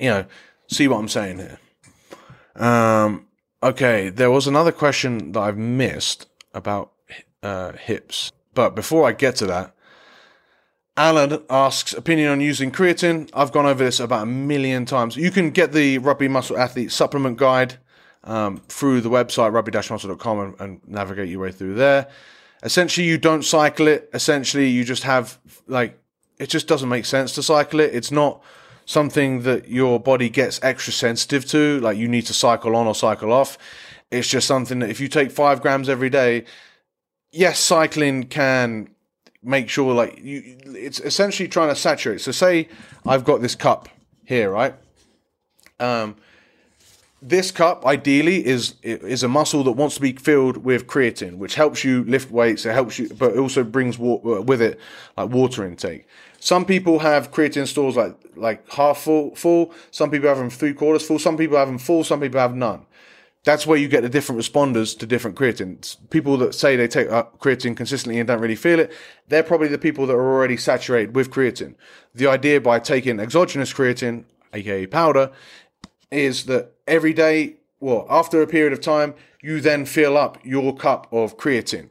you 0.00 0.10
know, 0.10 0.26
see 0.66 0.88
what 0.88 0.98
I'm 0.98 1.08
saying 1.08 1.38
here. 1.38 1.58
Um, 2.56 3.26
okay, 3.62 4.08
there 4.08 4.30
was 4.30 4.48
another 4.48 4.72
question 4.72 5.32
that 5.32 5.40
I've 5.40 5.58
missed 5.58 6.26
about 6.52 6.92
uh, 7.44 7.72
hips, 7.72 8.32
but 8.54 8.74
before 8.74 9.08
I 9.08 9.12
get 9.12 9.36
to 9.36 9.46
that, 9.46 9.74
Alan 10.98 11.40
asks 11.48 11.92
opinion 11.92 12.28
on 12.32 12.40
using 12.40 12.72
creatine. 12.72 13.30
I've 13.32 13.52
gone 13.52 13.66
over 13.66 13.84
this 13.84 14.00
about 14.00 14.24
a 14.24 14.26
million 14.26 14.84
times. 14.84 15.16
You 15.16 15.30
can 15.30 15.50
get 15.50 15.72
the 15.72 15.98
Rugby 15.98 16.26
Muscle 16.26 16.58
Athlete 16.58 16.90
supplement 16.90 17.38
guide 17.38 17.78
um, 18.24 18.56
through 18.66 19.02
the 19.02 19.08
website 19.08 19.52
rugby-muscle.com 19.52 20.40
and, 20.40 20.60
and 20.60 20.80
navigate 20.88 21.28
your 21.28 21.38
way 21.38 21.52
through 21.52 21.74
there. 21.74 22.08
Essentially, 22.64 23.06
you 23.06 23.16
don't 23.16 23.44
cycle 23.44 23.86
it. 23.86 24.10
Essentially, 24.12 24.66
you 24.66 24.82
just 24.82 25.04
have 25.04 25.38
like 25.68 25.96
it 26.38 26.48
just 26.48 26.66
doesn't 26.66 26.88
make 26.88 27.04
sense 27.04 27.32
to 27.36 27.44
cycle 27.44 27.78
it. 27.78 27.94
It's 27.94 28.10
not 28.10 28.42
something 28.84 29.42
that 29.42 29.68
your 29.68 30.00
body 30.00 30.28
gets 30.28 30.58
extra 30.64 30.92
sensitive 30.92 31.46
to. 31.50 31.78
Like 31.78 31.96
you 31.96 32.08
need 32.08 32.26
to 32.26 32.34
cycle 32.34 32.74
on 32.74 32.88
or 32.88 32.94
cycle 32.96 33.32
off. 33.32 33.56
It's 34.10 34.26
just 34.26 34.48
something 34.48 34.80
that 34.80 34.90
if 34.90 34.98
you 34.98 35.06
take 35.06 35.30
five 35.30 35.62
grams 35.62 35.88
every 35.88 36.10
day, 36.10 36.44
yes, 37.30 37.60
cycling 37.60 38.24
can 38.24 38.90
make 39.42 39.68
sure 39.68 39.94
like 39.94 40.18
you 40.22 40.58
it's 40.64 41.00
essentially 41.00 41.48
trying 41.48 41.68
to 41.68 41.76
saturate. 41.76 42.20
So 42.20 42.32
say 42.32 42.68
i've 43.06 43.24
got 43.24 43.40
this 43.40 43.54
cup 43.54 43.88
here 44.24 44.50
right? 44.50 44.74
Um 45.80 46.16
this 47.20 47.50
cup 47.50 47.84
ideally 47.84 48.44
is 48.46 48.74
is 48.82 49.22
a 49.22 49.28
muscle 49.28 49.64
that 49.64 49.72
wants 49.72 49.96
to 49.96 50.00
be 50.00 50.12
filled 50.12 50.58
with 50.58 50.86
creatine 50.86 51.38
which 51.38 51.56
helps 51.56 51.82
you 51.82 52.04
lift 52.04 52.30
weights 52.30 52.64
it 52.64 52.72
helps 52.72 52.96
you 52.98 53.08
but 53.18 53.32
it 53.32 53.38
also 53.38 53.64
brings 53.64 53.98
water, 53.98 54.40
with 54.40 54.62
it 54.62 54.78
like 55.16 55.30
water 55.30 55.64
intake. 55.64 56.06
Some 56.40 56.64
people 56.64 57.00
have 57.00 57.32
creatine 57.32 57.66
stores 57.66 57.96
like 57.96 58.16
like 58.36 58.70
half 58.72 58.98
full 58.98 59.34
full. 59.34 59.72
Some 59.90 60.10
people 60.10 60.28
have 60.28 60.38
them 60.38 60.50
three 60.50 60.74
quarters 60.74 61.06
full. 61.06 61.18
Some 61.18 61.36
people 61.36 61.56
have 61.56 61.68
them 61.68 61.78
full. 61.78 62.04
Some 62.04 62.20
people 62.20 62.40
have 62.40 62.54
none 62.54 62.86
that's 63.44 63.66
where 63.66 63.78
you 63.78 63.88
get 63.88 64.02
the 64.02 64.08
different 64.08 64.40
responders 64.40 64.98
to 64.98 65.06
different 65.06 65.36
creatines. 65.36 65.96
People 66.10 66.36
that 66.38 66.54
say 66.54 66.76
they 66.76 66.88
take 66.88 67.08
creatine 67.08 67.76
consistently 67.76 68.18
and 68.18 68.26
don't 68.26 68.40
really 68.40 68.56
feel 68.56 68.80
it, 68.80 68.92
they're 69.28 69.42
probably 69.42 69.68
the 69.68 69.78
people 69.78 70.06
that 70.06 70.14
are 70.14 70.32
already 70.34 70.56
saturated 70.56 71.14
with 71.14 71.30
creatine. 71.30 71.74
The 72.14 72.26
idea 72.26 72.60
by 72.60 72.78
taking 72.78 73.20
exogenous 73.20 73.72
creatine, 73.72 74.24
aka 74.52 74.86
powder, 74.86 75.30
is 76.10 76.44
that 76.46 76.72
every 76.86 77.12
day, 77.12 77.56
well, 77.80 78.06
after 78.10 78.42
a 78.42 78.46
period 78.46 78.72
of 78.72 78.80
time, 78.80 79.14
you 79.40 79.60
then 79.60 79.86
fill 79.86 80.16
up 80.16 80.38
your 80.44 80.74
cup 80.74 81.06
of 81.12 81.36
creatine. 81.36 81.90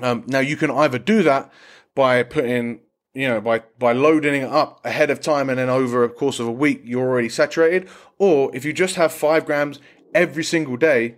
Um, 0.00 0.24
now 0.26 0.40
you 0.40 0.56
can 0.56 0.70
either 0.70 0.98
do 0.98 1.22
that 1.22 1.50
by 1.94 2.22
putting 2.22 2.80
you 3.16 3.26
know, 3.26 3.40
by, 3.40 3.60
by 3.78 3.92
loading 3.92 4.42
it 4.42 4.48
up 4.50 4.84
ahead 4.84 5.08
of 5.08 5.22
time 5.22 5.48
and 5.48 5.58
then 5.58 5.70
over 5.70 6.04
a 6.04 6.08
course 6.10 6.38
of 6.38 6.46
a 6.46 6.52
week, 6.52 6.82
you're 6.84 7.08
already 7.08 7.30
saturated. 7.30 7.88
Or 8.18 8.54
if 8.54 8.62
you 8.62 8.74
just 8.74 8.96
have 8.96 9.10
five 9.10 9.46
grams, 9.46 9.80
every 10.14 10.44
single 10.44 10.76
day, 10.76 11.16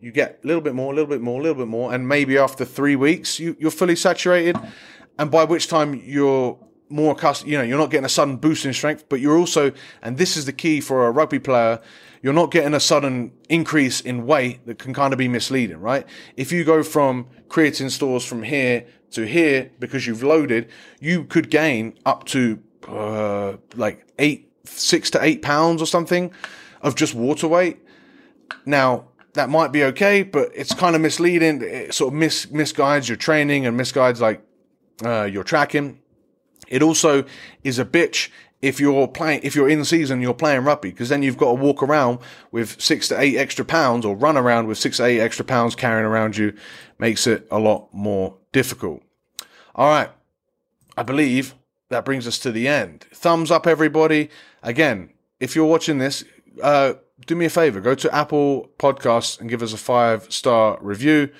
you 0.00 0.12
get 0.12 0.40
a 0.44 0.46
little 0.46 0.62
bit 0.62 0.74
more, 0.74 0.92
a 0.92 0.94
little 0.94 1.08
bit 1.08 1.20
more, 1.20 1.40
a 1.40 1.42
little 1.42 1.62
bit 1.62 1.68
more, 1.68 1.94
and 1.94 2.06
maybe 2.06 2.36
after 2.36 2.64
three 2.64 2.96
weeks, 2.96 3.40
you, 3.40 3.56
you're 3.58 3.70
fully 3.70 3.96
saturated. 3.96 4.56
And 5.18 5.30
by 5.30 5.44
which 5.44 5.68
time 5.68 5.94
you're 6.04 6.58
more 6.88 7.12
accustomed, 7.12 7.50
you 7.50 7.56
know, 7.56 7.64
you're 7.64 7.78
not 7.78 7.90
getting 7.90 8.04
a 8.04 8.10
sudden 8.10 8.36
boost 8.36 8.66
in 8.66 8.72
strength, 8.74 9.08
but 9.08 9.20
you're 9.20 9.38
also, 9.38 9.72
and 10.02 10.18
this 10.18 10.36
is 10.36 10.44
the 10.44 10.52
key 10.52 10.80
for 10.80 11.06
a 11.06 11.10
rugby 11.10 11.38
player, 11.38 11.80
you're 12.22 12.32
not 12.32 12.50
getting 12.50 12.74
a 12.74 12.80
sudden 12.80 13.32
increase 13.48 14.00
in 14.00 14.26
weight 14.26 14.66
that 14.66 14.78
can 14.78 14.94
kind 14.94 15.12
of 15.12 15.18
be 15.18 15.28
misleading, 15.28 15.78
right? 15.78 16.06
If 16.36 16.52
you 16.52 16.64
go 16.64 16.82
from 16.82 17.26
creatine 17.48 17.90
stores 17.90 18.24
from 18.24 18.42
here 18.42 18.86
to 19.12 19.26
here 19.26 19.70
because 19.78 20.06
you've 20.06 20.22
loaded, 20.22 20.70
you 21.00 21.24
could 21.24 21.50
gain 21.50 21.98
up 22.04 22.24
to 22.26 22.62
uh, 22.88 23.56
like 23.76 24.06
eight, 24.18 24.50
six 24.64 25.10
to 25.10 25.22
eight 25.22 25.42
pounds 25.42 25.80
or 25.80 25.86
something 25.86 26.32
of 26.80 26.94
just 26.94 27.14
water 27.14 27.48
weight. 27.48 27.78
Now, 28.66 29.08
that 29.34 29.48
might 29.48 29.72
be 29.72 29.84
okay, 29.84 30.22
but 30.22 30.50
it's 30.54 30.74
kind 30.74 30.94
of 30.94 31.02
misleading. 31.02 31.60
It 31.62 31.94
sort 31.94 32.12
of 32.12 32.18
mis- 32.18 32.46
misguides 32.46 33.08
your 33.08 33.16
training 33.16 33.66
and 33.66 33.78
misguides 33.78 34.20
like 34.20 34.42
uh, 35.04 35.24
your 35.24 35.44
tracking. 35.44 36.00
It 36.68 36.82
also 36.82 37.24
is 37.62 37.78
a 37.78 37.84
bitch 37.84 38.30
if 38.64 38.80
you're 38.80 39.06
playing, 39.06 39.40
if 39.42 39.54
you're 39.54 39.68
in 39.68 39.84
season, 39.84 40.22
you're 40.22 40.32
playing 40.32 40.64
rugby 40.64 40.88
because 40.88 41.10
then 41.10 41.22
you've 41.22 41.36
got 41.36 41.48
to 41.48 41.54
walk 41.54 41.82
around 41.82 42.18
with 42.50 42.80
six 42.80 43.08
to 43.08 43.20
eight 43.20 43.36
extra 43.36 43.62
pounds 43.62 44.06
or 44.06 44.16
run 44.16 44.38
around 44.38 44.68
with 44.68 44.78
six 44.78 44.96
to 44.96 45.04
eight 45.04 45.20
extra 45.20 45.44
pounds 45.44 45.74
carrying 45.74 46.06
around 46.06 46.38
you 46.38 46.54
makes 46.98 47.26
it 47.26 47.46
a 47.50 47.58
lot 47.58 47.92
more 47.92 48.38
difficult. 48.52 49.02
All 49.74 49.88
right. 49.88 50.08
I 50.96 51.02
believe 51.02 51.54
that 51.90 52.06
brings 52.06 52.26
us 52.26 52.38
to 52.38 52.52
the 52.52 52.66
end. 52.66 53.04
Thumbs 53.12 53.50
up, 53.50 53.66
everybody. 53.66 54.30
Again, 54.62 55.10
if 55.40 55.54
you're 55.54 55.66
watching 55.66 55.98
this, 55.98 56.24
uh, 56.62 56.94
do 57.26 57.36
me 57.36 57.46
a 57.46 57.50
favor, 57.50 57.80
go 57.80 57.94
to 57.94 58.14
Apple 58.14 58.70
Podcasts 58.78 59.40
and 59.40 59.48
give 59.48 59.62
us 59.62 59.72
a 59.72 59.78
five 59.78 60.32
star 60.32 60.78
review. 60.80 61.30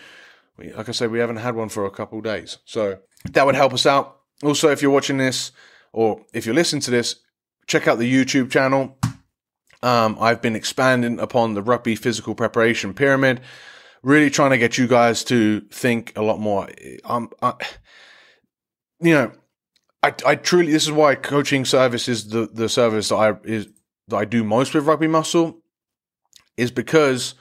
Like 0.58 0.88
I 0.88 0.92
said, 0.92 1.10
we 1.10 1.18
haven't 1.18 1.36
had 1.36 1.56
one 1.56 1.68
for 1.68 1.84
a 1.84 1.90
couple 1.90 2.20
days, 2.20 2.58
so 2.64 2.98
that 3.32 3.44
would 3.44 3.56
help 3.56 3.72
us 3.72 3.86
out. 3.86 4.20
Also, 4.42 4.70
if 4.70 4.82
you're 4.82 4.90
watching 4.90 5.18
this 5.18 5.52
or 5.92 6.24
if 6.32 6.46
you're 6.46 6.54
listening 6.54 6.82
to 6.82 6.90
this, 6.90 7.16
check 7.66 7.88
out 7.88 7.98
the 7.98 8.12
YouTube 8.12 8.50
channel. 8.50 8.98
Um, 9.82 10.16
I've 10.20 10.40
been 10.40 10.56
expanding 10.56 11.18
upon 11.18 11.54
the 11.54 11.62
rugby 11.62 11.96
physical 11.96 12.34
preparation 12.34 12.94
pyramid, 12.94 13.40
really 14.02 14.30
trying 14.30 14.50
to 14.50 14.58
get 14.58 14.78
you 14.78 14.86
guys 14.86 15.24
to 15.24 15.60
think 15.70 16.12
a 16.16 16.22
lot 16.22 16.40
more. 16.40 16.68
Um, 17.04 17.30
I, 17.42 17.54
you 19.00 19.12
know, 19.12 19.32
I, 20.02 20.14
I 20.24 20.34
truly 20.36 20.72
this 20.72 20.84
is 20.84 20.92
why 20.92 21.16
coaching 21.16 21.64
service 21.64 22.08
is 22.08 22.28
the 22.28 22.48
the 22.52 22.68
service 22.68 23.08
that 23.08 23.16
I 23.16 23.36
is 23.44 23.68
that 24.08 24.16
I 24.16 24.24
do 24.24 24.44
most 24.44 24.74
with 24.74 24.86
rugby 24.86 25.06
muscle 25.06 25.63
is 26.56 26.70
because 26.70 27.34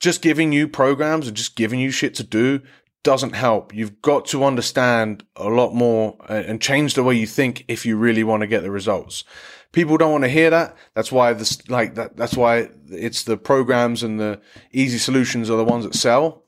just 0.00 0.22
giving 0.22 0.52
you 0.52 0.68
programs 0.68 1.26
and 1.26 1.36
just 1.36 1.56
giving 1.56 1.80
you 1.80 1.90
shit 1.90 2.14
to 2.14 2.22
do 2.22 2.60
doesn't 3.02 3.34
help. 3.34 3.74
You've 3.74 4.02
got 4.02 4.26
to 4.26 4.44
understand 4.44 5.24
a 5.36 5.48
lot 5.48 5.74
more 5.74 6.16
and 6.28 6.60
change 6.60 6.94
the 6.94 7.02
way 7.02 7.14
you 7.14 7.26
think 7.26 7.64
if 7.68 7.86
you 7.86 7.96
really 7.96 8.24
want 8.24 8.42
to 8.42 8.46
get 8.46 8.62
the 8.62 8.70
results. 8.70 9.24
People 9.72 9.96
don't 9.96 10.12
want 10.12 10.24
to 10.24 10.30
hear 10.30 10.50
that. 10.50 10.76
That's 10.94 11.12
why 11.12 11.32
this, 11.32 11.68
like 11.68 11.94
that, 11.94 12.16
that's 12.16 12.36
why 12.36 12.70
it's 12.90 13.24
the 13.24 13.36
programs 13.36 14.02
and 14.02 14.18
the 14.18 14.40
easy 14.72 14.98
solutions 14.98 15.50
are 15.50 15.56
the 15.56 15.64
ones 15.64 15.84
that 15.84 15.94
sell. 15.94 16.44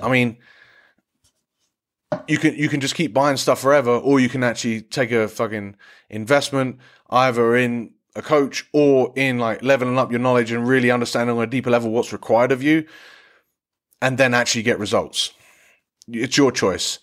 I 0.00 0.10
mean, 0.10 0.36
you 2.28 2.38
can, 2.38 2.54
you 2.54 2.68
can 2.68 2.80
just 2.80 2.94
keep 2.94 3.12
buying 3.12 3.36
stuff 3.36 3.60
forever 3.60 3.90
or 3.90 4.20
you 4.20 4.28
can 4.28 4.44
actually 4.44 4.82
take 4.82 5.10
a 5.10 5.26
fucking 5.26 5.76
investment 6.10 6.78
either 7.10 7.56
in 7.56 7.93
a 8.16 8.22
coach 8.22 8.66
or 8.72 9.12
in 9.16 9.38
like 9.38 9.62
leveling 9.62 9.98
up 9.98 10.10
your 10.10 10.20
knowledge 10.20 10.52
and 10.52 10.66
really 10.66 10.90
understanding 10.90 11.36
on 11.36 11.42
a 11.42 11.46
deeper 11.46 11.70
level 11.70 11.90
what's 11.90 12.12
required 12.12 12.52
of 12.52 12.62
you 12.62 12.86
and 14.00 14.18
then 14.18 14.34
actually 14.34 14.62
get 14.62 14.78
results. 14.78 15.32
It's 16.08 16.36
your 16.36 16.52
choice. 16.52 16.98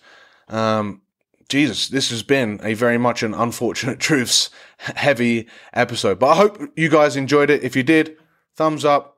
Um, 0.48 1.02
Jesus, 1.48 1.88
this 1.88 2.10
has 2.10 2.22
been 2.22 2.60
a 2.62 2.74
very 2.74 2.96
much 2.96 3.22
an 3.22 3.34
unfortunate 3.34 3.98
truths 4.08 4.50
heavy 4.78 5.48
episode, 5.72 6.18
but 6.18 6.28
I 6.30 6.36
hope 6.36 6.58
you 6.76 6.88
guys 6.88 7.16
enjoyed 7.16 7.50
it. 7.50 7.62
If 7.62 7.76
you 7.76 7.82
did, 7.82 8.16
thumbs 8.56 8.84
up. 8.84 9.16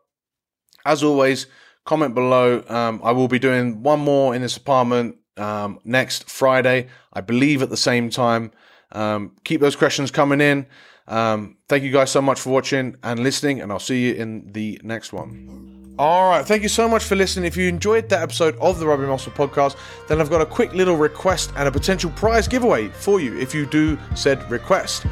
As 0.87 1.03
always, 1.03 1.47
comment 1.85 2.15
below. 2.15 2.63
Um, 2.69 3.01
I 3.05 3.13
will 3.13 3.29
be 3.29 3.39
doing 3.39 3.83
one 3.83 4.01
more 4.01 4.35
in 4.35 4.43
this 4.43 4.57
apartment 4.57 5.17
um, 5.37 5.79
next 5.85 6.29
Friday, 6.29 6.89
I 7.13 7.21
believe 7.21 7.63
at 7.63 7.71
the 7.71 7.77
same 7.77 8.11
time. 8.11 8.51
Um, 8.93 9.37
keep 9.45 9.61
those 9.61 9.77
questions 9.77 10.11
coming 10.11 10.41
in. 10.41 10.67
Um, 11.07 11.57
thank 11.69 11.85
you 11.85 11.93
guys 11.93 12.11
so 12.11 12.23
much 12.23 12.41
for 12.41 12.51
watching 12.51 12.97
and 13.03 13.21
listening, 13.21 13.61
and 13.61 13.71
I'll 13.71 13.79
see 13.79 14.09
you 14.09 14.15
in 14.15 14.53
the 14.53 14.81
next 14.83 15.13
one. 15.13 15.95
All 15.97 16.29
right, 16.29 16.45
thank 16.45 16.65
you 16.65 16.69
so 16.69 16.89
much 16.89 17.05
for 17.05 17.15
listening. 17.15 17.45
If 17.45 17.57
you 17.57 17.69
enjoyed 17.69 18.09
that 18.09 18.21
episode 18.21 18.57
of 18.57 18.81
the 18.81 18.87
Rugby 18.87 19.07
Muscle 19.07 19.31
podcast, 19.31 19.77
then 20.09 20.21
I've 20.21 20.31
got 20.31 20.41
a 20.41 20.47
quick 20.47 20.73
little 20.73 20.97
request 20.97 21.53
and 21.57 21.69
a 21.69 21.71
potential 21.71 22.11
prize 22.11 22.49
giveaway 22.49 22.89
for 22.89 23.21
you 23.21 23.39
if 23.39 23.55
you 23.55 23.65
do 23.67 23.97
said 24.17 24.51
request. 24.51 25.07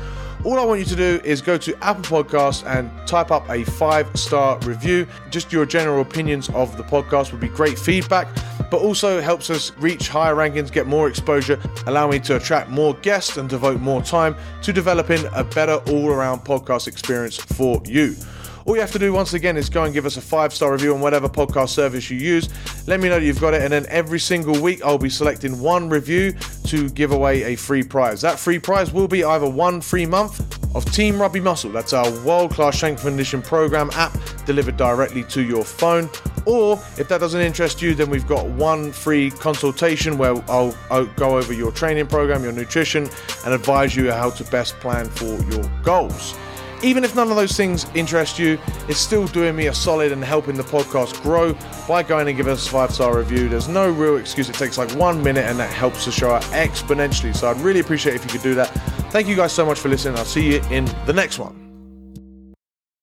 All 0.45 0.59
I 0.59 0.65
want 0.65 0.81
you 0.81 0.87
to 0.87 0.97
do 0.97 1.21
is 1.23 1.41
go 1.41 1.57
to 1.57 1.85
Apple 1.85 2.25
Podcasts 2.25 2.67
and 2.67 2.91
type 3.07 3.31
up 3.31 3.49
a 3.49 3.63
five 3.63 4.09
star 4.19 4.59
review. 4.61 5.07
Just 5.31 5.53
your 5.53 5.65
general 5.65 6.03
opinions 6.03 6.49
of 6.49 6.77
the 6.77 6.83
podcast 6.83 7.31
would 7.31 7.41
be 7.41 7.47
great 7.47 7.79
feedback, 7.79 8.27
but 8.73 8.81
also 8.81 9.21
helps 9.21 9.51
us 9.51 9.71
reach 9.77 10.09
higher 10.09 10.35
rankings, 10.35 10.73
get 10.73 10.87
more 10.87 11.07
exposure, 11.07 11.61
allow 11.87 12.09
me 12.09 12.19
to 12.19 12.37
attract 12.37 12.71
more 12.71 12.95
guests 13.03 13.37
and 13.37 13.47
devote 13.47 13.79
more 13.81 14.01
time 14.01 14.35
to 14.63 14.73
developing 14.73 15.23
a 15.35 15.45
better 15.45 15.75
all 15.93 16.09
around 16.09 16.41
podcast 16.41 16.89
experience 16.89 17.37
for 17.37 17.83
you. 17.85 18.17
All 18.65 18.75
you 18.75 18.81
have 18.81 18.93
to 18.93 18.99
do 18.99 19.13
once 19.13 19.35
again 19.35 19.57
is 19.57 19.69
go 19.69 19.85
and 19.85 19.93
give 19.93 20.07
us 20.07 20.17
a 20.17 20.21
five 20.21 20.53
star 20.53 20.73
review 20.73 20.95
on 20.95 21.01
whatever 21.01 21.29
podcast 21.29 21.71
service 21.71 22.11
you 22.11 22.19
use. 22.19 22.49
Let 22.87 23.01
me 23.01 23.09
know 23.09 23.17
you've 23.17 23.41
got 23.41 23.55
it, 23.55 23.63
and 23.63 23.73
then 23.73 23.87
every 23.89 24.21
single 24.21 24.61
week 24.61 24.85
I'll 24.85 24.99
be 24.99 25.11
selecting 25.11 25.61
one 25.61 25.89
review 25.89 26.35
to 26.67 26.89
give 26.91 27.13
away 27.13 27.43
a 27.45 27.57
free 27.57 27.83
prize. 27.83 28.21
That 28.21 28.39
free 28.39 28.59
prize 28.59 28.93
will 28.93 29.09
be 29.09 29.25
either 29.25 29.49
one 29.49 29.81
free 29.81 30.07
month 30.07 30.41
of 30.75 30.85
Team 30.87 31.21
Rugby 31.21 31.41
Muscle, 31.41 31.71
that's 31.71 31.93
our 31.93 32.11
world 32.25 32.53
class 32.53 32.77
strength 32.77 33.03
condition 33.03 33.43
program 33.43 33.91
app 33.93 34.17
delivered 34.47 34.77
directly 34.77 35.23
to 35.25 35.43
your 35.43 35.65
phone. 35.65 36.09
Or 36.47 36.75
if 36.97 37.09
that 37.09 37.19
doesn't 37.19 37.41
interest 37.41 37.83
you, 37.83 37.95
then 37.95 38.11
we've 38.11 38.27
got 38.27 38.47
one 38.47 38.91
free 38.91 39.31
consultation 39.31 40.19
where 40.19 40.35
I'll, 40.51 40.75
I'll, 40.91 41.07
go 41.07 41.37
over 41.37 41.53
your 41.53 41.73
training 41.73 42.07
program, 42.07 42.43
your 42.43 42.53
nutrition, 42.53 43.09
and 43.45 43.55
advise 43.55 43.95
you 43.95 44.11
how 44.11 44.31
to 44.31 44.45
best 44.45 44.79
plan 44.81 45.09
for 45.11 45.37
your 45.53 45.65
goals. 45.83 46.35
Even 46.83 47.05
if 47.05 47.15
none 47.15 47.31
of 47.31 47.37
those 47.37 47.57
things 47.57 47.87
interest 47.95 48.39
you, 48.39 48.59
it's 48.89 48.99
still 48.99 49.27
doing 49.29 49.55
me 49.55 49.69
a 49.69 49.75
solid 49.75 50.13
and 50.13 50.23
helping 50.23 50.57
the 50.57 50.65
podcast 50.65 51.21
grow 51.23 51.55
by 51.87 52.03
going 52.03 52.27
and 52.29 52.37
giving 52.37 52.53
us 52.53 52.67
a 52.67 52.71
five 52.71 52.93
star 52.93 53.17
review. 53.17 53.49
There's 53.49 53.69
no 53.69 53.91
real 53.91 54.17
excuse. 54.17 54.49
It 54.49 54.55
takes 54.57 54.79
like 54.79 54.91
one 54.93 55.23
minute 55.23 55.45
and 55.45 55.59
that 55.59 55.71
helps 55.73 56.05
the 56.05 56.13
show 56.13 56.33
out 56.33 56.43
exponentially. 56.43 57.35
So 57.37 57.49
I'd 57.49 57.61
really 57.61 57.81
appreciate 57.81 58.17
if 58.17 58.25
you 58.25 58.31
could 58.31 58.43
do 58.43 58.55
that. 58.57 58.69
Thank 59.13 59.29
you 59.29 59.37
guys 59.37 59.53
so 59.53 59.65
much 59.65 59.79
for 59.79 59.89
listening. 59.89 60.19
I'll 60.19 60.25
see 60.25 60.55
you 60.55 60.63
in 60.71 60.87
the 61.07 61.13
next 61.13 61.39
one. 61.39 61.62